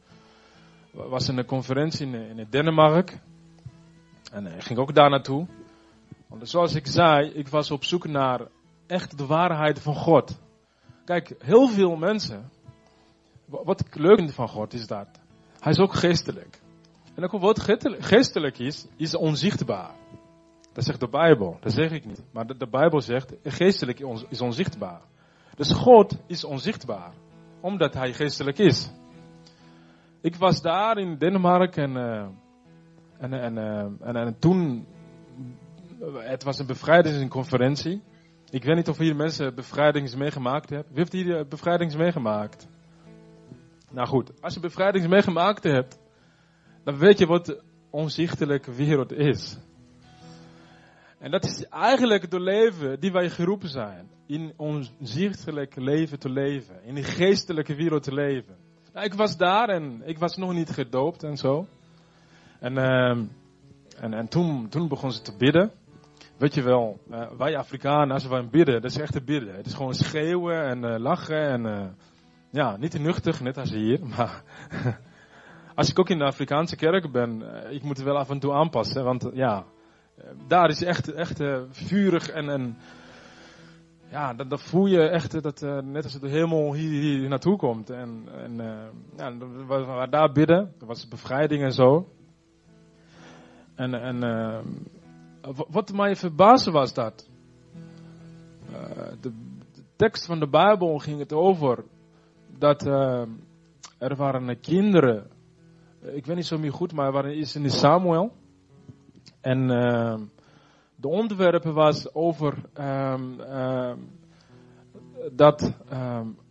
was 0.91 1.27
er 1.27 1.37
een 1.37 1.45
conferentie 1.45 2.07
in, 2.07 2.37
in 2.37 2.47
Denemarken. 2.49 3.21
En 4.31 4.45
ik 4.45 4.63
ging 4.63 4.79
ook 4.79 4.95
daar 4.95 5.09
naartoe. 5.09 5.47
Want 6.27 6.49
zoals 6.49 6.75
ik 6.75 6.87
zei, 6.87 7.29
ik 7.29 7.47
was 7.47 7.71
op 7.71 7.83
zoek 7.83 8.07
naar 8.07 8.41
echt 8.87 9.17
de 9.17 9.25
waarheid 9.25 9.79
van 9.79 9.95
God. 9.95 10.39
Kijk, 11.05 11.35
heel 11.39 11.67
veel 11.67 11.95
mensen, 11.95 12.49
wat 13.45 13.79
ik 13.79 13.95
leuk 13.95 14.17
vind 14.17 14.33
van 14.33 14.47
God 14.47 14.73
is 14.73 14.87
dat, 14.87 15.07
hij 15.59 15.71
is 15.71 15.79
ook 15.79 15.93
geestelijk. 15.93 16.59
En 17.15 17.23
ook 17.23 17.41
wat 17.41 17.59
geestelijk 17.99 18.59
is, 18.59 18.87
is 18.95 19.15
onzichtbaar. 19.15 19.91
Dat 20.73 20.83
zegt 20.83 20.99
de 20.99 21.09
Bijbel, 21.09 21.57
dat 21.61 21.71
zeg 21.71 21.91
ik 21.91 22.05
niet. 22.05 22.23
Maar 22.31 22.57
de 22.57 22.67
Bijbel 22.67 23.01
zegt, 23.01 23.33
geestelijk 23.43 23.99
is 24.29 24.41
onzichtbaar. 24.41 25.01
Dus 25.57 25.71
God 25.71 26.17
is 26.27 26.43
onzichtbaar, 26.43 27.13
omdat 27.61 27.93
hij 27.93 28.13
geestelijk 28.13 28.57
is. 28.57 28.91
Ik 30.21 30.35
was 30.35 30.61
daar 30.61 30.97
in 30.97 31.17
Denemarken 31.17 31.83
en, 31.83 31.95
uh, 31.95 32.27
en, 33.17 33.33
en, 33.33 33.57
uh, 33.57 34.07
en, 34.07 34.15
en, 34.15 34.39
toen, 34.39 34.87
het 36.13 36.43
was 36.43 36.59
een 36.59 36.65
bevrijdingsconferentie. 36.65 38.01
Ik 38.49 38.63
weet 38.63 38.75
niet 38.75 38.89
of 38.89 38.97
hier 38.97 39.15
mensen 39.15 39.55
bevrijdings 39.55 40.15
meegemaakt 40.15 40.69
hebben. 40.69 40.87
Wie 40.89 40.97
heeft 40.99 41.11
hier 41.11 41.47
bevrijdings 41.47 41.95
meegemaakt? 41.95 42.67
Nou 43.91 44.07
goed, 44.07 44.41
als 44.41 44.53
je 44.53 44.59
bevrijdings 44.59 45.07
meegemaakt 45.07 45.63
hebt, 45.63 45.99
dan 46.83 46.97
weet 46.97 47.19
je 47.19 47.25
wat 47.25 47.45
de 47.45 47.61
onzichtelijke 47.89 48.71
wereld 48.71 49.11
is. 49.11 49.57
En 51.19 51.31
dat 51.31 51.45
is 51.45 51.65
eigenlijk 51.65 52.31
de 52.31 52.39
leven 52.39 52.99
die 52.99 53.11
wij 53.11 53.29
geroepen 53.29 53.69
zijn. 53.69 54.09
In 54.25 54.53
onzichtelijk 54.57 55.75
leven 55.75 56.19
te 56.19 56.29
leven. 56.29 56.83
In 56.83 56.97
een 56.97 57.03
geestelijke 57.03 57.75
wereld 57.75 58.03
te 58.03 58.13
leven. 58.13 58.55
Nou, 58.93 59.05
ik 59.05 59.13
was 59.13 59.37
daar 59.37 59.69
en 59.69 60.01
ik 60.05 60.17
was 60.17 60.37
nog 60.37 60.53
niet 60.53 60.69
gedoopt 60.69 61.23
en 61.23 61.37
zo. 61.37 61.67
En, 62.59 62.73
uh, 62.73 63.09
en, 63.97 64.13
en 64.13 64.27
toen, 64.27 64.69
toen 64.69 64.87
begon 64.87 65.11
ze 65.11 65.21
te 65.21 65.35
bidden. 65.37 65.71
Weet 66.37 66.53
je 66.53 66.63
wel, 66.63 66.99
uh, 67.11 67.31
wij 67.37 67.57
Afrikanen, 67.57 68.11
als 68.11 68.27
wij 68.27 68.47
bidden, 68.47 68.81
dat 68.81 68.91
is 68.91 68.97
echt 68.97 69.13
te 69.13 69.23
bidden. 69.23 69.55
Het 69.55 69.65
is 69.65 69.73
gewoon 69.73 69.93
schreeuwen 69.93 70.63
en 70.63 70.83
uh, 70.83 70.99
lachen 70.99 71.47
en 71.47 71.65
uh, 71.65 71.85
ja, 72.51 72.77
niet 72.77 72.91
te 72.91 72.99
nuchtig, 72.99 73.41
net 73.41 73.57
als 73.57 73.69
hier, 73.69 73.99
maar 74.17 74.43
als 75.77 75.89
ik 75.89 75.99
ook 75.99 76.09
in 76.09 76.17
de 76.17 76.23
Afrikaanse 76.23 76.75
kerk 76.75 77.11
ben, 77.11 77.63
eh, 77.63 77.71
ik 77.71 77.83
moet 77.83 77.97
het 77.97 78.05
wel 78.05 78.17
af 78.17 78.29
en 78.29 78.39
toe 78.39 78.53
aanpassen. 78.53 79.03
Want 79.03 79.25
eh, 79.25 79.35
ja, 79.35 79.57
eh, 79.57 79.63
daar 80.47 80.69
is 80.69 80.83
echt, 80.83 81.13
echt 81.13 81.39
uh, 81.39 81.61
vurig 81.69 82.29
en, 82.29 82.49
en 82.49 82.77
ja, 84.09 84.33
dat, 84.33 84.49
dat 84.49 84.61
voel 84.61 84.85
je 84.85 85.09
echt, 85.09 85.41
dat, 85.43 85.61
uh, 85.61 85.79
net 85.79 86.03
als 86.03 86.13
het 86.13 86.23
helemaal 86.23 86.73
hier, 86.73 87.01
hier 87.01 87.29
naartoe 87.29 87.57
komt. 87.57 87.89
En, 87.89 88.23
en 88.35 88.55
ja, 89.17 89.37
we 89.37 89.65
waren 89.65 90.11
daar 90.11 90.31
bidden, 90.31 90.73
er 90.79 90.85
was 90.85 91.07
bevrijding 91.07 91.63
en 91.63 91.73
zo. 91.73 92.07
En, 93.75 93.93
en 93.93 94.19
wat 95.69 95.93
mij 95.93 96.15
verbaasde 96.15 96.71
was 96.71 96.93
dat. 96.93 97.29
de, 99.21 99.31
de 99.73 99.83
tekst 99.95 100.25
van 100.25 100.39
de 100.39 100.47
Bijbel 100.47 100.97
ging 100.97 101.19
het 101.19 101.33
over 101.33 101.83
dat 102.57 102.85
er 103.99 104.15
waren 104.15 104.59
kinderen 104.59 105.27
ik 106.01 106.25
weet 106.25 106.35
niet 106.35 106.45
zo 106.45 106.57
meer 106.57 106.73
goed, 106.73 106.93
maar 106.93 107.11
waarin 107.11 107.37
is 107.37 107.55
in 107.55 107.69
Samuel. 107.69 108.31
En 109.47 109.69
uh, 109.69 110.17
de 110.95 111.07
onderwerp 111.07 111.63
was 111.63 112.13
over 112.13 112.53
um, 112.79 113.39
um, 113.39 114.09
dat 115.31 115.73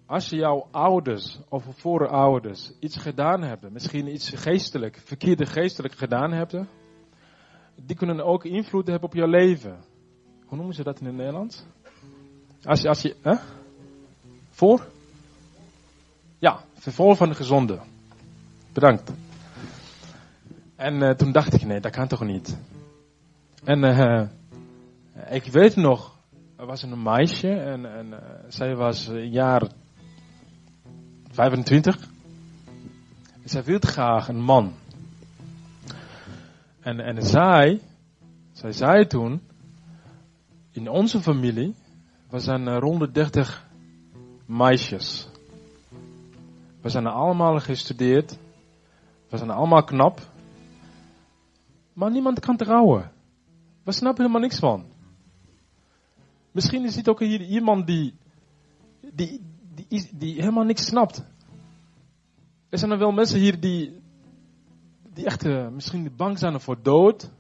als 0.07 0.29
je 0.29 0.37
jouw 0.37 0.69
ouders 0.71 1.39
of 1.49 1.65
voorouders 1.71 2.73
iets 2.81 2.97
gedaan 2.97 3.43
hebben, 3.43 3.73
misschien 3.73 4.13
iets 4.13 4.31
geestelijk, 4.31 5.01
verkeerde 5.05 5.47
geestelijk 5.47 5.95
gedaan 5.95 6.33
hebben, 6.33 6.69
die 7.75 7.97
kunnen 7.97 8.25
ook 8.25 8.45
invloed 8.45 8.87
hebben 8.87 9.09
op 9.09 9.15
je 9.15 9.29
leven. 9.29 9.77
Hoe 10.47 10.57
noemen 10.57 10.75
ze 10.75 10.83
dat 10.83 11.01
in 11.01 11.07
het 11.07 11.15
Nederlands? 11.15 11.65
Als 12.63 12.81
je, 12.81 12.89
als 12.89 13.03
je, 13.03 13.17
hè? 13.23 13.35
Voor? 14.51 14.87
Ja, 16.39 16.61
vervolg 16.75 17.17
van 17.17 17.29
de 17.29 17.35
gezonde. 17.35 17.81
Bedankt. 18.73 19.13
En 20.77 20.95
uh, 21.03 21.11
toen 21.11 21.33
dacht 21.33 21.55
ik, 21.55 21.65
nee, 21.65 21.81
dat 21.81 21.93
kan 21.93 22.09
toch 22.09 22.25
niet. 22.25 22.59
En 23.67 23.83
uh, 23.85 24.23
ik 25.31 25.45
weet 25.45 25.77
nog, 25.77 26.19
er 26.57 26.67
was 26.67 26.83
een 26.83 27.03
meisje 27.03 27.49
en, 27.49 27.97
en 27.97 28.07
uh, 28.07 28.19
zij 28.49 28.77
was 28.77 29.07
een 29.07 29.31
jaar 29.31 29.63
25. 31.31 32.09
En 33.43 33.49
zij 33.49 33.65
wilde 33.65 33.87
graag 33.87 34.29
een 34.29 34.41
man. 34.41 34.73
En, 36.81 37.01
en 37.01 37.23
zij, 37.23 37.81
zij 38.53 38.73
zei 38.73 39.07
toen, 39.07 39.41
in 40.71 40.89
onze 40.89 41.21
familie, 41.21 41.75
we 42.31 42.39
zijn 42.39 42.79
rond 42.79 43.01
de 43.01 43.11
30 43.11 43.67
meisjes. 44.45 45.29
We 46.81 46.89
zijn 46.89 47.07
allemaal 47.07 47.61
gestudeerd. 47.61 48.39
We 49.29 49.37
zijn 49.37 49.51
allemaal 49.51 49.85
knap. 49.85 50.21
Maar 51.93 52.11
niemand 52.11 52.41
kan 52.41 52.57
trouwen. 52.57 53.15
We 53.87 53.93
snappen 53.93 54.23
helemaal 54.23 54.43
niks 54.43 54.59
van. 54.59 54.87
Misschien 56.53 56.85
is 56.85 56.97
het 56.97 57.09
ook 57.09 57.21
hier 57.21 57.41
iemand 57.41 57.87
die, 57.87 58.15
die, 59.15 59.41
die, 59.89 60.11
die 60.15 60.35
helemaal 60.35 60.65
niks 60.65 60.87
snapt. 60.87 61.25
Er 62.69 62.79
zijn 62.79 62.91
er 62.91 62.99
wel 62.99 63.11
mensen 63.13 63.39
hier 63.39 63.61
die, 63.61 64.01
die 65.13 65.25
echt 65.25 65.45
uh, 65.45 65.69
misschien 65.69 66.13
bang 66.17 66.39
zijn 66.39 66.61
voor 66.61 66.83
dood. 66.83 67.31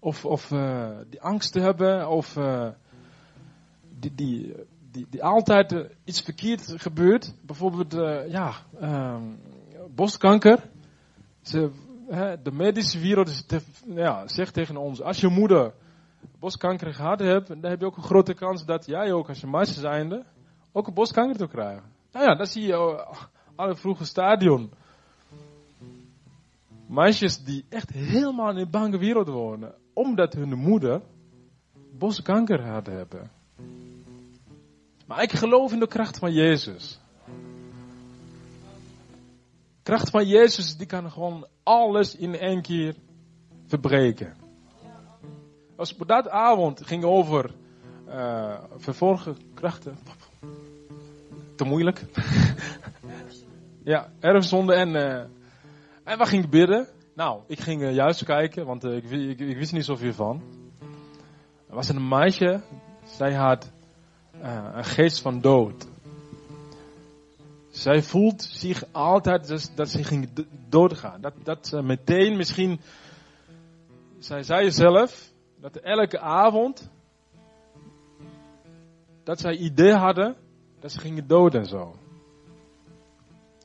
Of, 0.00 0.24
of 0.24 0.50
uh, 0.50 0.98
die 1.10 1.20
angst 1.20 1.54
hebben. 1.54 2.08
Of 2.08 2.36
uh, 2.36 2.68
die, 3.98 4.14
die, 4.14 4.54
die, 4.90 5.06
die 5.10 5.24
altijd 5.24 5.88
iets 6.04 6.20
verkeerd 6.20 6.72
gebeurt. 6.76 7.34
Bijvoorbeeld, 7.42 7.92
ja, 8.30 8.54
ehm, 8.80 9.22
borstkanker. 9.94 10.70
Ze 11.42 11.70
de 12.42 12.52
medische 12.52 12.98
wereld 12.98 13.44
ja, 13.86 14.28
zegt 14.28 14.54
tegen 14.54 14.76
ons, 14.76 15.02
als 15.02 15.20
je 15.20 15.28
moeder 15.28 15.72
boskanker 16.38 16.94
gehad 16.94 17.20
hebt, 17.20 17.48
dan 17.48 17.64
heb 17.64 17.80
je 17.80 17.86
ook 17.86 17.96
een 17.96 18.02
grote 18.02 18.34
kans 18.34 18.64
dat 18.64 18.86
jij 18.86 19.12
ook 19.12 19.28
als 19.28 19.40
je 19.40 19.46
meisje 19.46 19.80
zijnde 19.80 20.24
ook 20.72 20.86
een 20.86 20.94
boskanker 20.94 21.36
te 21.36 21.46
krijgen. 21.46 21.82
Nou 22.12 22.24
ja, 22.24 22.34
dat 22.34 22.48
zie 22.48 22.62
je 22.62 22.72
uh, 22.72 23.22
alle 23.54 23.76
vroege 23.76 24.04
stadion. 24.04 24.70
Meisjes 26.86 27.44
die 27.44 27.64
echt 27.68 27.90
helemaal 27.90 28.50
in 28.50 28.56
een 28.56 28.70
bange 28.70 28.98
wereld 28.98 29.28
wonen, 29.28 29.74
omdat 29.92 30.32
hun 30.32 30.58
moeder 30.58 31.02
boskanker 31.98 32.66
had 32.66 32.86
hebben. 32.86 33.30
Maar 35.06 35.22
ik 35.22 35.32
geloof 35.32 35.72
in 35.72 35.80
de 35.80 35.86
kracht 35.86 36.18
van 36.18 36.32
Jezus 36.32 37.00
kracht 39.82 40.10
van 40.10 40.26
Jezus, 40.26 40.76
die 40.76 40.86
kan 40.86 41.10
gewoon 41.10 41.46
alles 41.62 42.16
in 42.16 42.38
één 42.38 42.62
keer 42.62 42.94
verbreken. 43.66 44.36
Als 45.76 45.96
op 45.96 46.08
dat 46.08 46.28
avond 46.28 46.86
ging 46.86 47.04
over 47.04 47.50
uh, 48.08 48.58
vervolgen 48.76 49.36
krachten. 49.54 49.98
Te 51.56 51.64
moeilijk. 51.64 52.04
ja, 53.92 54.12
erfzonde 54.20 54.74
en, 54.74 54.88
uh, 54.88 55.18
en 56.04 56.18
we 56.18 56.26
gingen 56.26 56.50
bidden. 56.50 56.88
Nou, 57.14 57.40
ik 57.46 57.60
ging 57.60 57.82
uh, 57.82 57.94
juist 57.94 58.24
kijken, 58.24 58.66
want 58.66 58.84
ik, 58.84 59.10
ik, 59.10 59.40
ik, 59.40 59.56
wist 59.56 59.72
niet 59.72 59.84
zoveel 59.84 60.12
van. 60.12 60.42
Er 61.68 61.74
was 61.74 61.88
een 61.88 62.08
meisje, 62.08 62.60
zij 63.04 63.34
had 63.34 63.70
een 64.42 64.84
geest 64.84 65.20
van 65.20 65.40
dood. 65.40 65.89
Zij 67.70 68.02
voelt 68.02 68.42
zich 68.42 68.84
altijd 68.92 69.70
dat, 69.76 69.90
ze 69.90 70.04
ging 70.04 70.28
doodgaan. 70.68 71.20
Dat, 71.20 71.34
dat 71.42 71.66
ze 71.66 71.82
meteen 71.82 72.36
misschien, 72.36 72.80
zij 74.18 74.42
zei 74.42 74.70
zelf, 74.70 75.32
dat 75.60 75.76
elke 75.76 76.20
avond, 76.20 76.90
dat 79.22 79.40
zij 79.40 79.56
idee 79.56 79.94
hadden 79.94 80.36
dat 80.80 80.92
ze 80.92 81.00
gingen 81.00 81.26
doden 81.26 81.60
en 81.60 81.66
zo. 81.66 81.94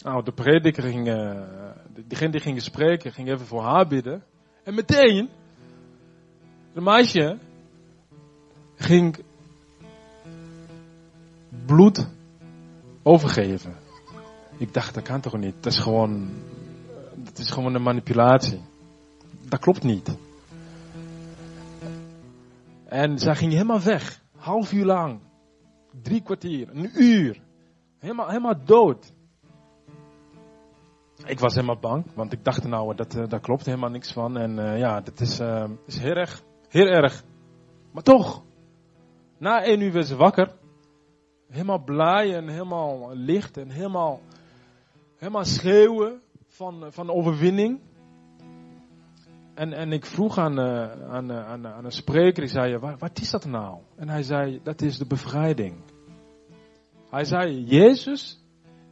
Nou, 0.04 0.24
de 0.24 0.32
prediker 0.32 0.84
ging, 0.84 1.08
uh, 1.08 1.42
diegene 2.08 2.32
die 2.32 2.42
ging 2.42 2.62
spreken, 2.62 3.12
ging 3.14 3.28
even 3.28 3.46
voor 3.46 3.64
haar 3.64 3.88
bidden. 3.88 4.24
En 4.64 4.74
meteen, 4.74 5.30
de 6.74 6.82
meisje 6.82 7.38
ging 8.76 9.18
bloed 11.66 12.08
overgeven. 13.04 13.85
Ik 14.58 14.74
dacht, 14.74 14.94
dat 14.94 15.04
kan 15.04 15.22
toch 15.22 15.38
niet? 15.38 15.56
Dat 15.64 15.74
is 15.74 15.80
gewoon, 15.80 16.30
dat 17.16 17.38
is 17.38 17.52
gewoon 17.52 17.76
een 17.76 17.82
manipulatie. 17.82 18.62
Dat 19.50 19.60
klopt 19.60 19.84
niet. 19.84 20.18
En 22.86 23.20
zij 23.20 23.36
ging 23.36 23.52
helemaal 23.52 23.82
weg. 23.82 24.22
Half 24.38 24.72
uur 24.72 24.86
lang. 24.86 25.20
Drie 26.02 26.22
kwartier. 26.22 26.70
Een 26.70 27.04
uur. 27.04 27.42
Helemaal, 28.00 28.28
helemaal 28.28 28.66
dood. 28.66 29.14
Ik 31.26 31.40
was 31.40 31.54
helemaal 31.54 31.80
bang. 31.80 32.06
Want 32.14 32.34
ik 32.34 32.44
dacht 32.44 32.68
nou, 32.68 32.96
dat, 32.96 33.16
uh, 33.16 33.28
daar 33.28 33.40
klopt 33.40 33.66
helemaal 33.66 33.90
niks 33.90 34.12
van. 34.12 34.38
En 34.38 34.58
uh, 34.58 34.80
ja, 34.80 35.02
dat 35.02 35.20
is, 35.20 35.40
uh, 35.40 35.70
is 35.86 35.98
heel 35.98 36.16
erg. 36.16 36.44
Heel 36.70 36.88
erg. 36.88 37.24
Maar 37.92 38.04
toch. 38.04 38.44
Na 39.38 39.64
één 39.64 39.82
uur 39.82 39.92
werd 39.92 40.08
ze 40.08 40.16
wakker. 40.16 40.56
Helemaal 41.50 41.84
blij 41.84 42.36
en 42.36 42.48
helemaal 42.48 43.16
licht 43.16 43.58
en 43.58 43.70
helemaal 43.70 44.20
helemaal 45.18 45.46
schreeuwen 45.46 46.22
van, 46.48 46.86
van 46.90 47.10
overwinning. 47.10 47.80
En, 49.54 49.74
en 49.74 49.92
ik 49.92 50.06
vroeg 50.06 50.38
aan, 50.38 50.60
uh, 50.60 50.92
aan, 51.10 51.32
uh, 51.32 51.48
aan, 51.48 51.68
aan 51.68 51.86
een 51.86 51.92
spreker, 51.92 52.44
ik 52.44 52.50
zei, 52.50 52.78
wat, 52.78 53.00
wat 53.00 53.20
is 53.20 53.32
dat 53.32 53.46
nou? 53.46 53.78
En 53.96 54.10
hij 54.10 54.24
zei, 54.24 54.60
dat 54.64 54.82
is 54.82 54.98
de 54.98 55.06
bevrijding. 55.06 55.76
Hij 57.10 57.26
zei, 57.26 57.64
Jezus 57.64 58.44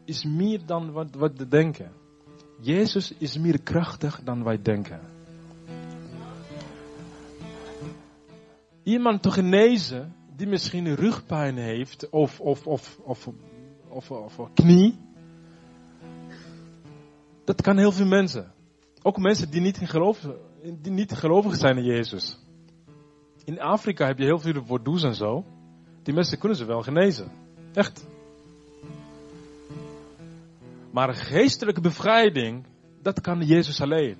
is 0.05 0.23
meer 0.23 0.65
dan 0.65 0.91
wat, 0.91 1.15
wat 1.15 1.37
we 1.37 1.47
denken. 1.47 1.91
Jezus 2.59 3.13
is 3.17 3.37
meer 3.37 3.61
krachtig 3.61 4.21
dan 4.23 4.43
wij 4.43 4.61
denken. 4.61 4.99
Iemand 8.83 9.21
te 9.21 9.31
genezen 9.31 10.15
die 10.35 10.47
misschien 10.47 10.95
rugpijn 10.95 11.57
heeft 11.57 12.09
of, 12.09 12.39
of, 12.39 12.67
of, 12.67 12.99
of, 13.03 13.29
of, 13.89 14.11
of, 14.11 14.39
of 14.39 14.53
knie 14.53 14.99
dat 17.43 17.61
kan 17.61 17.77
heel 17.77 17.91
veel 17.91 18.05
mensen. 18.05 18.53
Ook 19.01 19.17
mensen 19.17 19.49
die 19.51 19.61
niet, 19.61 19.77
geloof, 19.77 20.27
die 20.81 20.91
niet 20.91 21.13
gelovig 21.13 21.55
zijn 21.55 21.77
in 21.77 21.83
Jezus. 21.83 22.39
In 23.45 23.61
Afrika 23.61 24.05
heb 24.05 24.17
je 24.17 24.23
heel 24.23 24.39
veel 24.39 24.65
voordoes 24.65 25.03
en 25.03 25.15
zo. 25.15 25.45
Die 26.03 26.13
mensen 26.13 26.39
kunnen 26.39 26.57
ze 26.57 26.65
wel 26.65 26.81
genezen. 26.81 27.31
Echt. 27.73 28.07
Maar 30.91 31.13
geestelijke 31.13 31.81
bevrijding, 31.81 32.65
dat 33.01 33.21
kan 33.21 33.41
Jezus 33.41 33.81
alleen. 33.81 34.17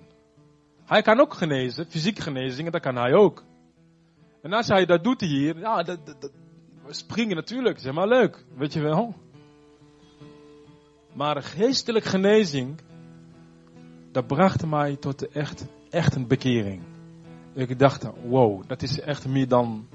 Hij 0.85 1.01
kan 1.01 1.19
ook 1.19 1.33
genezen, 1.33 1.85
fysieke 1.85 2.21
genezingen, 2.21 2.71
dat 2.71 2.81
kan 2.81 2.95
hij 2.95 3.13
ook. 3.13 3.43
En 4.41 4.53
als 4.53 4.67
hij 4.67 4.85
dat 4.85 5.03
doet 5.03 5.21
hier, 5.21 5.59
ja, 5.59 5.83
dat, 5.83 5.99
springen 6.87 7.35
natuurlijk, 7.35 7.79
zeg 7.79 7.93
maar 7.93 8.07
leuk, 8.07 8.45
weet 8.55 8.73
je 8.73 8.81
wel. 8.81 9.15
Maar 11.13 11.43
geestelijke 11.43 12.09
genezing, 12.09 12.79
dat 14.13 14.27
bracht 14.27 14.65
mij 14.65 14.95
tot 14.95 15.27
echt, 15.27 15.65
echt 15.89 16.15
een 16.15 16.27
bekering. 16.27 16.81
Ik 17.53 17.79
dacht, 17.79 18.07
wow, 18.25 18.63
dat 18.67 18.81
is 18.81 18.99
echt 18.99 19.27
meer 19.27 19.47
dan, 19.47 19.87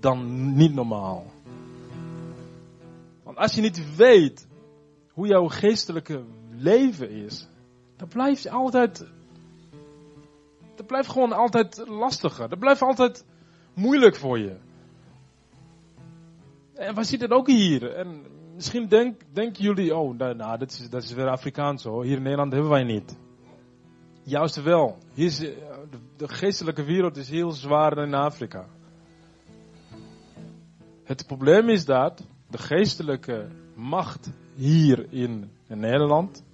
dan 0.00 0.52
niet 0.56 0.74
normaal. 0.74 1.26
Want 3.22 3.36
als 3.36 3.54
je 3.54 3.60
niet 3.60 3.96
weet 3.96 4.46
hoe 5.12 5.26
jouw 5.26 5.48
geestelijke 5.48 6.22
leven 6.50 7.10
is, 7.10 7.48
dan 7.96 8.08
blijft 8.08 8.42
je 8.42 8.50
altijd, 8.50 9.06
dat 10.74 10.86
blijft 10.86 11.08
gewoon 11.08 11.32
altijd 11.32 11.84
lastiger. 11.88 12.48
Dat 12.48 12.58
blijft 12.58 12.82
altijd 12.82 13.24
moeilijk 13.74 14.16
voor 14.16 14.38
je. 14.38 14.56
En 16.74 16.94
we 16.94 17.04
zitten 17.04 17.30
ook 17.30 17.46
hier. 17.46 17.94
En 17.94 18.22
misschien 18.54 18.88
denk, 18.88 19.20
denken 19.32 19.62
jullie, 19.62 19.96
oh, 19.96 20.16
nou, 20.16 20.34
nou, 20.34 20.58
dat, 20.58 20.70
is, 20.70 20.90
dat 20.90 21.02
is 21.02 21.12
weer 21.12 21.28
Afrikaans 21.28 21.84
hoor. 21.84 22.04
Hier 22.04 22.16
in 22.16 22.22
Nederland 22.22 22.52
hebben 22.52 22.70
wij 22.70 22.84
niet. 22.84 23.20
Juist 24.24 24.62
wel. 24.62 24.98
Hier 25.14 25.26
is, 25.26 25.38
de, 25.38 25.56
de 26.16 26.28
geestelijke 26.28 26.84
wereld 26.84 27.16
is 27.16 27.28
heel 27.28 27.50
zwaar 27.50 27.98
in 27.98 28.14
Afrika. 28.14 28.66
Het 31.04 31.26
probleem 31.26 31.68
is 31.68 31.84
dat 31.84 32.26
de 32.50 32.58
geestelijke 32.58 33.48
macht 33.74 34.30
hier 34.54 35.12
in, 35.12 35.50
Nederland, 35.66 36.44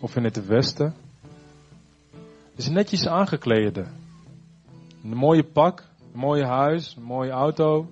of 0.00 0.16
in 0.16 0.24
het 0.24 0.46
Westen, 0.46 0.94
is 2.54 2.68
netjes 2.68 3.06
aangekleed. 3.06 3.76
Een 3.76 5.16
mooie 5.16 5.44
pak, 5.44 5.88
een 6.12 6.18
mooie 6.18 6.46
huis, 6.46 6.96
een 6.96 7.02
mooie 7.02 7.30
auto. 7.30 7.88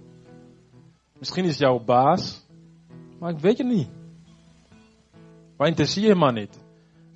Misschien 1.18 1.44
is 1.44 1.58
jouw 1.58 1.78
baas, 1.78 2.46
maar 3.18 3.30
ik 3.30 3.38
weet 3.38 3.58
het 3.58 3.66
niet. 3.66 3.88
Maar 5.56 5.68
interesseer 5.68 6.06
je 6.06 6.14
maar 6.14 6.32
niet. 6.32 6.61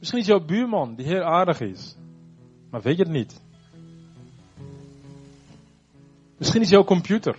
Misschien 0.06 0.24
is 0.24 0.30
jouw 0.30 0.46
buurman 0.46 0.94
die 0.94 1.06
heel 1.06 1.22
aardig 1.22 1.60
is, 1.60 1.96
maar 2.70 2.80
weet 2.80 2.96
je 2.96 3.02
het 3.02 3.12
niet. 3.12 3.40
Misschien 6.36 6.60
is 6.60 6.68
jouw 6.68 6.84
computer. 6.84 7.38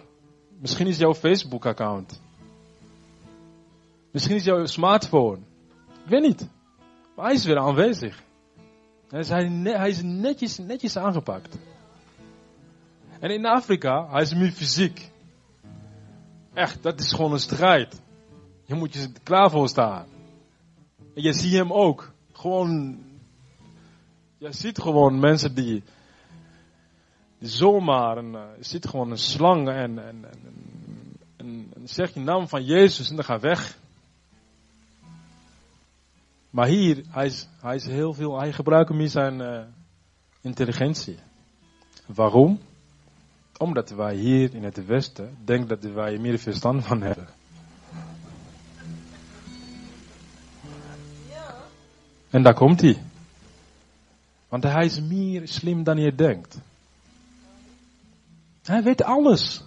Misschien 0.59 0.87
is 0.87 0.97
jouw 0.97 1.13
Facebook-account. 1.13 2.21
Misschien 4.11 4.35
is 4.35 4.43
jouw 4.43 4.65
smartphone. 4.65 5.37
Ik 6.03 6.09
weet 6.09 6.21
niet. 6.21 6.49
Maar 7.15 7.25
hij 7.25 7.33
is 7.33 7.45
weer 7.45 7.57
aanwezig. 7.57 8.23
Hij 9.09 9.89
is 9.89 10.01
netjes, 10.01 10.57
netjes 10.57 10.97
aangepakt. 10.97 11.57
En 13.19 13.29
in 13.29 13.45
Afrika, 13.45 14.07
hij 14.09 14.21
is 14.21 14.33
meer 14.33 14.51
fysiek. 14.51 15.11
Echt, 16.53 16.83
dat 16.83 16.99
is 16.99 17.13
gewoon 17.13 17.31
een 17.31 17.39
strijd. 17.39 18.01
Je 18.63 18.75
moet 18.75 18.93
je 18.93 19.11
klaar 19.23 19.49
voor 19.49 19.69
staan. 19.69 20.05
En 21.15 21.21
je 21.21 21.33
ziet 21.33 21.53
hem 21.53 21.73
ook. 21.73 22.15
Gewoon, 22.47 22.99
je 24.37 24.51
ziet 24.51 24.79
gewoon 24.79 25.19
mensen 25.19 25.55
die, 25.55 25.83
zomaar, 27.39 28.17
een, 28.17 28.31
je 28.31 28.63
ziet 28.63 28.85
gewoon 28.85 29.11
een 29.11 29.17
slang 29.17 29.69
en, 29.69 29.99
en, 29.99 30.25
en, 31.37 31.71
en, 31.75 31.87
zeg 31.87 32.13
je 32.13 32.19
naam 32.19 32.47
van 32.47 32.63
Jezus 32.63 33.09
en 33.09 33.15
dan 33.15 33.25
ga 33.25 33.39
weg. 33.39 33.77
Maar 36.49 36.67
hier, 36.67 37.03
hij 37.09 37.25
is, 37.25 37.47
hij 37.61 37.75
is 37.75 37.85
heel 37.85 38.13
veel, 38.13 38.39
hij 38.39 38.53
gebruikt 38.53 38.93
meer 38.93 39.09
zijn 39.09 39.39
uh, 39.39 39.61
intelligentie. 40.41 41.17
Waarom? 42.05 42.59
Omdat 43.57 43.89
wij 43.89 44.15
hier 44.15 44.53
in 44.53 44.63
het 44.63 44.85
Westen 44.85 45.37
denken 45.45 45.67
dat 45.67 45.91
wij 45.91 46.17
meer 46.17 46.39
verstand 46.39 46.85
van 46.85 47.01
hebben. 47.01 47.27
En 52.29 52.43
daar 52.43 52.53
komt 52.53 52.81
hij. 52.81 53.03
Want 54.49 54.63
hij 54.63 54.85
is 54.85 55.01
meer 55.01 55.47
slim 55.47 55.83
dan 55.83 55.97
je 55.97 56.15
denkt. 56.15 56.57
Hij 58.63 58.83
weet 58.83 59.03
alles. 59.03 59.63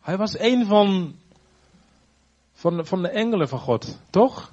Hij 0.00 0.16
was 0.16 0.38
een 0.38 0.66
van, 0.66 1.14
van, 2.52 2.86
van 2.86 3.02
de 3.02 3.08
engelen 3.08 3.48
van 3.48 3.58
God, 3.58 3.98
toch? 4.10 4.52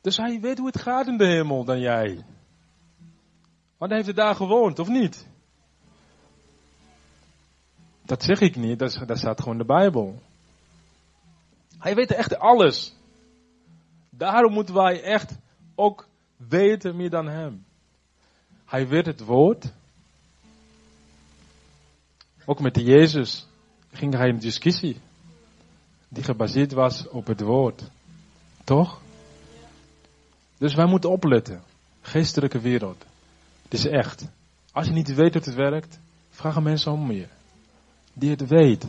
Dus 0.00 0.16
hij 0.16 0.40
weet 0.40 0.58
hoe 0.58 0.66
het 0.66 0.80
gaat 0.80 1.06
in 1.06 1.16
de 1.16 1.26
hemel 1.26 1.64
dan 1.64 1.80
jij. 1.80 2.24
Want 3.76 3.90
hij 3.90 3.96
heeft 3.96 4.08
er 4.08 4.24
daar 4.24 4.34
gewoond, 4.34 4.78
of 4.78 4.88
niet? 4.88 5.26
Dat 8.02 8.22
zeg 8.22 8.40
ik 8.40 8.56
niet, 8.56 8.78
dat, 8.78 9.02
dat 9.06 9.18
staat 9.18 9.38
gewoon 9.38 9.52
in 9.52 9.66
de 9.66 9.72
Bijbel. 9.72 10.22
Hij 11.78 11.94
weet 11.94 12.12
echt 12.12 12.38
alles. 12.38 12.94
Daarom 14.18 14.52
moeten 14.52 14.74
wij 14.74 15.02
echt 15.02 15.36
ook 15.74 16.08
weten 16.36 16.96
meer 16.96 17.10
dan 17.10 17.28
hem. 17.28 17.64
Hij 18.64 18.88
weet 18.88 19.06
het 19.06 19.20
woord. 19.20 19.72
Ook 22.44 22.60
met 22.60 22.76
Jezus 22.76 23.46
ging 23.92 24.14
hij 24.14 24.28
in 24.28 24.38
discussie. 24.38 25.00
Die 26.08 26.22
gebaseerd 26.22 26.72
was 26.72 27.08
op 27.08 27.26
het 27.26 27.40
woord. 27.40 27.90
Toch? 28.64 29.00
Dus 30.56 30.74
wij 30.74 30.86
moeten 30.86 31.10
opletten. 31.10 31.62
Geestelijke 32.00 32.60
wereld. 32.60 33.04
Het 33.62 33.74
is 33.74 33.86
echt. 33.86 34.24
Als 34.72 34.86
je 34.86 34.92
niet 34.92 35.14
weet 35.14 35.34
hoe 35.34 35.42
het 35.42 35.54
werkt, 35.54 35.98
vraag 36.30 36.56
een 36.56 36.62
mensen 36.62 36.92
om 36.92 37.12
je. 37.12 37.26
Die 38.12 38.30
het 38.30 38.46
weet. 38.46 38.86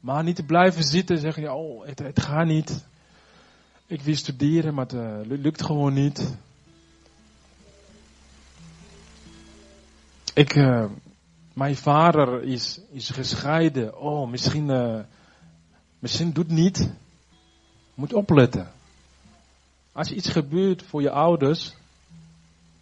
Maar 0.00 0.24
niet 0.24 0.36
te 0.36 0.44
blijven 0.44 0.84
zitten 0.84 1.16
en 1.16 1.20
zeggen, 1.20 1.54
oh, 1.54 1.86
het 1.86 2.20
gaat 2.20 2.46
niet. 2.46 2.88
Ik 3.90 4.02
wil 4.02 4.14
studeren, 4.14 4.74
maar 4.74 4.84
het 4.84 4.94
uh, 4.94 5.38
lukt 5.38 5.62
gewoon 5.62 5.94
niet. 5.94 6.36
Ik, 10.34 10.54
uh, 10.54 10.84
mijn 11.52 11.76
vader 11.76 12.42
is, 12.42 12.80
is 12.90 13.10
gescheiden. 13.10 13.98
Oh, 13.98 14.30
misschien, 14.30 14.68
uh, 14.68 15.00
misschien 15.98 16.32
doet 16.32 16.48
niet. 16.48 16.90
Moet 17.94 18.12
opletten. 18.12 18.70
Als 19.92 20.10
iets 20.10 20.28
gebeurt 20.28 20.82
voor 20.82 21.02
je 21.02 21.10
ouders, 21.10 21.74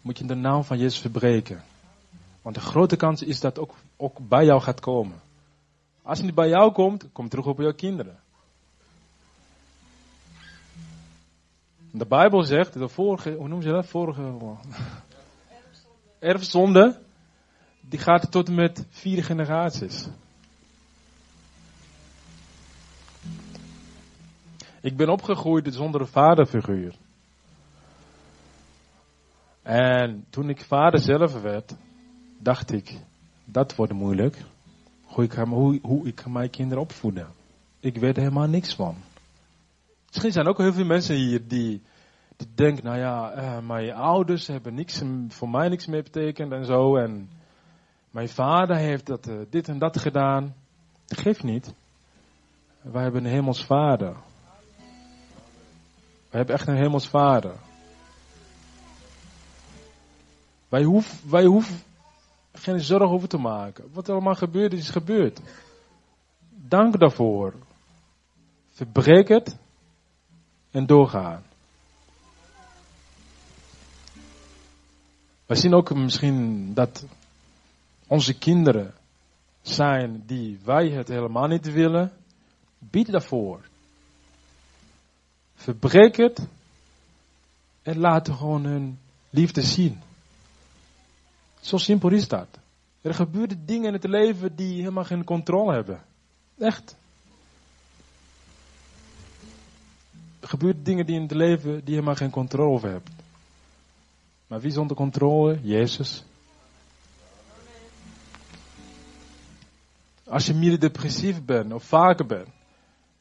moet 0.01 0.17
je 0.17 0.25
de 0.25 0.35
naam 0.35 0.63
van 0.63 0.77
Jezus 0.77 0.99
verbreken. 0.99 1.63
Want 2.41 2.55
de 2.55 2.61
grote 2.61 2.95
kans 2.95 3.23
is 3.23 3.39
dat 3.39 3.59
ook, 3.59 3.75
ook 3.97 4.27
bij 4.27 4.45
jou 4.45 4.61
gaat 4.61 4.79
komen. 4.79 5.21
Als 6.01 6.17
het 6.17 6.25
niet 6.25 6.35
bij 6.35 6.49
jou 6.49 6.71
komt, 6.71 7.05
kom 7.11 7.29
terug 7.29 7.45
op 7.45 7.59
jouw 7.59 7.73
kinderen. 7.73 8.19
De 11.91 12.05
Bijbel 12.05 12.43
zegt, 12.43 12.73
de 12.73 12.87
vorige, 12.87 13.31
hoe 13.31 13.47
noem 13.47 13.61
je 13.61 13.71
dat? 13.71 13.87
Vorige. 13.87 14.55
Erfzonde. 16.19 16.99
Die 17.81 17.99
gaat 17.99 18.31
tot 18.31 18.47
en 18.47 18.55
met 18.55 18.85
vier 18.89 19.23
generaties. 19.23 20.07
Ik 24.81 24.97
ben 24.97 25.09
opgegroeid 25.09 25.73
zonder 25.73 26.01
een 26.01 26.07
vaderfiguur. 26.07 26.95
En 29.61 30.25
toen 30.29 30.49
ik 30.49 30.61
vader 30.61 30.99
zelf 30.99 31.41
werd, 31.41 31.75
dacht 32.37 32.71
ik, 32.71 32.99
dat 33.45 33.75
wordt 33.75 33.93
moeilijk. 33.93 34.37
Hoe 35.03 35.23
ik, 35.23 35.33
hoe, 35.81 36.07
ik 36.07 36.25
mijn 36.25 36.49
kinderen 36.49 36.83
opvoeden. 36.83 37.27
Ik 37.79 37.97
weet 37.97 38.15
helemaal 38.15 38.47
niks 38.47 38.75
van. 38.75 38.95
Misschien 40.09 40.31
zijn 40.31 40.47
ook 40.47 40.57
heel 40.57 40.73
veel 40.73 40.85
mensen 40.85 41.15
hier 41.15 41.47
die, 41.47 41.81
die 42.37 42.47
denken, 42.55 42.83
nou 42.83 42.97
ja, 42.97 43.35
uh, 43.35 43.67
mijn 43.67 43.93
ouders 43.93 44.47
hebben 44.47 44.73
niks, 44.73 45.01
voor 45.27 45.49
mij 45.49 45.69
niks 45.69 45.87
meer 45.87 46.03
betekend 46.03 46.51
en 46.51 46.65
zo. 46.65 46.95
En 46.97 47.29
mijn 48.11 48.29
vader 48.29 48.75
heeft 48.75 49.05
dat, 49.05 49.27
uh, 49.27 49.39
dit 49.49 49.67
en 49.67 49.79
dat 49.79 49.99
gedaan. 49.99 50.55
Dat 51.05 51.19
geeft 51.19 51.43
niet. 51.43 51.73
Wij 52.81 53.03
hebben 53.03 53.25
een 53.25 53.31
hemels 53.31 53.65
vader. 53.65 54.13
Wij 56.29 56.39
hebben 56.39 56.55
echt 56.55 56.67
een 56.67 56.77
hemels 56.77 57.07
vader. 57.07 57.53
Wij 60.69 60.83
hoeven, 60.83 61.29
wij 61.29 61.61
geen 62.53 62.79
zorgen 62.79 63.09
over 63.09 63.27
te 63.27 63.37
maken. 63.37 63.89
Wat 63.93 64.07
er 64.07 64.13
allemaal 64.13 64.35
gebeurt, 64.35 64.73
is 64.73 64.89
gebeurd. 64.89 65.41
Dank 66.49 66.99
daarvoor. 66.99 67.53
Verbreek 68.71 69.27
het 69.27 69.57
en 70.71 70.85
doorgaan. 70.85 71.43
Wij 75.45 75.57
zien 75.57 75.73
ook 75.73 75.95
misschien 75.95 76.73
dat 76.73 77.05
onze 78.07 78.33
kinderen 78.33 78.93
zijn 79.61 80.23
die 80.25 80.59
wij 80.63 80.89
het 80.89 81.07
helemaal 81.07 81.47
niet 81.47 81.71
willen. 81.71 82.11
Bied 82.79 83.11
daarvoor. 83.11 83.61
Verbreek 85.55 86.15
het 86.15 86.47
en 87.81 87.97
laat 87.97 88.29
gewoon 88.29 88.63
hun 88.63 88.99
liefde 89.29 89.61
zien. 89.61 90.01
Zo 91.59 91.77
simpel 91.77 92.11
is 92.11 92.27
dat. 92.27 92.47
Er 93.01 93.13
gebeuren 93.13 93.65
dingen 93.65 93.87
in 93.87 93.93
het 93.93 94.03
leven 94.03 94.55
die 94.55 94.79
helemaal 94.79 95.03
geen 95.03 95.23
controle 95.23 95.73
hebben. 95.73 96.01
Echt. 96.57 96.95
Gebeuren 100.41 100.83
dingen 100.83 101.05
die 101.05 101.15
in 101.15 101.21
het 101.21 101.31
leven 101.31 101.71
die 101.71 101.83
je 101.85 101.91
helemaal 101.91 102.15
geen 102.15 102.29
controle 102.29 102.69
over 102.69 102.89
hebt. 102.89 103.09
Maar 104.47 104.59
wie 104.59 104.71
zonder 104.71 104.95
controle? 104.95 105.59
Jezus. 105.61 106.23
Als 110.23 110.45
je 110.45 110.53
meer 110.53 110.79
depressief 110.79 111.45
bent 111.45 111.73
of 111.73 111.83
vaker 111.83 112.25
bent, 112.25 112.47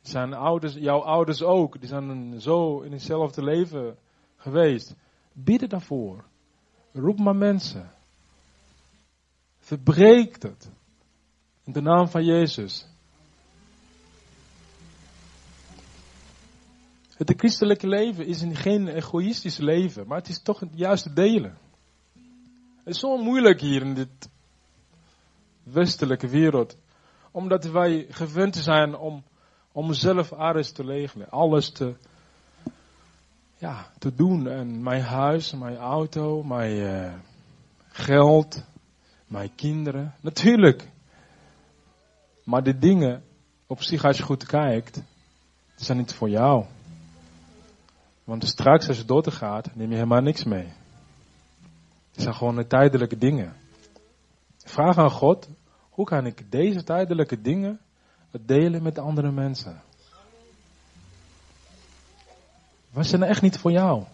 zijn 0.01 0.35
ouders, 0.35 0.75
jouw 0.75 1.01
ouders 1.01 1.43
ook, 1.43 1.81
die 1.81 1.89
zijn 1.89 2.41
zo 2.41 2.81
in 2.81 2.93
hetzelfde 2.93 3.45
leven 3.45 3.97
geweest. 4.37 4.95
Bidden 5.33 5.69
daarvoor. 5.69 6.25
Roep 6.93 7.19
maar 7.19 7.37
mensen. 7.37 7.91
Verbreek 9.59 10.43
het. 10.43 10.71
In 11.64 11.73
de 11.73 11.81
naam 11.81 12.09
van 12.09 12.25
Jezus. 12.25 12.87
Het 17.19 17.35
christelijke 17.37 17.89
leven 17.89 18.27
is 18.27 18.45
geen 18.53 18.89
egoïstisch 18.89 19.57
leven, 19.57 20.07
maar 20.07 20.19
het 20.19 20.29
is 20.29 20.43
toch 20.43 20.61
het 20.61 20.71
juiste 20.75 21.12
delen. 21.12 21.59
Het 22.77 22.95
is 22.95 22.99
zo 22.99 23.16
moeilijk 23.16 23.61
hier 23.61 23.83
in 23.83 23.95
dit 23.95 24.31
westelijke 25.62 26.29
wereld, 26.29 26.77
omdat 27.31 27.64
wij 27.64 28.07
gewend 28.09 28.57
zijn 28.57 28.97
om, 28.97 29.25
om 29.73 29.93
zelf 29.93 30.33
alles 30.33 30.73
te 30.73 30.83
regelen, 30.83 31.31
alles 31.31 31.71
te, 31.71 31.95
ja, 33.57 33.91
te 33.99 34.14
doen. 34.14 34.49
En 34.49 34.83
mijn 34.83 35.03
huis, 35.03 35.53
mijn 35.53 35.77
auto, 35.77 36.43
mijn 36.43 36.77
uh, 36.77 37.12
geld, 37.89 38.64
mijn 39.27 39.55
kinderen, 39.55 40.14
natuurlijk. 40.21 40.91
Maar 42.45 42.62
de 42.62 42.79
dingen 42.79 43.25
op 43.66 43.83
zich, 43.83 44.05
als 44.05 44.16
je 44.16 44.23
goed 44.23 44.47
kijkt, 44.47 45.03
zijn 45.77 45.99
niet 45.99 46.14
voor 46.14 46.29
jou. 46.31 46.64
Want 48.29 48.49
straks 48.49 48.89
als 48.89 48.97
je 48.97 49.05
dood 49.05 49.33
gaat, 49.33 49.74
neem 49.74 49.89
je 49.89 49.95
helemaal 49.95 50.20
niks 50.20 50.45
mee. 50.45 50.66
Het 52.12 52.22
zijn 52.22 52.35
gewoon 52.35 52.57
de 52.57 52.66
tijdelijke 52.66 53.18
dingen. 53.18 53.57
Vraag 54.57 54.99
aan 54.99 55.11
God, 55.11 55.49
hoe 55.91 56.07
kan 56.07 56.26
ik 56.26 56.51
deze 56.51 56.85
tijdelijke 56.85 57.41
dingen 57.41 57.81
delen 58.41 58.83
met 58.83 58.99
andere 58.99 59.31
mensen? 59.31 59.83
Wat 62.91 63.07
zijn 63.07 63.22
er 63.22 63.29
echt 63.29 63.43
niet 63.43 63.59
voor 63.59 63.72
jou? 63.72 64.05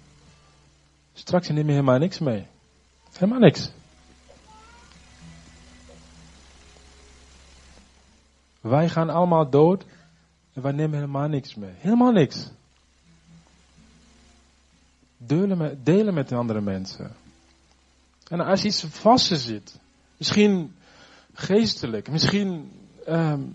Straks 1.13 1.49
neem 1.49 1.67
je 1.67 1.73
helemaal 1.73 1.99
niks 1.99 2.19
mee. 2.19 2.47
Helemaal 3.13 3.39
niks. 3.39 3.73
Wij 8.61 8.89
gaan 8.89 9.11
allemaal 9.11 9.51
dood 9.51 9.85
en 10.53 10.63
wij 10.63 10.73
nemen 10.73 10.95
helemaal 10.95 11.29
niks 11.29 11.55
mee. 11.55 11.73
Helemaal 11.77 12.13
niks. 12.13 12.53
Delen 15.27 16.15
met, 16.15 16.33
andere 16.33 16.61
mensen. 16.61 17.13
En 18.29 18.41
als 18.41 18.65
iets 18.65 18.85
vast 18.85 19.27
zit, 19.37 19.79
misschien 20.17 20.75
geestelijk, 21.33 22.11
misschien 22.11 22.73
um, 23.09 23.55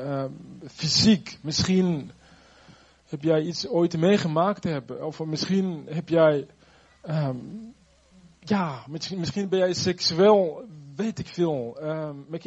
um, 0.00 0.60
fysiek, 0.66 1.38
misschien 1.42 2.10
heb 3.08 3.22
jij 3.22 3.42
iets 3.42 3.68
ooit 3.68 3.96
meegemaakt 3.96 4.64
hebben, 4.64 5.06
of 5.06 5.24
misschien 5.24 5.86
heb 5.90 6.08
jij, 6.08 6.46
um, 7.08 7.74
ja, 8.40 8.84
misschien, 8.88 9.18
misschien 9.18 9.48
ben 9.48 9.58
jij 9.58 9.74
seksueel, 9.74 10.64
weet 10.96 11.18
ik 11.18 11.26
veel, 11.26 11.78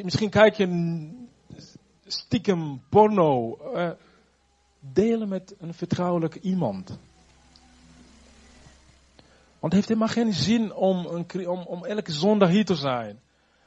misschien 0.04 0.30
kijk 0.30 0.56
je 0.56 1.10
stiekem 2.06 2.82
porno, 2.90 3.58
uh, 3.76 3.90
delen 4.80 5.28
met 5.28 5.56
een 5.60 5.74
vertrouwelijk 5.74 6.36
iemand. 6.36 7.00
Want 9.68 9.80
het 9.80 9.88
heeft 9.88 10.00
helemaal 10.00 10.26
geen 10.26 10.44
zin 10.44 10.74
om, 10.74 11.06
een, 11.06 11.48
om, 11.48 11.60
om 11.60 11.86
elke 11.86 12.12
zondag 12.12 12.50
hier 12.50 12.66
te 12.66 12.76
zijn. 12.76 13.20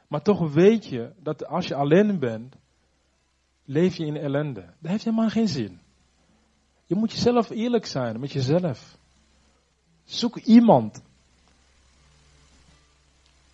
Maar 0.08 0.22
toch 0.22 0.52
weet 0.52 0.86
je 0.86 1.12
dat 1.22 1.46
als 1.46 1.66
je 1.66 1.74
alleen 1.74 2.18
bent, 2.18 2.56
leef 3.64 3.96
je 3.96 4.06
in 4.06 4.16
ellende. 4.16 4.60
Dat 4.60 4.90
heeft 4.90 5.04
helemaal 5.04 5.28
geen 5.28 5.48
zin. 5.48 5.80
Je 6.86 6.94
moet 6.94 7.12
jezelf 7.12 7.50
eerlijk 7.50 7.86
zijn 7.86 8.20
met 8.20 8.32
jezelf. 8.32 8.96
Zoek 10.04 10.36
iemand 10.36 11.02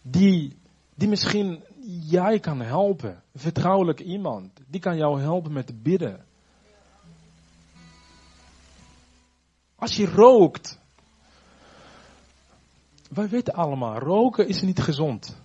die, 0.03 0.57
die 0.95 1.09
misschien 1.09 1.65
jij 2.09 2.41
kan 2.41 2.61
helpen. 2.61 3.23
Vertrouwelijk 3.35 4.01
iemand. 4.01 4.51
Die 4.67 4.81
kan 4.81 4.97
jou 4.97 5.21
helpen 5.21 5.53
met 5.53 5.83
bidden. 5.83 6.25
Als 9.75 9.97
je 9.97 10.07
rookt, 10.07 10.85
wij 13.09 13.29
weten 13.29 13.55
allemaal, 13.55 13.99
roken 13.99 14.49
is 14.49 14.63
niet 14.63 14.81
gezond. 14.81 15.41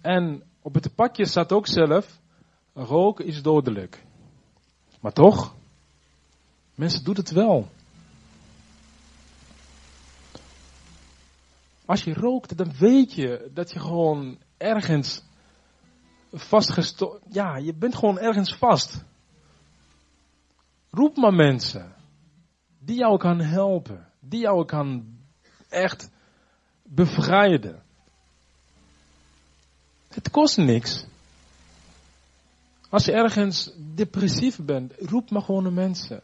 En 0.00 0.42
op 0.62 0.74
het 0.74 0.94
pakje 0.94 1.26
staat 1.26 1.52
ook 1.52 1.66
zelf, 1.66 2.20
roken 2.72 3.26
is 3.26 3.42
dodelijk. 3.42 4.04
Maar 5.00 5.12
toch, 5.12 5.54
mensen 6.74 7.04
doen 7.04 7.14
het 7.14 7.30
wel. 7.30 7.68
Als 11.84 12.04
je 12.04 12.14
rookt, 12.14 12.56
dan 12.56 12.72
weet 12.78 13.12
je 13.12 13.50
dat 13.54 13.72
je 13.72 13.80
gewoon 13.80 14.38
ergens 14.56 15.22
vastgestopt, 16.32 17.20
ja, 17.28 17.56
je 17.56 17.74
bent 17.74 17.94
gewoon 17.94 18.18
ergens 18.18 18.54
vast. 18.54 19.04
Roep 20.90 21.16
maar 21.16 21.34
mensen 21.34 21.94
die 22.78 22.96
jou 22.96 23.18
kan 23.18 23.40
helpen, 23.40 24.08
die 24.20 24.40
jou 24.40 24.64
kan 24.64 25.18
echt 25.68 26.10
bevrijden. 26.84 27.82
Het 30.08 30.30
kost 30.30 30.56
niks. 30.56 31.04
Als 32.88 33.04
je 33.04 33.12
ergens 33.12 33.70
depressief 33.76 34.58
bent, 34.58 34.92
roep 34.98 35.30
maar 35.30 35.42
gewoon 35.42 35.64
de 35.64 35.70
mensen. 35.70 36.22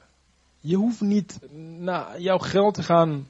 Je 0.61 0.77
hoeft 0.77 1.01
niet 1.01 1.39
naar 1.79 2.21
jouw 2.21 2.39
geld 2.39 2.75
te 2.75 2.83
gaan 2.83 3.29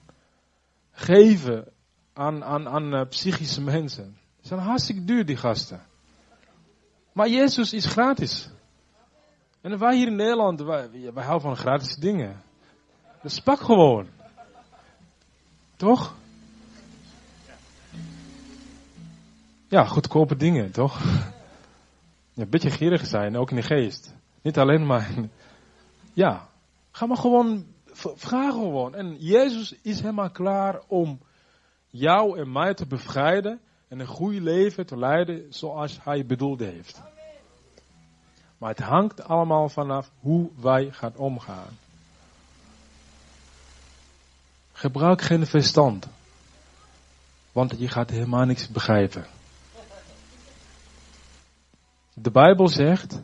geven 0.92 1.64
aan, 2.12 2.44
aan, 2.44 2.68
aan 2.68 2.94
uh, 2.94 3.08
psychische 3.08 3.60
mensen. 3.60 4.16
Ze 4.40 4.48
zijn 4.48 4.60
hartstikke 4.60 5.04
duur, 5.04 5.26
die 5.26 5.36
gasten. 5.36 5.82
Maar 7.12 7.28
Jezus 7.28 7.72
is 7.72 7.84
gratis. 7.84 8.50
En 9.60 9.78
wij 9.78 9.96
hier 9.96 10.06
in 10.06 10.16
Nederland, 10.16 10.60
wij, 10.60 10.90
wij 11.14 11.24
houden 11.24 11.48
van 11.48 11.56
gratis 11.56 11.96
dingen. 11.96 12.42
Dus 13.22 13.40
pak 13.40 13.60
gewoon. 13.60 14.08
Toch? 15.76 16.14
Ja, 19.70 19.84
goedkope 19.84 20.36
dingen, 20.36 20.72
toch? 20.72 21.02
Ja, 22.32 22.42
een 22.42 22.50
beetje 22.50 22.70
gierig 22.70 23.06
zijn, 23.06 23.36
ook 23.36 23.50
in 23.50 23.56
de 23.56 23.62
geest. 23.62 24.14
Niet 24.42 24.58
alleen 24.58 24.86
maar. 24.86 25.10
Ja, 26.12 26.48
ga 26.90 27.06
maar 27.06 27.16
gewoon 27.16 27.66
vragen 28.14 28.52
gewoon. 28.52 28.94
En 28.94 29.16
Jezus 29.18 29.74
is 29.82 30.00
helemaal 30.00 30.30
klaar 30.30 30.80
om 30.86 31.20
jou 31.86 32.38
en 32.38 32.52
mij 32.52 32.74
te 32.74 32.86
bevrijden 32.86 33.60
en 33.88 34.00
een 34.00 34.06
goed 34.06 34.34
leven 34.34 34.86
te 34.86 34.98
leiden 34.98 35.46
zoals 35.50 35.98
Hij 36.02 36.26
bedoeld 36.26 36.60
heeft. 36.60 37.02
Maar 38.58 38.70
het 38.70 38.80
hangt 38.80 39.24
allemaal 39.24 39.68
vanaf 39.68 40.10
hoe 40.20 40.50
wij 40.60 40.90
gaan 40.90 41.16
omgaan. 41.16 41.78
Gebruik 44.72 45.22
geen 45.22 45.46
verstand, 45.46 46.06
want 47.52 47.74
je 47.78 47.88
gaat 47.88 48.10
helemaal 48.10 48.44
niks 48.44 48.68
begrijpen. 48.68 49.26
De 52.14 52.30
Bijbel 52.30 52.68
zegt, 52.68 53.22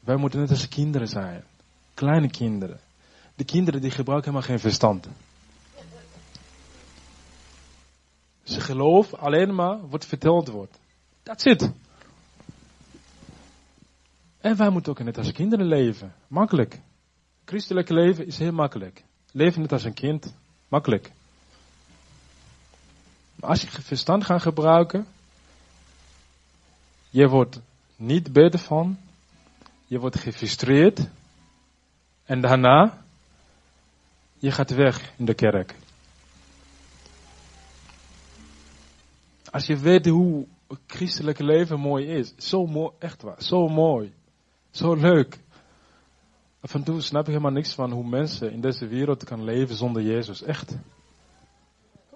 wij 0.00 0.16
moeten 0.16 0.40
net 0.40 0.50
als 0.50 0.68
kinderen 0.68 1.08
zijn. 1.08 1.44
Kleine 1.94 2.30
kinderen. 2.30 2.80
De 3.34 3.44
kinderen 3.44 3.80
die 3.80 3.90
gebruiken 3.90 4.30
helemaal 4.30 4.48
geen 4.48 4.60
verstand. 4.60 5.08
Ze 8.42 8.60
geloven 8.60 9.18
alleen 9.18 9.54
maar 9.54 9.88
wat 9.88 10.06
verteld 10.06 10.48
wordt. 10.48 10.78
That's 11.22 11.44
it. 11.44 11.72
En 14.38 14.56
wij 14.56 14.70
moeten 14.70 14.92
ook 14.92 15.02
net 15.02 15.18
als 15.18 15.32
kinderen 15.32 15.66
leven. 15.66 16.14
Makkelijk. 16.28 16.80
Christelijke 17.44 17.94
leven 17.94 18.26
is 18.26 18.38
heel 18.38 18.52
makkelijk. 18.52 19.04
Leven 19.32 19.60
net 19.60 19.72
als 19.72 19.84
een 19.84 19.94
kind. 19.94 20.34
Makkelijk. 20.68 21.12
Maar 23.34 23.50
als 23.50 23.62
je 23.62 23.68
verstand 23.68 24.24
gaat 24.24 24.42
gebruiken, 24.42 25.06
je 27.10 27.28
wordt 27.28 27.60
niet 28.02 28.32
beter 28.32 28.58
van. 28.58 28.98
Je 29.86 29.98
wordt 29.98 30.18
gefrustreerd. 30.18 31.08
En 32.24 32.40
daarna, 32.40 33.04
je 34.38 34.50
gaat 34.50 34.70
weg 34.70 35.12
in 35.16 35.24
de 35.24 35.34
kerk. 35.34 35.74
Als 39.50 39.66
je 39.66 39.76
weet 39.76 40.06
hoe 40.06 40.46
het 40.66 41.38
leven 41.44 41.80
mooi 41.80 42.06
is. 42.06 42.34
Zo 42.36 42.66
mooi, 42.66 42.90
echt 42.98 43.22
waar. 43.22 43.42
Zo 43.42 43.68
mooi. 43.68 44.12
Zo 44.70 44.94
leuk. 44.94 45.38
Af 46.60 46.74
en 46.74 46.82
toe 46.82 47.00
snap 47.00 47.22
ik 47.22 47.28
helemaal 47.28 47.52
niks 47.52 47.74
van 47.74 47.92
hoe 47.92 48.08
mensen 48.08 48.52
in 48.52 48.60
deze 48.60 48.86
wereld 48.86 49.24
kan 49.24 49.44
leven 49.44 49.74
zonder 49.74 50.02
Jezus. 50.02 50.42
Echt. 50.42 50.76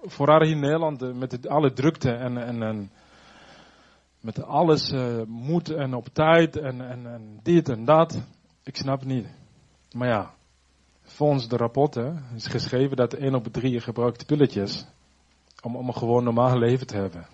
Vooral 0.01 0.41
hier 0.41 0.55
in 0.55 0.59
Nederland 0.59 1.01
eh, 1.01 1.13
met 1.13 1.47
alle 1.47 1.73
drukte 1.73 2.11
en, 2.11 2.37
en, 2.37 2.63
en 2.63 2.91
met 4.27 4.43
alles 4.43 4.91
uh, 4.91 5.21
moet 5.27 5.69
en 5.69 5.93
op 5.93 6.07
tijd 6.13 6.57
en, 6.57 6.89
en, 6.89 7.13
en 7.13 7.39
dit 7.43 7.69
en 7.69 7.85
dat. 7.85 8.21
Ik 8.63 8.75
snap 8.75 8.99
het 8.99 9.07
niet. 9.07 9.27
Maar 9.91 10.07
ja, 10.07 10.33
volgens 11.03 11.47
de 11.47 11.57
rapporten 11.57 12.23
is 12.35 12.47
geschreven 12.47 12.97
dat 12.97 13.13
1 13.13 13.35
op 13.35 13.43
de 13.43 13.51
3 13.51 13.79
gebruikt 13.79 14.25
pilletjes 14.25 14.85
om, 15.61 15.75
om 15.75 15.87
een 15.87 15.95
gewoon 15.95 16.23
normaal 16.23 16.57
leven 16.57 16.87
te 16.87 16.95
hebben. 16.95 17.27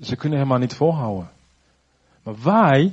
Ze 0.00 0.16
kunnen 0.16 0.38
helemaal 0.38 0.58
niet 0.58 0.74
volhouden. 0.74 1.30
Maar 2.22 2.42
wij, 2.42 2.92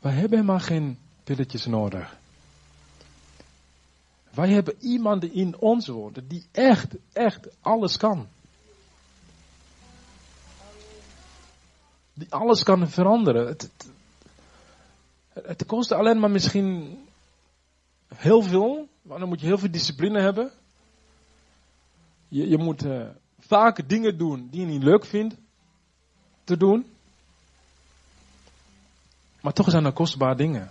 wij 0.00 0.12
hebben 0.12 0.38
helemaal 0.38 0.60
geen 0.60 0.98
pilletjes 1.24 1.66
nodig. 1.66 2.16
Wij 4.30 4.48
hebben 4.48 4.74
iemand 4.80 5.24
in 5.24 5.58
ons 5.58 5.88
woorden 5.88 6.28
die 6.28 6.46
echt, 6.52 6.96
echt 7.12 7.48
alles 7.60 7.96
kan. 7.96 8.26
Die 12.14 12.32
alles 12.32 12.62
kan 12.62 12.88
veranderen. 12.88 13.46
Het, 13.46 13.70
het, 15.32 15.46
het 15.46 15.66
kost 15.66 15.92
alleen 15.92 16.18
maar 16.18 16.30
misschien 16.30 16.98
heel 18.14 18.42
veel. 18.42 18.88
Maar 19.02 19.18
dan 19.18 19.28
moet 19.28 19.40
je 19.40 19.46
heel 19.46 19.58
veel 19.58 19.70
discipline 19.70 20.20
hebben. 20.20 20.50
Je, 22.28 22.48
je 22.48 22.58
moet 22.58 22.84
uh, 22.84 23.06
vaak 23.38 23.88
dingen 23.88 24.18
doen 24.18 24.48
die 24.50 24.60
je 24.60 24.66
niet 24.66 24.82
leuk 24.82 25.04
vindt 25.04 25.34
te 26.44 26.56
doen. 26.56 26.86
Maar 29.40 29.52
toch 29.52 29.70
zijn 29.70 29.84
er 29.84 29.92
kostbare 29.92 30.36
dingen. 30.36 30.70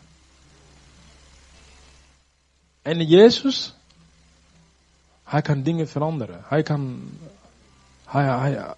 En 2.81 3.07
Jezus, 3.07 3.73
hij 5.23 5.41
kan 5.41 5.63
dingen 5.63 5.87
veranderen. 5.87 6.41
Hij 6.45 6.63
kan, 6.63 7.09
hij, 8.05 8.23
hij, 8.23 8.75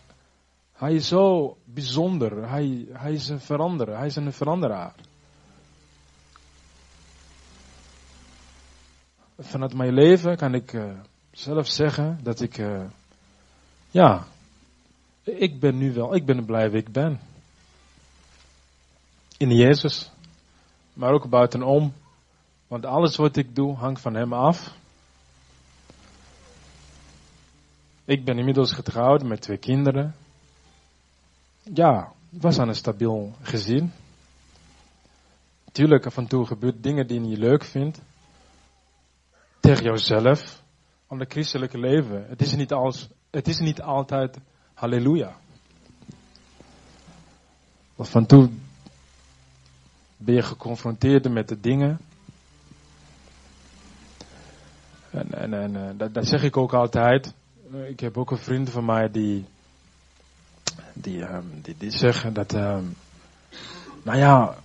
hij 0.86 0.94
is 0.94 1.08
zo 1.08 1.58
bijzonder. 1.64 2.50
Hij, 2.50 2.88
hij 2.92 3.14
is 3.14 3.30
een 3.30 3.40
veranderer. 3.40 3.98
Hij 3.98 4.06
is 4.06 4.16
een 4.16 4.34
veranderaar. 4.34 4.94
Vanuit 9.40 9.74
mijn 9.74 9.94
leven 9.94 10.38
kan 10.38 10.54
ik 10.54 10.74
uh, 10.74 10.92
zelf 11.32 11.68
zeggen 11.68 12.20
dat 12.24 12.42
ik, 12.42 12.58
uh, 12.58 12.84
ja, 13.92 14.26
ik 15.24 15.60
ben 15.60 15.78
nu 15.78 15.94
wel, 15.94 16.16
ik 16.16 16.26
ben 16.26 16.46
blij 16.46 16.70
wie 16.70 16.80
ik 16.80 16.92
ben. 16.92 17.20
In 19.38 19.50
Jezus. 19.50 20.12
Maar 20.94 21.14
ook 21.14 21.30
buitenom. 21.30 21.94
Want 22.68 22.86
alles 22.86 23.16
wat 23.16 23.36
ik 23.36 23.56
doe 23.56 23.76
hangt 23.76 24.02
van 24.02 24.16
Hem 24.16 24.34
af. 24.34 24.74
Ik 28.06 28.26
ben 28.26 28.38
inmiddels 28.38 28.74
getrouwd 28.74 29.24
met 29.24 29.42
twee 29.42 29.58
kinderen. 29.58 30.16
Ja, 31.74 32.14
was 32.30 32.60
aan 32.60 32.68
een 32.68 32.76
stabiel 32.76 33.34
gezin. 33.42 33.92
Tuurlijk, 35.72 36.06
af 36.06 36.18
en 36.18 36.28
toe 36.28 36.46
gebeurt 36.46 36.84
dingen 36.84 37.08
die 37.08 37.22
je 37.22 37.28
niet 37.28 37.38
leuk 37.38 37.64
vindt. 37.64 38.02
Tegen 39.60 39.84
jouzelf. 39.84 40.64
Om 41.08 41.20
het 41.20 41.32
christelijke 41.32 41.78
leven. 41.78 42.26
Het 42.28 42.42
is 42.42 42.56
niet, 42.56 42.74
als, 42.74 43.10
het 43.30 43.48
is 43.48 43.60
niet 43.60 43.82
altijd 43.82 44.38
halleluja. 44.74 45.36
Af 47.96 48.16
en 48.16 48.26
toe 48.26 48.50
ben 50.18 50.36
je 50.36 50.42
geconfronteerd 50.42 51.30
met 51.30 51.48
de 51.48 51.60
dingen. 51.60 52.00
En, 55.10 55.32
en, 55.32 55.54
en 55.54 55.76
eh, 55.76 55.98
dat, 55.98 56.14
dat, 56.14 56.28
zeg 56.28 56.44
ik 56.44 56.58
ook 56.58 56.74
altijd. 56.74 57.34
Ik 57.88 58.00
heb 58.00 58.18
ook 58.18 58.32
een 58.32 58.38
vriend 58.38 58.70
van 58.70 58.86
mij 58.86 59.12
die, 59.12 59.46
die, 60.94 61.22
um, 61.22 61.62
die, 61.62 61.76
die 61.78 61.92
zeggen 61.92 62.34
dat, 62.34 62.54
um, 62.54 62.96
nou 64.04 64.18
ja, 64.18 64.56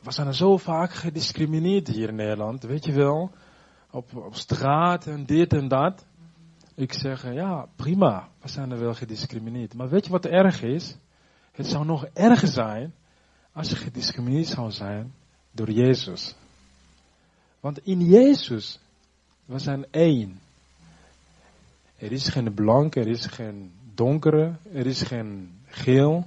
we 0.00 0.12
zijn 0.12 0.26
er 0.26 0.34
zo 0.34 0.56
vaak 0.56 0.92
gediscrimineerd 0.92 1.88
hier 1.88 2.08
in 2.08 2.14
Nederland, 2.14 2.62
weet 2.62 2.84
je 2.84 2.92
wel. 2.92 3.30
Op, 3.90 4.16
op 4.16 4.34
straat 4.34 5.06
en 5.06 5.24
dit 5.24 5.52
en 5.52 5.68
dat. 5.68 6.04
Ik 6.74 6.92
zeg, 6.92 7.24
eh, 7.24 7.34
ja, 7.34 7.68
prima, 7.76 8.28
we 8.40 8.48
zijn 8.48 8.70
er 8.70 8.78
wel 8.78 8.94
gediscrimineerd. 8.94 9.74
Maar 9.74 9.88
weet 9.88 10.04
je 10.04 10.10
wat 10.10 10.26
erg 10.26 10.62
is? 10.62 10.96
Het 11.52 11.66
zou 11.66 11.84
nog 11.84 12.06
erger 12.12 12.48
zijn 12.48 12.94
als 13.52 13.68
je 13.68 13.76
gediscrimineerd 13.76 14.46
zou 14.46 14.70
zijn 14.70 15.12
door 15.50 15.70
Jezus. 15.70 16.34
Want 17.60 17.78
in 17.86 18.00
Jezus, 18.00 18.78
we 19.44 19.58
zijn 19.58 19.86
één. 19.90 20.40
Er 21.96 22.12
is 22.12 22.28
geen 22.28 22.54
blanke, 22.54 23.00
er 23.00 23.08
is 23.08 23.26
geen 23.26 23.72
donkere, 23.96 24.56
er 24.72 24.86
is 24.86 25.02
geen 25.02 25.60
geel. 25.66 26.26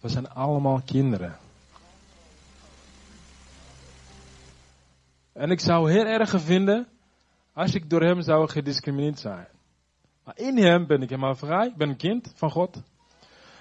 We 0.00 0.08
zijn 0.08 0.30
allemaal 0.30 0.82
kinderen. 0.84 1.36
En 5.32 5.50
ik 5.50 5.60
zou 5.60 5.90
heel 5.90 6.04
erg 6.04 6.40
vinden 6.40 6.86
als 7.52 7.74
ik 7.74 7.90
door 7.90 8.02
hem 8.02 8.22
zou 8.22 8.48
gediscrimineerd 8.48 9.18
zijn. 9.18 9.46
Maar 10.24 10.38
in 10.38 10.56
hem 10.56 10.86
ben 10.86 11.02
ik 11.02 11.08
helemaal 11.08 11.34
vrij, 11.34 11.66
ik 11.66 11.76
ben 11.76 11.88
een 11.88 11.96
kind 11.96 12.32
van 12.34 12.50
God. 12.50 12.82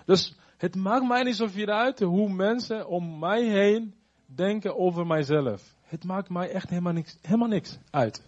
Dus 0.05 0.35
het 0.57 0.75
maakt 0.75 1.07
mij 1.07 1.23
niet 1.23 1.35
zoveel 1.35 1.67
uit 1.67 1.99
hoe 1.99 2.29
mensen 2.29 2.87
om 2.87 3.19
mij 3.19 3.43
heen 3.43 3.93
denken 4.25 4.77
over 4.77 5.07
mijzelf. 5.07 5.75
Het 5.81 6.03
maakt 6.03 6.29
mij 6.29 6.49
echt 6.49 6.69
helemaal 6.69 6.93
niks, 6.93 7.17
helemaal 7.21 7.47
niks 7.47 7.77
uit. 7.89 8.21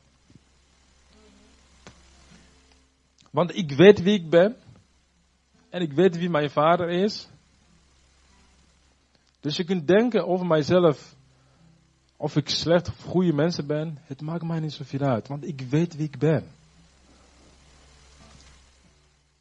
Want 3.31 3.55
ik 3.55 3.71
weet 3.71 4.01
wie 4.01 4.13
ik 4.13 4.29
ben. 4.29 4.55
En 5.69 5.81
ik 5.81 5.93
weet 5.93 6.17
wie 6.17 6.29
mijn 6.29 6.49
vader 6.49 6.89
is. 6.89 7.29
Dus 9.39 9.57
je 9.57 9.63
kunt 9.63 9.87
denken 9.87 10.27
over 10.27 10.45
mijzelf. 10.45 11.15
Of 12.17 12.35
ik 12.35 12.49
slecht 12.49 12.87
of 12.87 13.03
goede 13.03 13.33
mensen 13.33 13.67
ben. 13.67 13.97
Het 14.03 14.21
maakt 14.21 14.43
mij 14.43 14.59
niet 14.59 14.73
zoveel 14.73 14.99
uit. 14.99 15.27
Want 15.27 15.47
ik 15.47 15.61
weet 15.61 15.95
wie 15.95 16.05
ik 16.05 16.17
ben. 16.17 16.47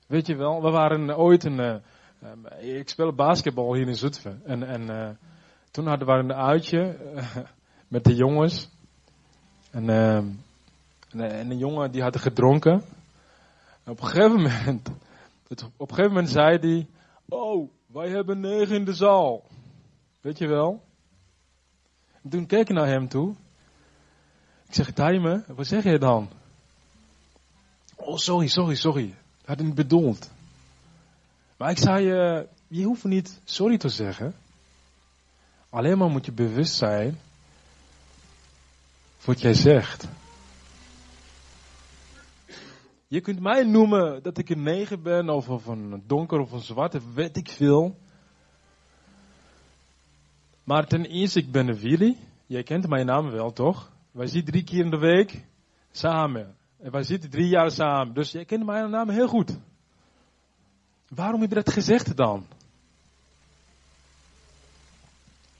Weet 0.06 0.26
je 0.26 0.36
wel, 0.36 0.62
we 0.62 0.70
waren 0.70 1.16
ooit 1.16 1.44
een. 1.44 1.58
Uh, 1.58 2.78
ik 2.78 2.88
speel 2.88 3.12
basketbal 3.12 3.74
hier 3.74 3.88
in 3.88 3.96
Zutphen. 3.96 4.42
En, 4.44 4.62
en 4.62 4.82
uh, 4.82 5.08
toen 5.70 5.86
hadden 5.86 6.06
we 6.06 6.12
een 6.12 6.34
uitje 6.34 6.96
uh, 7.14 7.36
met 7.88 8.04
de 8.04 8.14
jongens. 8.14 8.70
En, 9.70 9.88
en, 9.90 10.40
en 11.20 11.50
een 11.50 11.58
jongen 11.58 11.90
die 11.90 12.02
had 12.02 12.16
gedronken. 12.16 12.84
En 13.84 13.92
op 13.92 14.00
een 14.00 14.06
gegeven 14.06 14.36
moment. 14.36 14.90
Het, 15.48 15.62
op 15.76 15.90
een 15.90 15.94
gegeven 15.94 16.12
moment 16.12 16.32
zei 16.32 16.58
hij. 16.58 16.88
Oh, 17.28 17.70
wij 17.86 18.08
hebben 18.08 18.40
negen 18.40 18.76
in 18.76 18.84
de 18.84 18.94
zaal. 18.94 19.44
Weet 20.20 20.38
je 20.38 20.46
wel? 20.46 20.84
En 22.22 22.30
toen 22.30 22.46
keek 22.46 22.68
ik 22.68 22.74
naar 22.74 22.86
hem 22.86 23.08
toe. 23.08 23.34
Ik 24.66 24.74
zeg, 24.74 24.92
Tijmen, 24.92 25.44
wat 25.48 25.66
zeg 25.66 25.84
je 25.84 25.98
dan? 25.98 26.28
Oh, 27.94 28.16
sorry, 28.16 28.46
sorry, 28.46 28.74
sorry 28.74 29.14
had 29.48 29.60
ik 29.60 29.66
niet 29.66 29.74
bedoeld. 29.74 30.30
Maar 31.56 31.70
ik 31.70 31.78
zei, 31.78 32.06
uh, 32.06 32.42
je 32.66 32.84
hoeft 32.84 33.04
niet 33.04 33.40
sorry 33.44 33.78
te 33.78 33.88
zeggen. 33.88 34.34
Alleen 35.70 35.98
maar 35.98 36.10
moet 36.10 36.26
je 36.26 36.32
bewust 36.32 36.74
zijn 36.74 37.18
wat 39.24 39.40
jij 39.40 39.54
zegt. 39.54 40.08
Je 43.10 43.20
kunt 43.20 43.40
mij 43.40 43.64
noemen 43.64 44.22
dat 44.22 44.38
ik 44.38 44.48
een 44.48 44.62
neger 44.62 45.00
ben, 45.00 45.28
of, 45.28 45.48
of 45.48 45.66
een 45.66 46.02
donker 46.06 46.38
of 46.38 46.52
een 46.52 46.60
zwarte, 46.60 47.00
weet 47.14 47.36
ik 47.36 47.48
veel. 47.48 47.96
Maar 50.64 50.86
ten 50.86 51.04
eerste, 51.04 51.38
ik 51.38 51.52
ben 51.52 51.68
een 51.68 51.78
Willy. 51.78 52.16
Jij 52.46 52.62
kent 52.62 52.88
mijn 52.88 53.06
naam 53.06 53.30
wel, 53.30 53.52
toch? 53.52 53.90
Wij 54.10 54.26
zien 54.26 54.44
drie 54.44 54.64
keer 54.64 54.84
in 54.84 54.90
de 54.90 54.98
week 54.98 55.44
samen. 55.90 56.56
En 56.78 56.90
wij 56.90 57.02
zitten 57.02 57.30
drie 57.30 57.48
jaar 57.48 57.70
samen. 57.70 58.14
Dus 58.14 58.32
jij 58.32 58.44
kent 58.44 58.64
mijn 58.64 58.90
naam 58.90 59.08
heel 59.08 59.28
goed. 59.28 59.58
Waarom 61.08 61.40
heb 61.40 61.48
je 61.48 61.54
dat 61.54 61.72
gezegd 61.72 62.16
dan? 62.16 62.46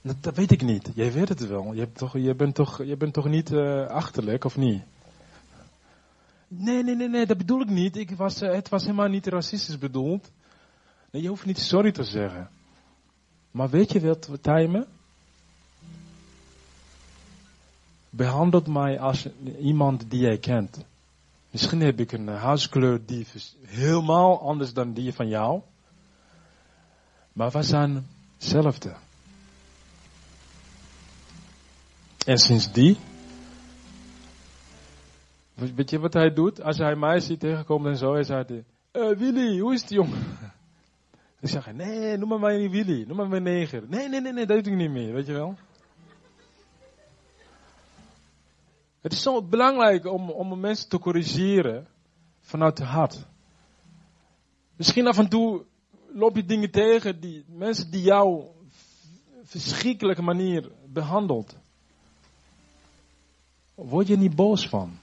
Dat, 0.01 0.35
weet 0.35 0.51
ik 0.51 0.61
niet. 0.61 0.91
Jij 0.95 1.11
weet 1.11 1.29
het 1.29 1.47
wel. 1.47 1.73
Je, 1.73 1.79
hebt 1.79 1.97
toch, 1.97 2.17
je, 2.17 2.35
bent, 2.35 2.55
toch, 2.55 2.83
je 2.83 2.97
bent 2.97 3.13
toch 3.13 3.25
niet 3.25 3.51
uh, 3.51 3.87
achterlijk, 3.87 4.43
of 4.45 4.57
niet? 4.57 4.83
Nee, 6.51 6.83
nee, 6.83 6.95
nee, 6.95 7.09
nee, 7.09 7.25
dat 7.25 7.37
bedoel 7.37 7.61
ik 7.61 7.69
niet. 7.69 7.97
Ik 7.97 8.11
was, 8.11 8.41
uh, 8.41 8.51
het 8.53 8.69
was 8.69 8.81
helemaal 8.83 9.07
niet 9.07 9.27
racistisch 9.27 9.77
bedoeld. 9.77 10.31
Nee, 11.11 11.21
je 11.21 11.27
hoeft 11.27 11.45
niet 11.45 11.59
sorry 11.59 11.91
te 11.91 12.03
zeggen. 12.03 12.49
Maar 13.51 13.69
weet 13.69 13.91
je 13.91 13.99
wat, 13.99 14.29
Tijmen? 14.41 14.87
Behandelt 18.09 18.67
mij 18.67 18.99
als 18.99 19.27
iemand 19.59 20.09
die 20.09 20.19
jij 20.19 20.37
kent. 20.37 20.85
Misschien 21.51 21.81
heb 21.81 21.99
ik 21.99 22.11
een 22.11 22.27
huiskleur 22.27 23.05
die 23.05 23.27
helemaal 23.65 24.41
anders 24.41 24.73
dan 24.73 24.93
die 24.93 25.13
van 25.13 25.27
jou. 25.27 25.61
Maar 27.33 27.51
we 27.51 27.63
zijn 27.63 28.07
hetzelfde. 28.37 28.95
En 32.25 32.37
sinds 32.37 32.71
die, 32.71 32.97
weet 35.59 35.89
je 35.89 35.99
wat 35.99 36.13
hij 36.13 36.33
doet? 36.33 36.61
Als 36.61 36.77
hij 36.77 36.95
mij 36.95 37.19
ziet 37.19 37.39
tegenkomen 37.39 37.91
en 37.91 37.97
zo, 37.97 38.13
hij 38.13 38.23
zegt, 38.23 38.51
uh, 38.51 38.61
Willy, 38.91 39.59
hoe 39.59 39.73
is 39.73 39.81
het 39.81 39.89
jongen? 39.89 40.19
Dan 41.39 41.49
zeg 41.55 41.65
hij, 41.65 41.73
nee, 41.73 42.17
noem 42.17 42.29
maar 42.29 42.39
mij 42.39 42.57
niet 42.57 42.71
Willy, 42.71 43.03
noem 43.07 43.17
maar 43.17 43.27
mij 43.27 43.39
neger. 43.39 43.83
Nee, 43.87 44.09
nee, 44.09 44.21
nee, 44.21 44.33
nee, 44.33 44.45
dat 44.45 44.63
doe 44.63 44.73
ik 44.73 44.79
niet 44.79 44.91
meer, 44.91 45.13
weet 45.13 45.25
je 45.25 45.33
wel. 45.33 45.55
Het 49.01 49.13
is 49.13 49.21
zo 49.21 49.43
belangrijk 49.43 50.05
om, 50.05 50.29
om 50.29 50.59
mensen 50.59 50.89
te 50.89 50.99
corrigeren 50.99 51.87
vanuit 52.39 52.77
het 52.77 52.87
hart. 52.87 53.25
Misschien 54.75 55.07
af 55.07 55.17
en 55.17 55.29
toe 55.29 55.65
loop 56.13 56.35
je 56.35 56.45
dingen 56.45 56.71
tegen, 56.71 57.19
die, 57.19 57.45
mensen 57.47 57.91
die 57.91 58.01
jou 58.01 58.45
verschrikkelijke 59.43 60.21
manier 60.21 60.71
behandelt. 60.85 61.55
Word 63.75 64.07
je 64.07 64.17
niet 64.17 64.35
boos 64.35 64.67
van. 64.67 64.99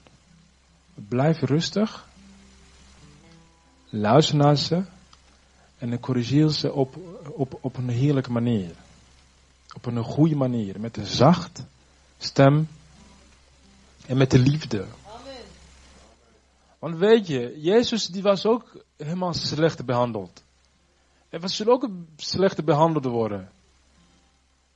Blijf 1.07 1.41
rustig. 1.41 2.07
Luister 3.89 4.35
naar 4.35 4.57
ze. 4.57 4.83
En 5.77 5.99
corrigeer 5.99 6.49
ze 6.49 6.73
op, 6.73 6.95
op, 7.33 7.57
op 7.61 7.77
een 7.77 7.89
heerlijke 7.89 8.31
manier. 8.31 8.71
Op 9.75 9.85
een 9.85 10.03
goede 10.03 10.35
manier. 10.35 10.79
Met 10.79 10.97
een 10.97 11.05
zacht 11.05 11.65
stem. 12.17 12.67
En 14.05 14.17
met 14.17 14.31
de 14.31 14.39
liefde. 14.39 14.85
Want 16.79 16.97
weet 16.97 17.27
je, 17.27 17.59
Jezus 17.61 18.07
die 18.07 18.21
was 18.21 18.45
ook 18.45 18.83
helemaal 18.97 19.33
slecht 19.33 19.85
behandeld. 19.85 20.43
En 21.29 21.41
we 21.41 21.47
zullen 21.47 21.73
ook 21.73 21.89
slecht 22.15 22.65
behandeld 22.65 23.05
worden. 23.05 23.51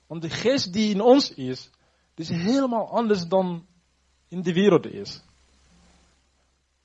Want 0.07 0.21
de 0.21 0.29
geest 0.29 0.73
die 0.73 0.93
in 0.93 1.01
ons 1.01 1.33
is, 1.33 1.69
is 2.15 2.29
helemaal 2.29 2.89
anders 2.89 3.27
dan 3.27 3.65
in 4.27 4.41
de 4.41 4.53
wereld 4.53 4.85
is. 4.85 5.21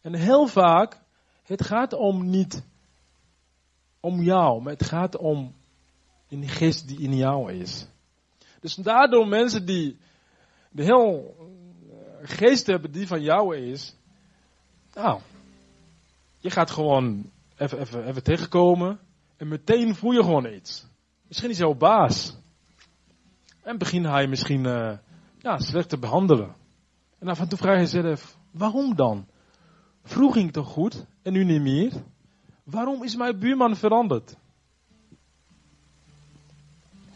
En 0.07 0.15
heel 0.15 0.47
vaak, 0.47 1.01
het 1.43 1.65
gaat 1.65 1.93
om 1.93 2.31
niet 2.31 2.67
om 4.01 4.23
jou, 4.23 4.63
maar 4.63 4.73
het 4.73 4.85
gaat 4.85 5.17
om 5.17 5.55
een 6.29 6.49
geest 6.49 6.89
die 6.89 7.01
in 7.01 7.17
jou 7.17 7.53
is. 7.53 7.87
Dus 8.61 8.75
daardoor 8.75 9.29
mensen 9.29 9.67
die 9.67 9.99
de 10.71 10.83
heel 10.83 11.37
eh, 11.91 12.29
geest 12.29 12.67
hebben 12.67 12.93
die 12.93 13.07
van 13.07 13.23
jou 13.23 13.57
is, 13.57 13.97
nou, 14.95 15.21
je 16.39 16.51
gaat 16.51 16.71
gewoon 16.71 17.31
even, 17.57 17.79
even, 17.79 18.07
even 18.07 18.23
tegenkomen 18.23 18.99
en 19.37 19.49
meteen 19.49 19.95
voel 19.95 20.13
je 20.13 20.23
gewoon 20.23 20.53
iets. 20.53 20.87
Misschien 21.29 21.51
is 21.51 21.59
jouw 21.59 21.75
baas. 21.75 22.37
En 23.63 23.79
begin 23.79 24.05
hij 24.05 24.27
misschien 24.27 24.63
ja, 25.39 25.59
slecht 25.59 25.89
te 25.89 25.99
behandelen. 25.99 26.55
En 27.19 27.29
af 27.29 27.41
en 27.41 27.49
toe 27.49 27.59
vraag 27.59 27.75
je 27.75 27.81
jezelf, 27.81 28.39
waarom 28.51 28.95
dan? 28.95 29.27
Vroeg 30.07 30.33
ging 30.33 30.53
toch 30.53 30.69
goed 30.69 31.05
en 31.23 31.33
nu 31.33 31.45
niet 31.45 31.61
meer? 31.61 31.93
Waarom 32.65 33.03
is 33.03 33.17
mijn 33.17 33.39
buurman 33.39 33.77
veranderd? 33.77 34.37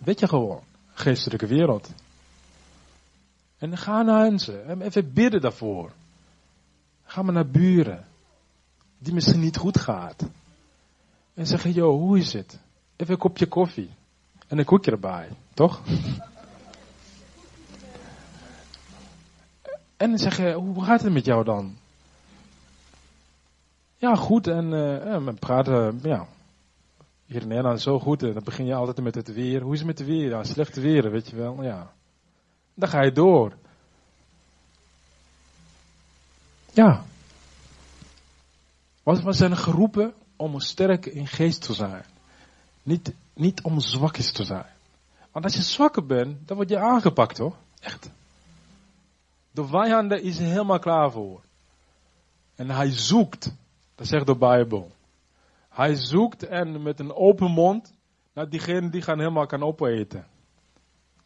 Weet 0.05 0.20
je 0.20 0.28
gewoon, 0.28 0.62
geestelijke 0.93 1.47
wereld. 1.47 1.93
En 3.59 3.76
ga 3.76 4.03
naar 4.03 4.30
mensen 4.30 4.66
en 4.66 4.80
even 4.80 5.12
bidden 5.12 5.41
daarvoor. 5.41 5.93
Ga 7.05 7.22
maar 7.22 7.34
naar 7.34 7.51
buren 7.51 8.07
die 8.99 9.14
misschien 9.14 9.41
niet 9.41 9.57
goed 9.57 9.78
gaat. 9.78 10.28
En 11.34 11.47
zeggen, 11.47 11.72
joh, 11.72 11.99
hoe 11.99 12.18
is 12.18 12.32
het? 12.32 12.61
Even 12.97 13.12
een 13.12 13.20
kopje 13.20 13.47
koffie. 13.47 13.91
En 14.47 14.59
een 14.59 14.64
koekje 14.64 14.91
erbij, 14.91 15.28
toch? 15.55 15.80
En 19.97 20.09
dan 20.09 20.18
zeggen, 20.18 20.53
hoe 20.53 20.84
gaat 20.84 21.03
het 21.03 21.12
met 21.12 21.24
jou 21.24 21.45
dan? 21.45 21.76
Ja, 24.01 24.14
goed. 24.14 24.46
En 24.46 24.64
uh, 24.64 25.24
we 25.24 25.32
praten, 25.38 26.01
ja, 26.03 26.26
hier 27.26 27.42
in 27.42 27.48
Nederland 27.48 27.80
zo 27.80 27.98
goed. 27.98 28.22
En 28.22 28.32
dan 28.32 28.44
begin 28.44 28.66
je 28.66 28.74
altijd 28.74 29.01
met 29.01 29.14
het 29.14 29.32
weer. 29.32 29.62
Hoe 29.62 29.72
is 29.72 29.78
het 29.78 29.86
met 29.86 29.98
het 29.98 30.09
weer? 30.09 30.28
Ja, 30.28 30.44
slechte 30.44 30.80
weer, 30.80 31.11
weet 31.11 31.28
je 31.28 31.36
wel. 31.36 31.62
Ja. 31.62 31.92
Dan 32.74 32.88
ga 32.88 33.03
je 33.03 33.12
door. 33.12 33.53
Ja. 36.72 37.05
We 39.03 39.32
zijn 39.32 39.57
geroepen 39.57 40.14
om 40.36 40.61
sterk 40.61 41.07
in 41.07 41.26
geest 41.26 41.62
te 41.62 41.74
zijn. 41.74 42.05
Niet, 42.82 43.12
niet 43.34 43.62
om 43.62 43.80
zwakjes 43.80 44.32
te 44.32 44.44
zijn. 44.44 44.66
Want 45.32 45.44
als 45.44 45.55
je 45.55 45.62
zwakker 45.62 46.07
bent, 46.07 46.48
dan 46.48 46.57
word 46.57 46.68
je 46.68 46.78
aangepakt 46.78 47.38
hoor. 47.38 47.57
Echt. 47.80 48.11
De 49.51 49.66
vijanden 49.66 50.22
is 50.22 50.38
helemaal 50.38 50.78
klaar 50.78 51.11
voor. 51.11 51.40
En 52.55 52.70
hij 52.70 52.90
zoekt, 52.90 53.53
dat 54.01 54.09
zegt 54.09 54.26
de 54.26 54.36
Bijbel. 54.36 54.92
Hij 55.68 55.94
zoekt 55.94 56.46
en 56.46 56.82
met 56.82 57.01
een 57.01 57.14
open 57.14 57.51
mond 57.51 57.92
naar 58.32 58.48
diegene 58.48 58.90
die 58.90 59.03
gaan 59.03 59.18
helemaal 59.18 59.46
kan 59.46 59.62
opeten. 59.62 60.26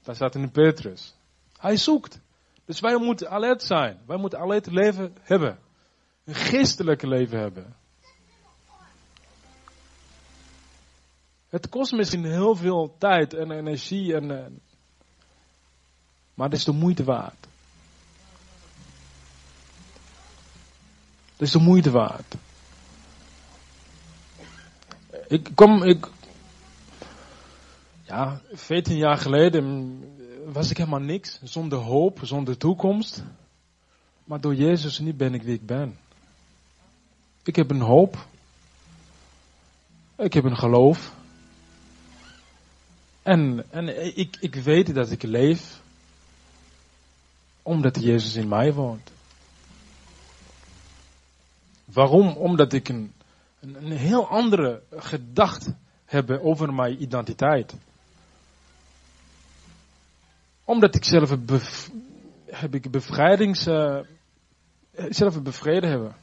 Dat 0.03 0.15
staat 0.15 0.35
in 0.35 0.51
Petrus. 0.51 1.15
Hij 1.59 1.77
zoekt. 1.77 2.21
Dus 2.65 2.81
wij 2.81 2.97
moeten 2.99 3.31
alert 3.31 3.63
zijn. 3.63 4.01
Wij 4.07 4.17
moeten 4.17 4.39
alert 4.39 4.67
leven 4.67 5.17
hebben. 5.21 5.59
Een 6.25 6.35
geestelijk 6.35 7.03
leven 7.03 7.39
hebben. 7.39 7.77
Het 11.49 11.69
kost 11.69 11.93
misschien 11.93 12.25
heel 12.25 12.57
veel 12.57 12.95
tijd 12.99 13.35
en 13.35 13.51
energie, 13.51 14.15
en, 14.15 14.31
eh, 14.31 14.51
maar 16.35 16.49
het 16.49 16.59
is 16.59 16.65
de 16.65 16.73
moeite 16.73 17.05
waard. 17.05 17.47
Het 21.33 21.41
is 21.41 21.51
de 21.51 21.61
moeite 21.61 21.91
waard. 21.91 22.37
Ik 25.29 25.51
kom, 25.55 25.83
ik, 25.83 26.07
ja, 28.03 28.41
14 28.53 28.97
jaar 28.97 29.19
geleden 29.19 29.99
was 30.53 30.71
ik 30.71 30.77
helemaal 30.77 31.01
niks, 31.01 31.41
zonder 31.43 31.79
hoop, 31.79 32.19
zonder 32.23 32.57
toekomst. 32.57 33.23
Maar 34.25 34.41
door 34.41 34.55
Jezus 34.55 34.99
nu 34.99 35.15
ben 35.15 35.35
ik 35.35 35.43
wie 35.43 35.55
ik 35.55 35.67
ben. 35.67 35.99
Ik 37.43 37.57
heb 37.57 37.71
een 37.71 37.81
hoop. 37.81 38.27
Ik 40.17 40.33
heb 40.33 40.45
een 40.45 40.57
geloof. 40.57 41.13
En, 43.23 43.65
en 43.71 44.17
ik, 44.17 44.37
ik 44.41 44.55
weet 44.55 44.95
dat 44.95 45.11
ik 45.11 45.23
leef. 45.23 45.83
Omdat 47.63 48.03
Jezus 48.03 48.35
in 48.35 48.49
mij 48.49 48.73
woont. 48.73 49.11
Waarom? 51.85 52.29
Omdat 52.29 52.73
ik 52.73 52.89
een, 52.89 53.14
een, 53.65 53.93
heel 53.93 54.29
andere 54.29 54.83
gedachte 54.91 55.75
heb 56.05 56.31
over 56.31 56.75
mijn 56.75 57.03
identiteit. 57.03 57.75
Omdat 60.65 60.95
ik 60.95 61.05
zelf 61.05 61.31
heb 62.47 62.75
ik 62.75 62.91
bevrijdings, 62.91 63.67
uh, 63.67 64.01
zelf 64.93 65.43
bevreden 65.43 65.91
hebben. 65.91 66.15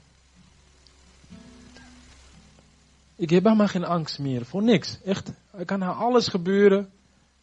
Ik 3.16 3.30
heb 3.30 3.44
helemaal 3.44 3.68
geen 3.68 3.86
angst 3.86 4.20
meer 4.20 4.46
voor 4.46 4.64
niks. 4.64 5.00
Echt, 5.04 5.32
er 5.52 5.66
kan 5.66 5.80
nou 5.80 5.96
alles 5.96 6.28
gebeuren, 6.28 6.92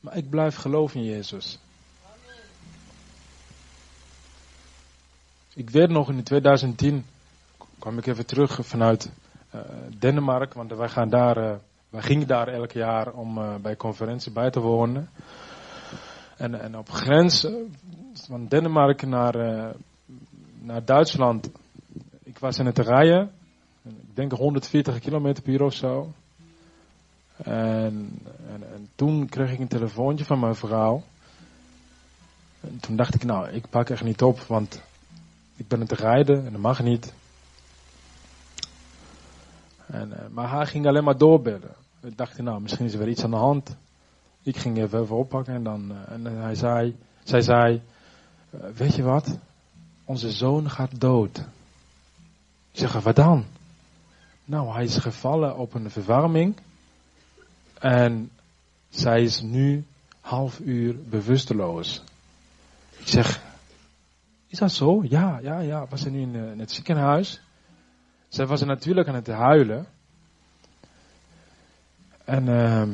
maar 0.01 0.16
ik 0.16 0.30
blijf 0.30 0.57
geloven 0.57 1.01
in 1.01 1.07
Jezus. 1.07 1.59
Ik 5.55 5.70
weet 5.70 5.88
nog 5.88 6.09
in 6.11 6.22
2010 6.22 7.05
kwam 7.78 7.99
ik 7.99 8.07
even 8.07 8.26
terug 8.26 8.59
vanuit 8.62 9.11
Denemarken, 9.98 10.56
want 10.56 10.72
wij, 10.72 10.88
gaan 10.88 11.09
daar, 11.09 11.38
uh, 11.38 11.54
wij 11.88 12.02
gingen 12.02 12.26
daar 12.26 12.48
elk 12.48 12.72
jaar 12.72 13.12
om 13.12 13.38
uh, 13.38 13.54
bij 13.54 13.76
conferentie 13.76 14.32
bij 14.32 14.50
te 14.50 14.61
wonen. 14.61 15.09
En, 16.36 16.61
en 16.61 16.76
op 16.76 16.90
grens 16.90 17.46
van 18.26 18.46
Denemarken 18.46 19.09
naar, 19.09 19.34
naar 20.62 20.84
Duitsland, 20.84 21.50
ik 22.22 22.38
was 22.38 22.59
in 22.59 22.66
het 22.66 22.78
rijden 22.78 23.30
ik 23.88 24.16
denk 24.16 24.32
140 24.32 24.98
kilometer 24.98 25.42
per 25.42 25.52
uur 25.52 25.62
of 25.62 25.74
zo. 25.74 26.12
En, 27.36 28.18
en, 28.48 28.72
en, 28.72 28.88
toen 28.94 29.28
kreeg 29.28 29.52
ik 29.52 29.59
een 29.59 29.68
telefoontje 29.68 30.24
van 30.24 30.40
mijn 30.40 30.54
vrouw. 30.54 31.02
En 32.61 32.78
toen 32.80 32.96
dacht 32.96 33.14
ik, 33.14 33.24
nou, 33.24 33.48
ik 33.48 33.70
pak 33.70 33.90
echt 33.90 34.04
niet 34.04 34.22
op, 34.22 34.40
want 34.40 34.82
ik 35.56 35.68
ben 35.68 35.80
het 35.80 35.92
rijden 35.92 36.46
en 36.46 36.52
dat 36.52 36.61
mag 36.61 36.82
niet. 36.82 37.12
En, 39.91 40.11
uh, 40.11 40.16
maar 40.30 40.51
hij 40.51 40.66
ging 40.66 40.86
alleen 40.86 41.05
maar 41.05 41.18
doorbellen. 41.18 41.74
Ik 42.03 42.16
dacht, 42.16 42.39
nou, 42.39 42.61
misschien 42.61 42.86
is 42.86 42.93
er 42.93 42.99
weer 42.99 43.09
iets 43.09 43.24
aan 43.24 43.30
de 43.30 43.36
hand. 43.36 43.76
Ik 44.43 44.57
ging 44.57 44.78
even, 44.78 45.03
even 45.03 45.16
oppakken 45.16 45.55
en 45.55 45.62
dan, 45.62 45.93
uh, 45.93 46.14
en 46.14 46.24
hij 46.24 46.55
zei, 46.55 46.97
zij 47.22 47.41
zei, 47.41 47.82
uh, 48.51 48.61
weet 48.76 48.95
je 48.95 49.03
wat? 49.03 49.39
Onze 50.05 50.30
zoon 50.30 50.70
gaat 50.70 51.01
dood. 51.01 51.39
Ik 52.72 52.78
zeg, 52.78 53.03
wat 53.03 53.16
dan? 53.16 53.45
Nou, 54.45 54.72
hij 54.72 54.84
is 54.84 54.97
gevallen 54.97 55.57
op 55.57 55.74
een 55.74 55.91
verwarming. 55.91 56.57
En 57.78 58.30
zij 58.89 59.22
is 59.22 59.41
nu 59.41 59.84
half 60.20 60.59
uur 60.61 60.97
bewusteloos. 61.09 62.03
Ik 62.97 63.09
zeg, 63.09 63.43
is 64.47 64.59
dat 64.59 64.72
zo? 64.72 65.05
Ja, 65.09 65.39
ja, 65.43 65.59
ja. 65.59 65.86
Was 65.89 66.01
ze 66.01 66.11
nu 66.11 66.22
in 66.22 66.59
het 66.59 66.72
ziekenhuis? 66.72 67.41
Zij 68.29 68.47
was 68.47 68.62
natuurlijk 68.62 69.09
aan 69.09 69.14
het 69.14 69.26
huilen. 69.26 69.87
En, 72.24 72.49
ehm, 72.49 72.91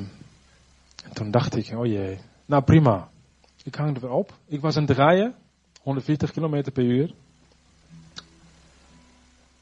en 1.04 1.12
toen 1.12 1.30
dacht 1.30 1.56
ik, 1.56 1.78
oh 1.78 1.86
jee, 1.86 2.18
nou 2.46 2.62
prima. 2.62 3.08
Ik 3.64 3.74
hang 3.74 3.94
er 3.94 4.00
weer 4.00 4.10
op. 4.10 4.34
Ik 4.46 4.60
was 4.60 4.76
aan 4.76 4.84
het 4.86 4.96
rijden, 4.96 5.34
140 5.82 6.30
km 6.30 6.72
per 6.72 6.84
uur. 6.84 7.14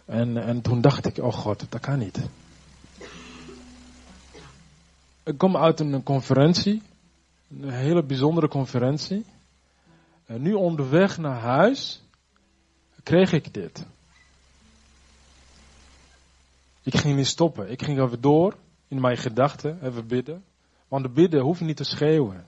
En, 0.05 0.37
en 0.37 0.61
toen 0.61 0.81
dacht 0.81 1.07
ik, 1.07 1.19
oh 1.19 1.33
god, 1.33 1.67
dat 1.71 1.81
kan 1.81 1.99
niet. 1.99 2.29
Ik 5.25 5.39
kom 5.39 5.57
uit 5.57 5.81
een 5.81 6.03
conferentie, 6.03 6.83
een 7.61 7.71
hele 7.71 8.03
bijzondere 8.03 8.49
conferentie. 8.49 9.25
En 10.27 10.43
nu 10.43 10.53
onderweg 10.53 11.19
naar 11.19 11.41
huis 11.41 12.03
kreeg 13.03 13.33
ik 13.33 13.55
dit. 13.55 13.87
Ik 16.83 16.97
ging 16.97 17.17
niet 17.17 17.27
stoppen. 17.27 17.71
Ik 17.71 17.83
ging 17.83 18.01
even 18.01 18.21
door 18.21 18.57
in 18.89 19.01
mijn 19.01 19.17
gedachten, 19.17 19.79
even 19.87 20.07
bidden. 20.07 20.45
Want 20.89 21.05
de 21.05 21.11
bidden 21.11 21.41
hoeft 21.41 21.61
niet 21.61 21.77
te 21.77 21.85
schreeuwen. 21.85 22.45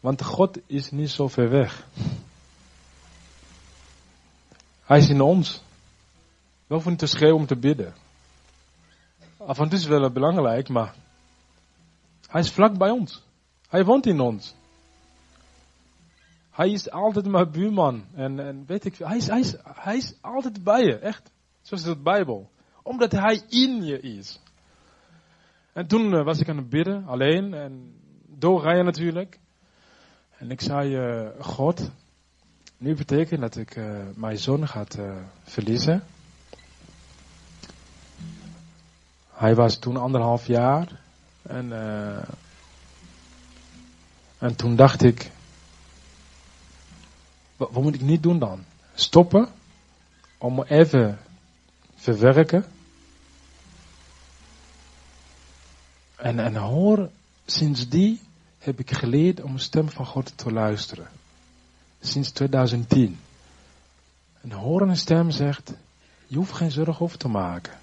Want 0.00 0.22
God 0.22 0.58
is 0.66 0.90
niet 0.90 1.10
zo 1.10 1.28
ver 1.28 1.50
weg. 1.50 1.86
Hij 4.84 4.98
is 4.98 5.08
in 5.08 5.20
ons. 5.20 5.62
We 6.66 6.74
hoeven 6.74 6.90
niet 6.90 6.98
te 7.00 7.06
schreeuwen 7.06 7.40
om 7.40 7.46
te 7.46 7.56
bidden. 7.56 7.94
Af 9.36 9.58
en 9.58 9.68
toe 9.68 9.78
is 9.78 9.86
wel 9.86 10.10
belangrijk, 10.10 10.68
maar 10.68 10.94
hij 12.28 12.40
is 12.40 12.50
vlak 12.50 12.78
bij 12.78 12.90
ons. 12.90 13.22
Hij 13.68 13.84
woont 13.84 14.06
in 14.06 14.20
ons. 14.20 14.54
Hij 16.50 16.70
is 16.70 16.90
altijd 16.90 17.26
mijn 17.26 17.50
buurman. 17.50 18.04
En, 18.14 18.40
en 18.40 18.64
weet 18.66 18.84
ik, 18.84 18.96
hij 18.96 19.16
is, 19.16 19.26
hij, 19.26 19.40
is, 19.40 19.54
hij 19.62 19.96
is 19.96 20.14
altijd 20.20 20.64
bij 20.64 20.84
je, 20.84 20.98
echt. 20.98 21.30
Zoals 21.64 21.82
de 21.82 21.96
Bijbel. 21.96 22.50
Omdat 22.82 23.12
hij 23.12 23.42
in 23.48 23.84
je 23.84 24.00
is. 24.00 24.40
En 25.72 25.86
toen 25.86 26.14
eh, 26.14 26.24
was 26.24 26.38
ik 26.38 26.48
aan 26.48 26.56
het 26.56 26.68
bidden, 26.68 27.06
alleen. 27.06 27.54
En 27.54 27.94
doorrijden 28.26 28.84
natuurlijk. 28.84 29.38
En 30.38 30.50
ik 30.50 30.60
zei, 30.60 30.96
uh, 30.96 31.28
God, 31.40 31.90
nu 32.76 32.94
betekent 32.94 33.40
dat 33.40 33.56
ik 33.56 33.76
uh, 33.76 34.00
mijn 34.14 34.38
zoon 34.38 34.68
gaat 34.68 34.98
verliezen. 35.42 36.02
Hij 39.32 39.54
was 39.54 39.78
toen 39.78 39.96
anderhalf 39.96 40.46
jaar. 40.46 41.00
En, 41.42 41.72
en 44.38 44.56
toen 44.56 44.76
dacht 44.76 45.02
ik, 45.02 45.30
wat 47.56 47.72
moet 47.72 47.94
ik 47.94 48.00
niet 48.00 48.22
doen 48.22 48.38
dan? 48.38 48.64
Stoppen? 48.94 49.48
Om 50.38 50.62
even 50.62 51.18
verwerken. 52.04 52.64
En, 56.16 56.38
en 56.38 56.56
hoor, 56.56 57.10
sinds 57.46 57.88
die 57.88 58.20
heb 58.58 58.78
ik 58.78 58.90
geleerd 58.90 59.40
om 59.40 59.52
de 59.52 59.60
stem 59.60 59.88
van 59.88 60.06
God 60.06 60.32
te 60.36 60.52
luisteren. 60.52 61.08
Sinds 62.00 62.30
2010. 62.30 63.18
En 64.40 64.52
hoor 64.52 64.80
een 64.80 64.96
stem 64.96 65.30
zegt, 65.30 65.72
je 66.26 66.36
hoeft 66.36 66.52
geen 66.52 66.70
zorgen 66.70 67.00
over 67.00 67.18
te 67.18 67.28
maken. 67.28 67.78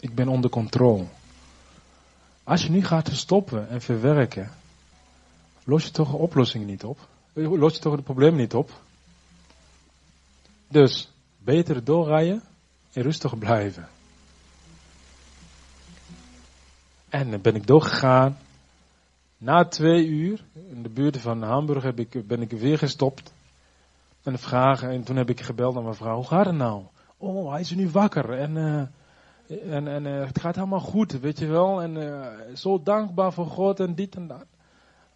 Ik 0.00 0.14
ben 0.14 0.28
onder 0.28 0.50
controle. 0.50 1.04
Als 2.44 2.62
je 2.62 2.70
nu 2.70 2.84
gaat 2.84 3.10
stoppen 3.12 3.68
en 3.68 3.82
verwerken, 3.82 4.50
los 5.64 5.84
je 5.84 5.90
toch 5.90 6.10
de 6.10 6.16
oplossing 6.16 6.66
niet 6.66 6.84
op? 6.84 7.08
Los 7.32 7.74
je 7.74 7.80
toch 7.80 7.92
het 7.92 8.04
probleem 8.04 8.36
niet 8.36 8.54
op? 8.54 8.80
Dus, 10.68 11.08
beter 11.38 11.84
doorrijden 11.84 12.42
en 12.96 13.02
rustig 13.02 13.38
blijven. 13.38 13.88
En 17.08 17.30
dan 17.30 17.40
ben 17.40 17.54
ik 17.54 17.66
doorgegaan. 17.66 18.38
Na 19.38 19.64
twee 19.64 20.06
uur, 20.06 20.44
in 20.68 20.82
de 20.82 20.88
buurt 20.88 21.16
van 21.16 21.42
Hamburg, 21.42 21.82
heb 21.82 21.98
ik, 21.98 22.26
ben 22.26 22.40
ik 22.42 22.50
weer 22.50 22.78
gestopt. 22.78 23.32
En 24.22 24.38
vragen, 24.38 24.90
en 24.90 25.04
toen 25.04 25.16
heb 25.16 25.30
ik 25.30 25.40
gebeld 25.40 25.74
naar 25.74 25.82
mijn 25.82 25.94
vrouw, 25.94 26.14
hoe 26.14 26.26
gaat 26.26 26.46
het 26.46 26.54
nou? 26.54 26.82
Oh, 27.16 27.50
hij 27.50 27.60
is 27.60 27.70
nu 27.70 27.90
wakker 27.90 28.30
en, 28.30 28.56
uh, 28.56 29.74
en, 29.74 29.88
en 29.88 30.06
uh, 30.06 30.26
het 30.26 30.40
gaat 30.40 30.54
helemaal 30.54 30.80
goed, 30.80 31.12
weet 31.12 31.38
je 31.38 31.46
wel. 31.46 31.82
En 31.82 31.96
uh, 31.96 32.54
zo 32.54 32.82
dankbaar 32.82 33.32
voor 33.32 33.46
God 33.46 33.80
en 33.80 33.94
dit 33.94 34.14
en 34.14 34.26
dat. 34.26 34.46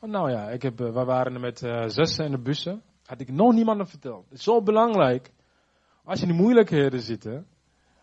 Oh, 0.00 0.10
nou 0.10 0.30
ja, 0.30 0.50
ik 0.50 0.62
heb, 0.62 0.78
we 0.78 1.04
waren 1.04 1.40
met 1.40 1.58
zessen 1.86 2.24
in 2.24 2.30
de 2.30 2.38
bussen. 2.38 2.82
Had 3.06 3.20
ik 3.20 3.32
nog 3.32 3.52
niemandem 3.52 3.86
verteld. 3.86 4.24
Het 4.28 4.38
is 4.38 4.44
zo 4.44 4.62
belangrijk, 4.62 5.30
als 6.04 6.20
je 6.20 6.26
in 6.26 6.34
moeilijkheden 6.34 7.00
zit, 7.00 7.28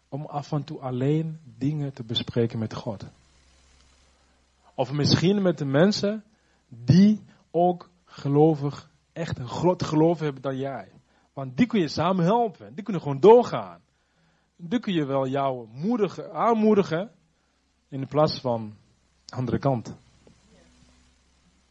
om 0.10 0.26
af 0.26 0.52
en 0.52 0.64
toe 0.64 0.80
alleen 0.80 1.40
dingen 1.58 1.94
te 1.94 2.04
bespreken 2.04 2.60
met 2.60 2.74
God. 2.74 3.06
Of 4.76 4.92
misschien 4.92 5.42
met 5.42 5.58
de 5.58 5.66
mensen 5.66 6.24
die 6.68 7.24
ook 7.52 7.90
gelovig, 8.06 8.90
echt 9.14 9.38
een 9.38 9.48
groot 9.48 9.84
geloof 9.84 10.20
hebben 10.20 10.42
dan 10.42 10.58
jij. 10.58 10.92
Want 11.34 11.58
die 11.58 11.68
kun 11.68 11.80
je 11.80 11.88
samen 11.88 12.26
helpen. 12.26 12.74
Die 12.74 12.84
kunnen 12.84 13.02
gewoon 13.02 13.20
doorgaan. 13.20 13.82
Die 14.56 14.80
kun 14.80 14.94
je 14.94 15.06
wel 15.06 15.28
jou 15.28 15.68
moedigen, 15.72 16.34
aanmoedigen. 16.34 17.12
In 17.90 18.08
plaats 18.08 18.40
van 18.40 18.76
andere 19.30 19.60
kant. 19.60 19.96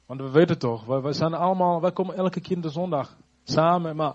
Want 0.06 0.20
we 0.20 0.30
weten 0.30 0.58
toch, 0.58 0.84
we, 0.84 1.12
zijn 1.12 1.34
allemaal, 1.34 1.80
wij 1.80 1.92
komen 1.92 2.16
elke 2.16 2.40
keer 2.40 2.60
de 2.60 2.68
zondag 2.68 3.16
samen. 3.44 3.96
Maar 3.96 4.14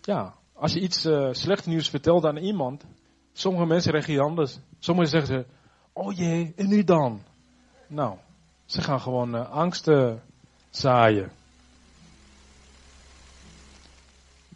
ja, 0.00 0.34
als 0.56 0.72
je 0.72 0.80
iets 0.80 1.06
uh, 1.06 1.28
slecht 1.32 1.66
nieuws 1.66 1.88
vertelt 1.88 2.24
aan 2.24 2.36
iemand. 2.36 2.84
Sommige 3.32 3.66
mensen 3.66 3.92
reageren 3.92 4.24
anders. 4.24 4.58
Sommigen 4.78 5.10
zeggen 5.10 5.28
ze, 5.34 5.46
oh 5.92 6.16
jee, 6.16 6.52
en 6.56 6.68
nu 6.68 6.84
dan? 6.84 7.22
Nou, 7.86 8.16
ze 8.64 8.80
gaan 8.80 9.00
gewoon 9.00 9.34
uh, 9.34 9.50
angsten 9.50 10.22
zaaien. 10.70 11.30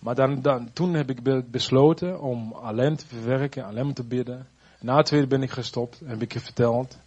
Maar 0.01 0.15
dan, 0.15 0.43
dan, 0.43 0.73
toen 0.73 0.95
heb 0.95 1.11
ik 1.11 1.51
besloten 1.51 2.21
om 2.21 2.53
alleen 2.53 2.97
te 2.97 3.07
verwerken, 3.07 3.65
alleen 3.65 3.95
te 3.95 4.05
bidden. 4.05 4.47
Na 4.81 4.97
het 4.97 5.07
tweede 5.07 5.27
ben 5.27 5.43
ik 5.43 5.51
gestopt, 5.51 6.01
heb 6.05 6.23
ik 6.23 6.33
je 6.33 6.41
verteld. 6.41 6.99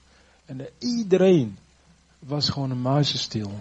En 0.46 0.68
iedereen 0.80 1.58
was 2.20 2.50
gewoon 2.50 2.72
een 2.72 2.82
muizenstil. 2.82 3.52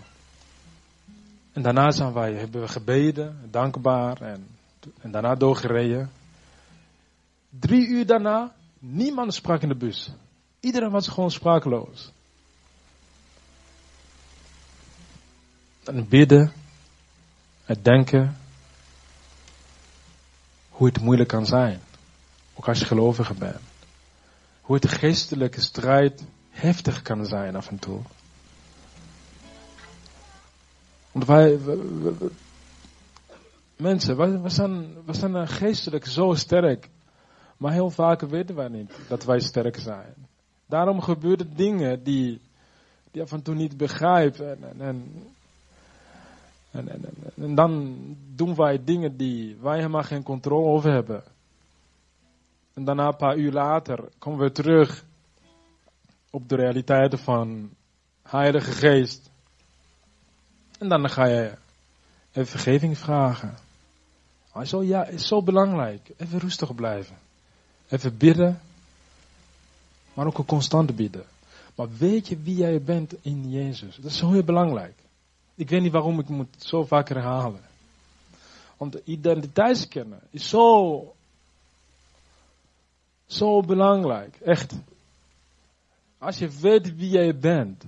En 1.53 1.63
daarna 1.63 1.91
zijn 1.91 2.13
wij, 2.13 2.35
hebben 2.35 2.61
we 2.61 2.69
gebeden, 2.69 3.39
dankbaar 3.51 4.21
en, 4.21 4.47
en 5.01 5.11
daarna 5.11 5.35
doorgereden. 5.35 6.11
Drie 7.49 7.87
uur 7.87 8.07
daarna, 8.07 8.55
niemand 8.79 9.35
sprak 9.35 9.63
in 9.63 9.69
de 9.69 9.77
bus. 9.77 10.11
Iedereen 10.61 10.91
was 10.91 11.09
gewoon 11.09 11.31
sprakeloos. 11.31 12.13
En 15.85 16.09
bidden, 16.09 16.53
het 17.65 17.85
denken, 17.85 18.37
hoe 20.71 20.87
het 20.87 21.01
moeilijk 21.01 21.29
kan 21.29 21.47
zijn. 21.47 21.81
Ook 22.55 22.69
als 22.69 22.79
je 22.79 22.85
gelovige 22.85 23.35
bent. 23.35 23.61
Hoe 24.61 24.75
het 24.77 24.89
geestelijke 24.89 25.61
strijd 25.61 26.25
heftig 26.51 27.03
kan 27.03 27.27
zijn 27.27 27.57
af 27.57 27.69
en 27.69 27.79
toe. 27.79 28.01
Want 31.13 31.27
wij, 31.27 31.59
wij, 33.83 34.51
zijn, 34.51 35.05
wij 35.05 35.15
zijn 35.15 35.49
geestelijk 35.49 36.07
zo 36.07 36.35
sterk. 36.35 36.89
Maar 37.57 37.73
heel 37.73 37.91
vaak 37.91 38.21
weten 38.21 38.55
wij 38.55 38.69
niet 38.69 38.99
dat 39.09 39.25
wij 39.25 39.41
sterk 39.41 39.77
zijn. 39.77 40.15
Daarom 40.67 41.01
gebeuren 41.01 41.57
dingen 41.57 42.03
die, 42.03 42.41
die 43.11 43.23
af 43.23 43.33
en 43.33 43.43
toe 43.43 43.55
niet 43.55 43.77
begrijpen. 43.77 44.51
En, 44.51 44.81
en, 44.81 45.13
en, 46.71 46.89
en, 47.37 47.55
dan 47.55 47.97
doen 48.35 48.55
wij 48.55 48.85
dingen 48.85 49.17
die 49.17 49.57
wij 49.61 49.77
helemaal 49.77 50.03
geen 50.03 50.23
controle 50.23 50.67
over 50.67 50.93
hebben. 50.93 51.23
En 52.75 52.85
daarna 52.85 53.07
een 53.07 53.17
paar 53.17 53.37
uur 53.37 53.53
later 53.53 54.09
komen 54.19 54.41
we 54.41 54.53
terug 54.53 55.05
op 56.31 56.49
de 56.49 56.57
realiteiten 56.57 57.19
van 57.19 57.71
Heilige 58.23 58.73
Geest. 58.73 59.31
En 60.79 60.89
dan 60.89 61.11
ga 61.11 61.27
je 61.27 61.55
even 62.33 62.47
vergeving 62.47 62.99
vragen. 62.99 63.62
Hij 64.53 64.65
zo, 64.65 64.83
ja, 64.83 65.07
is 65.07 65.27
zo 65.27 65.43
belangrijk. 65.43 66.11
Even 66.17 66.39
rustig 66.39 66.75
blijven. 66.75 67.17
Even 67.89 68.17
bidden. 68.17 68.61
Maar 70.15 70.27
ook 70.27 70.39
een 70.39 70.45
constante 70.45 70.93
bidden. 70.93 71.25
Maar 71.75 71.89
weet 71.97 72.29
je 72.29 72.39
wie 72.39 72.57
jij 72.57 72.83
bent 72.83 73.15
in 73.23 73.51
Jezus? 73.51 73.97
Dat 73.97 74.11
is 74.11 74.21
heel 74.21 74.43
belangrijk. 74.43 74.95
Ik 75.55 75.69
weet 75.69 75.83
niet 75.83 75.93
waarom 75.93 76.19
ik 76.19 76.29
moet 76.29 76.55
zo 76.59 76.85
vaak 76.85 77.09
herhalen. 77.09 77.61
Want 78.77 78.93
de 78.93 79.03
identiteit 79.05 79.89
kennen 79.89 80.21
is 80.31 80.49
zo, 80.49 81.15
zo 83.27 83.61
belangrijk. 83.61 84.37
Echt. 84.37 84.75
Als 86.19 86.39
je 86.39 86.49
weet 86.49 86.97
wie 86.97 87.11
jij 87.11 87.39
bent. 87.39 87.85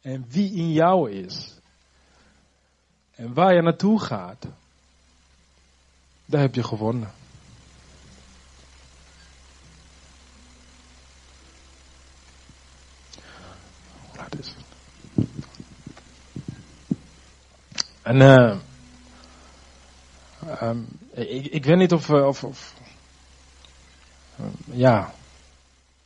En 0.00 0.24
wie 0.28 0.52
in 0.52 0.72
jou 0.72 1.10
is. 1.10 1.58
En 3.10 3.34
waar 3.34 3.54
je 3.54 3.62
naartoe 3.62 4.00
gaat, 4.00 4.46
daar 6.30 6.40
heb 6.40 6.54
je 6.54 6.62
gewonnen. 6.62 7.10
En 18.02 18.20
uh, 18.20 18.58
um, 20.62 20.88
ik, 21.12 21.46
ik 21.46 21.64
weet 21.64 21.76
niet 21.76 21.92
of, 21.92 22.10
of, 22.10 22.44
of 22.44 22.74
uh, 24.40 24.46
ja, 24.64 25.12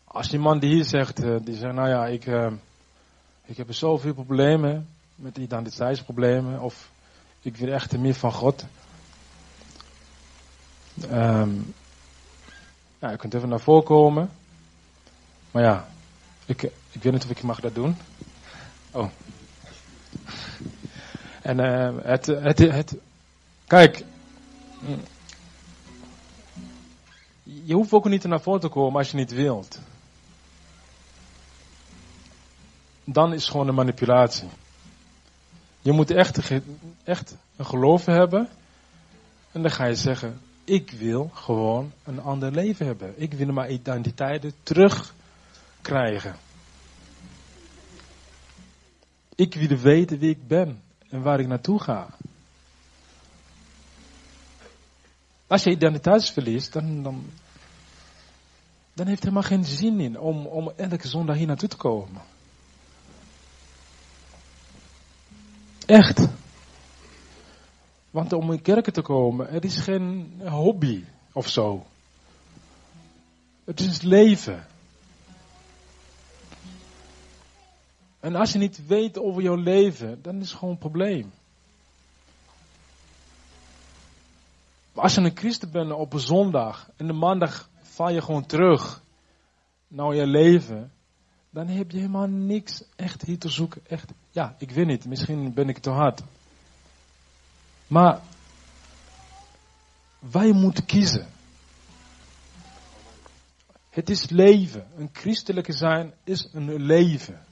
als 0.05 0.29
die 0.29 0.39
man 0.39 0.59
die 0.59 0.75
hier 0.75 0.85
zegt, 0.85 1.25
uh, 1.25 1.37
die 1.43 1.57
zegt, 1.57 1.75
nou 1.75 1.89
ja, 1.89 2.07
ik, 2.07 2.27
ik 3.45 3.57
heb 3.57 3.73
zoveel 3.73 4.15
problemen 4.15 4.89
met 5.15 5.37
identiteitsproblemen, 5.37 6.61
of 6.61 6.91
ik 7.41 7.57
wil 7.57 7.73
echt 7.73 7.99
meer 7.99 8.15
van 8.15 8.33
God. 8.33 8.65
Ja, 12.99 13.11
je 13.11 13.17
kunt 13.17 13.35
even 13.35 13.49
naar 13.49 13.61
voren 13.61 13.85
komen. 13.85 14.31
Maar 15.51 15.63
ja, 15.63 15.89
ik, 16.47 16.63
ik 16.63 17.03
weet 17.03 17.13
niet 17.13 17.25
of 17.25 17.31
ik 17.31 17.43
mag 17.43 17.61
dat 17.61 17.75
doen. 17.75 17.97
Oh. 18.91 19.09
En 21.43 21.59
uh, 21.59 22.05
het, 22.05 22.27
het, 22.27 22.59
het, 22.59 22.97
kijk, 23.67 24.05
je 27.43 27.75
hoeft 27.75 27.93
ook 27.93 28.09
niet 28.09 28.25
naar 28.25 28.41
voren 28.41 28.61
te 28.61 28.69
komen 28.69 28.99
als 28.99 29.11
je 29.11 29.17
niet 29.17 29.33
wilt. 29.33 29.79
Dan 33.05 33.33
is 33.33 33.43
het 33.43 33.51
gewoon 33.51 33.69
een 33.69 33.75
manipulatie. 33.75 34.49
Je 35.81 35.93
moet 35.93 36.11
echt, 36.11 36.51
echt 37.05 37.37
een 37.57 37.67
geloof 37.67 38.05
hebben. 38.05 38.49
En 39.53 39.63
dan 39.63 39.71
ga 39.71 39.85
je 39.85 39.95
zeggen, 39.95 40.41
ik 40.65 40.91
wil 40.91 41.31
gewoon 41.35 41.93
een 42.05 42.21
ander 42.21 42.51
leven 42.51 42.87
hebben. 42.87 43.15
Ik 43.17 43.33
wil 43.33 43.53
mijn 43.53 43.73
identiteiten 43.73 44.53
terugkrijgen. 44.63 46.37
Ik 49.35 49.55
wil 49.55 49.79
weten 49.79 50.19
wie 50.19 50.31
ik 50.31 50.47
ben 50.47 50.83
en 51.09 51.23
waar 51.23 51.41
ik 51.41 51.47
naartoe 51.47 51.81
ga. 51.81 52.09
Als 55.47 55.63
je 55.63 55.71
identiteit 55.71 56.31
verliest, 56.31 56.73
dan, 56.73 57.03
dan, 57.03 57.31
dan 58.93 59.07
heeft 59.07 59.25
het 59.25 59.33
helemaal 59.33 59.49
geen 59.49 59.65
zin 59.65 60.01
in 60.01 60.19
om, 60.19 60.47
om 60.47 60.73
elke 60.77 61.09
zondag 61.09 61.37
hier 61.37 61.47
naartoe 61.47 61.69
te 61.69 61.77
komen. 61.77 62.23
Echt. 65.87 66.29
Want 68.15 68.33
om 68.33 68.53
in 68.53 68.63
kerken 68.63 68.93
te 68.93 69.03
komen, 69.03 69.47
het 69.47 69.65
is 69.65 69.79
geen 69.79 70.41
hobby 70.45 71.05
of 71.33 71.49
zo. 71.49 71.87
Het 73.65 73.81
is 73.81 74.03
leven. 74.03 74.67
En 78.21 78.35
als 78.35 78.53
je 78.53 78.59
niet 78.59 78.87
weet 78.87 79.19
over 79.19 79.43
jouw 79.43 79.55
leven, 79.55 80.23
dan 80.23 80.41
is 80.41 80.51
het 80.51 80.59
gewoon 80.59 80.75
een 80.75 80.81
probleem. 80.81 81.33
Maar 84.93 85.03
als 85.03 85.15
je 85.15 85.21
een 85.21 85.37
christen 85.37 85.71
bent 85.71 85.93
op 85.93 86.13
een 86.13 86.21
zondag 86.21 86.91
en 86.97 87.07
de 87.07 87.13
maandag 87.13 87.69
val 87.83 88.11
je 88.11 88.23
gewoon 88.23 88.47
terug 88.47 89.03
naar 89.89 90.15
je 90.15 90.27
leven, 90.27 90.93
dan 91.51 91.67
heb 91.67 91.91
je 91.91 91.97
helemaal 91.97 92.29
niks 92.29 92.85
echt 92.97 93.23
hier 93.23 93.39
te 93.39 93.49
zoeken. 93.49 93.83
Echt, 93.87 94.13
ja, 94.31 94.55
ik 94.59 94.71
weet 94.71 94.87
niet, 94.87 95.07
misschien 95.07 95.55
ben 95.55 95.69
ik 95.69 95.79
te 95.79 95.91
hard. 95.91 96.23
Maar 97.95 98.21
wij 100.19 100.53
moeten 100.53 100.87
kiezen. 100.87 101.27
Het 103.91 104.11
is 104.11 104.29
leven. 104.29 104.87
Een 104.97 105.11
christelijke 105.13 105.73
zijn 105.73 106.15
is 106.25 106.49
een 106.53 106.83
leven. 106.83 107.45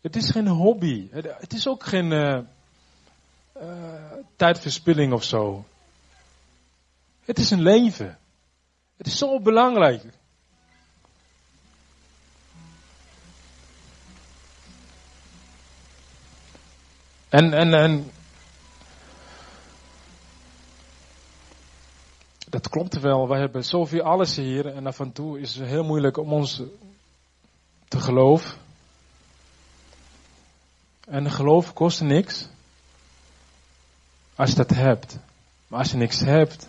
Het 0.00 0.16
is 0.16 0.30
geen 0.30 0.48
hobby. 0.48 1.08
Het 1.10 1.52
is 1.52 1.68
ook 1.68 1.84
geen 1.84 2.12
uh, 2.12 2.38
uh, 3.62 4.12
tijdverspilling 4.36 5.12
of 5.12 5.24
zo. 5.24 5.64
Het 7.24 7.38
is 7.38 7.50
een 7.50 7.62
leven. 7.62 8.18
Het 8.96 9.06
is 9.06 9.18
zo 9.18 9.40
belangrijk. 9.40 10.04
En, 17.28 17.52
en, 17.52 17.74
en 17.74 18.10
dat 22.50 22.68
klopt 22.68 23.00
wel. 23.00 23.28
Wij 23.28 23.40
hebben 23.40 23.64
zoveel 23.64 24.02
alles 24.02 24.36
hier 24.36 24.66
en 24.66 24.86
af 24.86 25.00
en 25.00 25.12
toe 25.12 25.40
is 25.40 25.54
het 25.54 25.68
heel 25.68 25.84
moeilijk 25.84 26.16
om 26.16 26.32
ons 26.32 26.62
te 27.88 28.00
geloven. 28.00 28.58
En 31.06 31.30
geloof 31.30 31.72
kost 31.72 32.00
niks. 32.00 32.48
Als 34.34 34.50
je 34.50 34.56
dat 34.56 34.70
hebt. 34.70 35.18
Maar 35.66 35.78
als 35.78 35.90
je 35.90 35.96
niks 35.96 36.20
hebt, 36.20 36.68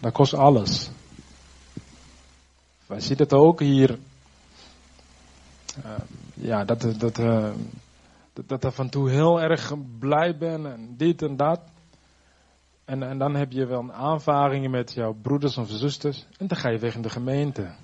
dan 0.00 0.12
kost 0.12 0.34
alles. 0.34 0.90
Wij 2.86 3.00
zien 3.00 3.16
het 3.16 3.32
ook 3.32 3.60
hier. 3.60 3.98
Uh, 5.84 5.90
ja, 6.34 6.64
dat, 6.64 6.80
dat, 6.98 7.18
uh, 7.18 7.50
dat, 8.32 8.48
dat 8.48 8.64
af 8.64 8.78
en 8.78 8.90
toe 8.90 9.10
heel 9.10 9.40
erg 9.40 9.72
blij 9.98 10.36
ben 10.36 10.72
en 10.72 10.94
dit 10.96 11.22
en 11.22 11.36
dat. 11.36 11.60
En, 12.90 13.02
en 13.02 13.18
dan 13.18 13.34
heb 13.34 13.52
je 13.52 13.66
wel 13.66 13.92
aanvaringen 13.92 14.70
met 14.70 14.92
jouw 14.92 15.12
broeders 15.12 15.58
of 15.58 15.70
zusters. 15.70 16.26
En 16.38 16.46
dan 16.46 16.58
ga 16.58 16.70
je 16.70 16.78
weg 16.78 16.94
in 16.94 17.02
de 17.02 17.10
gemeente. 17.10 17.74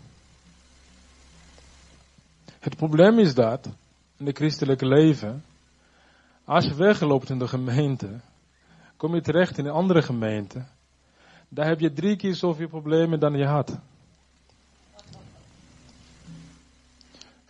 Het 2.59 2.77
probleem 2.77 3.19
is 3.19 3.35
dat, 3.35 3.67
in 4.17 4.27
het 4.27 4.37
christelijke 4.37 4.87
leven, 4.87 5.45
als 6.45 6.65
je 6.65 6.75
wegloopt 6.75 7.31
in 7.31 7.39
de 7.39 7.49
gemeente, 7.49 8.21
kom 8.97 9.15
je 9.15 9.21
terecht 9.21 9.59
in 9.59 9.67
een 9.67 9.73
andere 9.73 10.03
gemeente. 10.03 10.67
Daar 11.49 11.67
heb 11.67 11.81
je 11.81 11.93
drie 11.93 12.17
keer 12.17 12.35
zoveel 12.35 12.69
problemen 12.69 13.21
dan 13.21 13.37
je 13.37 13.47
had. 13.47 13.79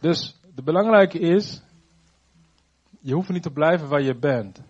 Dus 0.00 0.36
de 0.54 0.62
belangrijke 0.62 1.18
is, 1.18 1.62
je 3.00 3.14
hoeft 3.14 3.28
niet 3.28 3.42
te 3.42 3.50
blijven 3.50 3.88
waar 3.88 4.02
je 4.02 4.14
bent. 4.14 4.60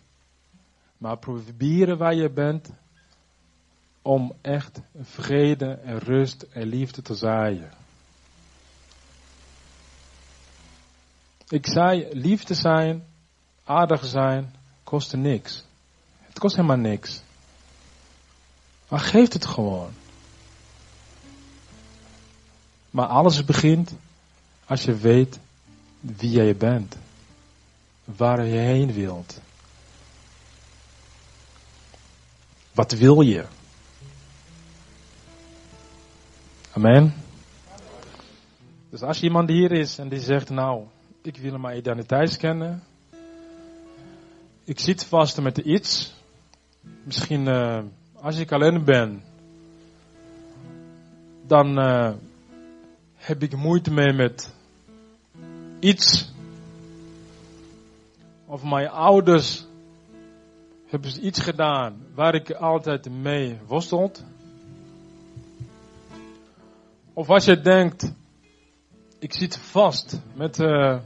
Maar 0.99 1.18
proberen 1.18 1.99
waar 1.99 2.14
je 2.14 2.30
bent 2.30 2.70
om 4.03 4.32
echt 4.40 4.80
vrede 5.03 5.72
en 5.74 5.99
rust 5.99 6.42
en 6.42 6.66
liefde 6.66 7.03
te 7.03 7.14
zaaien. 7.14 7.70
Ik 11.49 11.66
zei, 11.66 12.09
liefde 12.12 12.55
zijn, 12.55 13.05
aardig 13.64 14.05
zijn, 14.05 14.55
kostte 14.84 15.16
niks. 15.16 15.64
Het 16.20 16.38
kost 16.38 16.57
helemaal 16.57 16.76
niks. 16.76 17.22
Maar 18.88 19.01
geeft 19.01 19.32
het 19.32 19.47
gewoon. 19.47 19.90
Maar 22.90 23.07
alles 23.07 23.44
begint 23.44 23.94
als 24.66 24.84
je 24.84 24.97
weet 24.97 25.38
wie 26.01 26.30
jij 26.30 26.57
bent. 26.57 26.97
Waar 28.05 28.44
je 28.44 28.59
heen 28.59 28.92
wilt. 28.92 29.40
Wat 32.77 32.93
wil 32.93 33.20
je? 33.20 33.45
Amen. 36.72 37.14
Dus 38.91 39.03
als 39.03 39.22
iemand 39.22 39.49
hier 39.49 39.72
is 39.72 39.99
en 39.99 40.09
die 40.09 40.20
zegt, 40.20 40.51
nou, 40.51 40.85
ik 41.22 41.37
wil 41.37 41.59
mijn 41.59 41.79
identiteit 41.79 42.37
kennen. 42.37 42.83
Ik 44.64 44.79
zit 44.79 45.05
vast 45.05 45.41
met 45.41 45.59
iets. 45.59 46.14
Misschien 47.03 47.47
uh, 47.47 47.83
als 48.12 48.37
ik 48.37 48.53
alleen 48.53 48.85
ben, 48.85 49.22
dan 51.47 51.79
uh, 51.79 52.12
heb 53.14 53.43
ik 53.43 53.57
moeite 53.57 53.93
mee 53.93 54.12
met 54.12 54.55
iets. 55.81 56.33
Of 58.47 58.62
mijn 58.62 58.89
ouders 58.89 59.66
hebben 60.87 61.11
ze 61.11 61.20
iets 61.20 61.41
gedaan 61.41 62.07
waar 62.14 62.34
ik 62.34 62.51
altijd 62.51 63.11
mee 63.11 63.59
worstelt. 63.66 64.24
Of 67.12 67.30
als 67.30 67.45
je 67.45 67.61
denkt, 67.61 68.12
ik 69.18 69.32
zit 69.32 69.59
vast 69.59 70.20
met, 70.34 70.59
uh, 70.59 70.99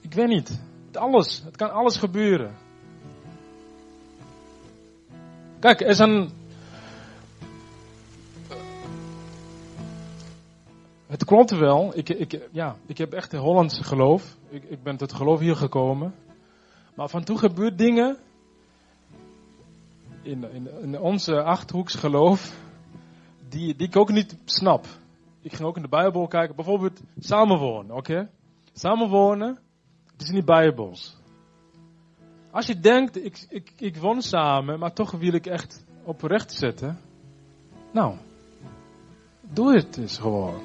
ik 0.00 0.14
weet 0.14 0.28
niet, 0.28 0.60
alles, 0.92 1.42
het 1.44 1.56
kan 1.56 1.70
alles 1.70 1.96
gebeuren. 1.96 2.56
Kijk, 5.58 5.80
er 5.80 5.88
is 5.88 5.98
een, 5.98 6.30
het 11.06 11.24
klopt 11.24 11.50
wel, 11.50 11.92
ik, 11.94 12.08
ik, 12.08 12.48
ja, 12.50 12.76
ik 12.86 12.98
heb 12.98 13.12
echt 13.12 13.32
een 13.32 13.40
Hollandse 13.40 13.84
geloof. 13.84 14.36
Ik, 14.48 14.64
ik 14.64 14.82
ben 14.82 14.96
tot 14.96 15.12
geloof 15.12 15.40
hier 15.40 15.56
gekomen. 15.56 16.14
Maar 16.94 17.08
van 17.08 17.24
toe 17.24 17.38
gebeurt 17.38 17.78
dingen 17.78 18.16
in, 20.22 20.52
in, 20.52 20.82
in 20.82 20.98
onze 20.98 21.42
achthoeks 21.42 21.94
geloof 21.94 22.58
die, 23.48 23.76
die 23.76 23.86
ik 23.86 23.96
ook 23.96 24.10
niet 24.10 24.36
snap. 24.44 24.86
Ik 25.42 25.54
ging 25.54 25.68
ook 25.68 25.76
in 25.76 25.82
de 25.82 25.88
Bijbel 25.88 26.26
kijken, 26.26 26.56
bijvoorbeeld 26.56 27.00
samenwonen, 27.18 27.96
oké? 27.96 28.30
Samenwonen, 28.72 29.58
het 30.12 30.22
is 30.22 30.30
niet 30.30 30.44
Bijbels. 30.44 31.18
Als 32.50 32.66
je 32.66 32.80
denkt, 32.80 33.24
ik, 33.24 33.46
ik, 33.48 33.72
ik 33.76 33.96
woon 33.96 34.22
samen, 34.22 34.78
maar 34.78 34.92
toch 34.92 35.10
wil 35.10 35.32
ik 35.32 35.46
echt 35.46 35.84
op 36.04 36.22
recht 36.22 36.52
zetten. 36.52 36.98
Nou, 37.92 38.16
doe 39.40 39.74
het 39.74 39.96
eens 39.96 40.18
gewoon. 40.18 40.60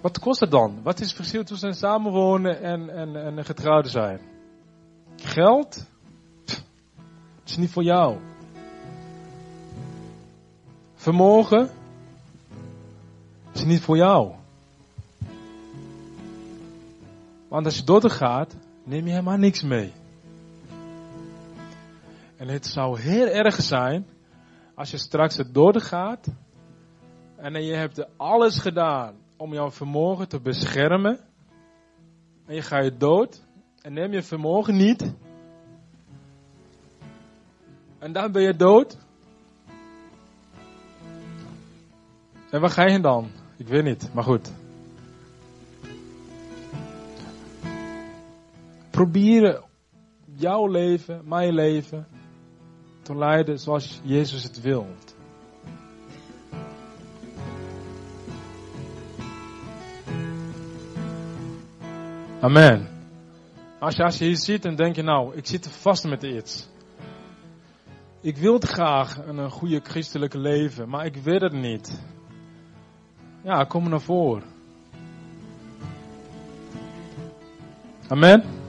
Wat 0.00 0.18
kost 0.18 0.40
het 0.40 0.50
dan? 0.50 0.82
Wat 0.82 1.00
is 1.00 1.06
het 1.06 1.16
verschil 1.16 1.44
tussen 1.44 1.74
samenwonen 1.74 2.62
en, 2.62 2.90
en, 2.90 3.16
en 3.16 3.44
getrouwd 3.44 3.88
zijn? 3.88 4.20
Geld? 5.16 5.86
Het 7.40 7.48
is 7.48 7.56
niet 7.56 7.70
voor 7.70 7.82
jou. 7.82 8.18
Vermogen? 10.94 11.70
Het 13.46 13.56
is 13.56 13.64
niet 13.64 13.80
voor 13.80 13.96
jou. 13.96 14.32
Want 17.48 17.66
als 17.66 17.76
je 17.76 17.84
doodgaat, 17.84 18.56
neem 18.84 19.04
je 19.04 19.10
helemaal 19.10 19.36
niks 19.36 19.62
mee. 19.62 19.92
En 22.36 22.48
het 22.48 22.66
zou 22.66 23.00
heel 23.00 23.26
erg 23.26 23.62
zijn 23.62 24.06
als 24.74 24.90
je 24.90 24.98
straks 24.98 25.36
het 25.36 25.54
doodgaat 25.54 26.26
en 27.36 27.64
je 27.64 27.74
hebt 27.74 28.06
alles 28.16 28.58
gedaan 28.58 29.19
om 29.40 29.52
jouw 29.52 29.70
vermogen 29.70 30.28
te 30.28 30.40
beschermen. 30.40 31.20
En 32.46 32.54
je 32.54 32.62
gaat 32.62 32.84
je 32.84 32.96
dood 32.96 33.42
en 33.82 33.92
neem 33.92 34.12
je 34.12 34.22
vermogen 34.22 34.76
niet. 34.76 35.14
En 37.98 38.12
dan 38.12 38.32
ben 38.32 38.42
je 38.42 38.56
dood. 38.56 38.98
En 42.50 42.60
waar 42.60 42.70
ga 42.70 42.86
je 42.86 43.00
dan? 43.00 43.30
Ik 43.56 43.68
weet 43.68 43.84
niet, 43.84 44.14
maar 44.14 44.24
goed. 44.24 44.52
Probeer 48.90 49.62
jouw 50.24 50.66
leven, 50.66 51.28
mijn 51.28 51.54
leven, 51.54 52.06
te 53.02 53.16
leiden 53.16 53.58
zoals 53.58 54.00
Jezus 54.04 54.42
het 54.42 54.60
wil. 54.60 54.86
Amen. 62.40 62.88
Als 63.78 63.96
je, 63.96 64.02
als 64.02 64.18
je 64.18 64.24
hier 64.24 64.36
zit 64.36 64.64
en 64.64 64.76
denk 64.76 64.96
je 64.96 65.02
nou, 65.02 65.36
ik 65.36 65.46
zit 65.46 65.68
vast 65.68 66.04
met 66.04 66.22
iets. 66.22 66.68
Ik 68.20 68.36
wil 68.36 68.58
graag 68.58 69.26
een, 69.26 69.38
een 69.38 69.50
goede 69.50 69.80
christelijke 69.82 70.38
leven, 70.38 70.88
maar 70.88 71.06
ik 71.06 71.16
weet 71.16 71.40
het 71.40 71.52
niet. 71.52 72.00
Ja, 73.42 73.64
kom 73.64 73.88
naar 73.88 74.00
voren. 74.00 74.44
Amen. 78.08 78.59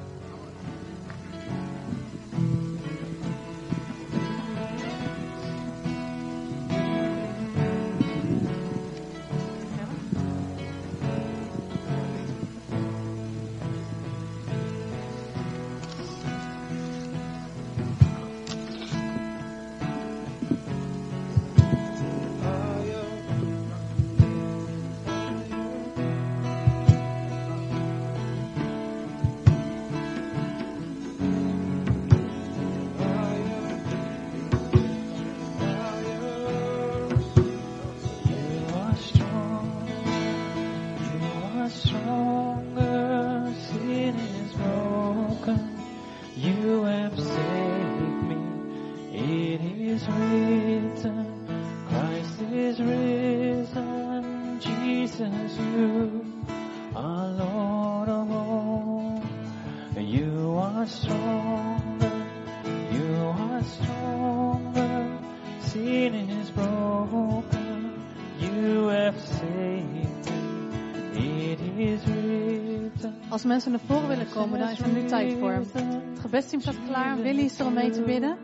Mensen 73.52 73.72
naar 73.72 73.80
voren 73.86 74.08
willen 74.08 74.30
komen, 74.34 74.60
dan 74.60 74.70
is 74.70 74.80
er 74.80 74.88
nu 74.88 75.06
tijd 75.06 75.34
voor. 75.40 75.52
Het 75.52 76.20
gebedsteam 76.20 76.62
staat 76.62 76.76
klaar. 76.88 77.22
Willy 77.22 77.44
is 77.44 77.60
er 77.60 77.66
om 77.66 77.74
mee 77.74 77.90
te 77.90 78.02
bidden. 78.02 78.38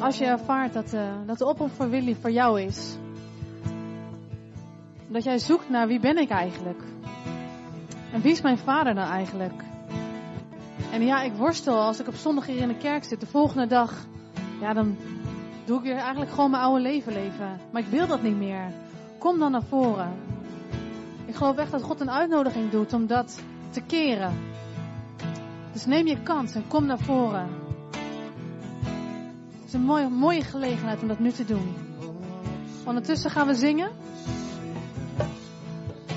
Als 0.00 0.18
je 0.18 0.24
ervaart 0.24 0.72
dat, 0.72 0.92
eh, 0.92 1.12
dat 1.26 1.38
de 1.38 1.46
oproep 1.46 1.70
voor 1.70 1.90
Willy 1.90 2.16
voor 2.20 2.30
jou 2.30 2.60
is. 2.60 2.96
Dat 5.08 5.24
jij 5.24 5.38
zoekt 5.38 5.68
naar 5.70 5.86
wie 5.86 6.00
ben 6.00 6.18
ik 6.18 6.30
eigenlijk? 6.30 6.82
En 8.12 8.20
wie 8.20 8.32
is 8.32 8.40
mijn 8.40 8.58
vader 8.58 8.94
nou 8.94 9.10
eigenlijk? 9.10 9.62
En 10.92 11.02
ja, 11.02 11.22
ik 11.22 11.32
worstel 11.32 11.80
als 11.80 12.00
ik 12.00 12.08
op 12.08 12.14
zondag 12.14 12.46
hier 12.46 12.60
in 12.60 12.68
de 12.68 12.76
kerk 12.76 13.04
zit. 13.04 13.20
De 13.20 13.26
volgende 13.26 13.66
dag, 13.66 14.06
ja, 14.60 14.72
dan 14.72 14.96
doe 15.64 15.78
ik 15.78 15.84
weer 15.84 15.96
eigenlijk 15.96 16.30
gewoon 16.30 16.50
mijn 16.50 16.62
oude 16.62 16.82
leven 16.82 17.12
leven. 17.12 17.60
Maar 17.72 17.82
ik 17.82 17.88
wil 17.88 18.06
dat 18.06 18.22
niet 18.22 18.36
meer. 18.36 18.72
Kom 19.18 19.38
dan 19.38 19.50
naar 19.50 19.64
voren. 19.68 20.29
Ik 21.30 21.36
geloof 21.36 21.56
echt 21.56 21.70
dat 21.70 21.82
God 21.82 22.00
een 22.00 22.10
uitnodiging 22.10 22.70
doet 22.70 22.92
om 22.92 23.06
dat 23.06 23.40
te 23.70 23.80
keren. 23.80 24.34
Dus 25.72 25.86
neem 25.86 26.06
je 26.06 26.22
kans 26.22 26.54
en 26.54 26.64
kom 26.68 26.86
naar 26.86 26.98
voren. 26.98 27.48
Het 29.50 29.66
is 29.66 29.72
een 29.72 29.82
mooie, 29.82 30.08
mooie 30.08 30.42
gelegenheid 30.42 31.02
om 31.02 31.08
dat 31.08 31.18
nu 31.18 31.30
te 31.30 31.44
doen. 31.44 31.74
Ondertussen 32.84 33.30
gaan 33.30 33.46
we 33.46 33.54
zingen. 33.54 33.90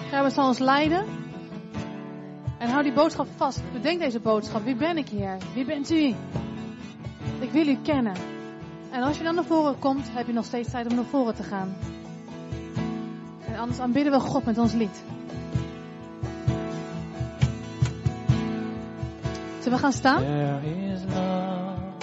Gerben 0.09 0.31
zal 0.31 0.47
ons 0.47 0.59
leiden. 0.59 1.05
En 2.59 2.69
hou 2.69 2.83
die 2.83 2.93
boodschap 2.93 3.27
vast. 3.35 3.61
Bedenk 3.73 3.99
deze 3.99 4.19
boodschap. 4.19 4.63
Wie 4.63 4.75
ben 4.75 4.97
ik, 4.97 5.09
Heer? 5.09 5.37
Wie 5.53 5.65
bent 5.65 5.91
u? 5.91 6.15
Ik 7.39 7.51
wil 7.51 7.67
u 7.67 7.77
kennen. 7.83 8.15
En 8.91 9.03
als 9.03 9.17
je 9.17 9.23
dan 9.23 9.35
naar 9.35 9.45
voren 9.45 9.79
komt, 9.79 10.05
heb 10.11 10.27
je 10.27 10.33
nog 10.33 10.45
steeds 10.45 10.69
tijd 10.71 10.87
om 10.87 10.95
naar 10.95 11.05
voren 11.05 11.35
te 11.35 11.43
gaan. 11.43 11.75
En 13.53 13.59
anders 13.59 13.79
aanbidden 13.79 14.11
we 14.13 14.19
God 14.19 14.45
met 14.45 14.57
ons 14.57 14.73
lied. 14.73 15.03
Zullen 19.59 19.77
we 19.77 19.83
gaan 19.83 19.91
staan? 19.91 20.23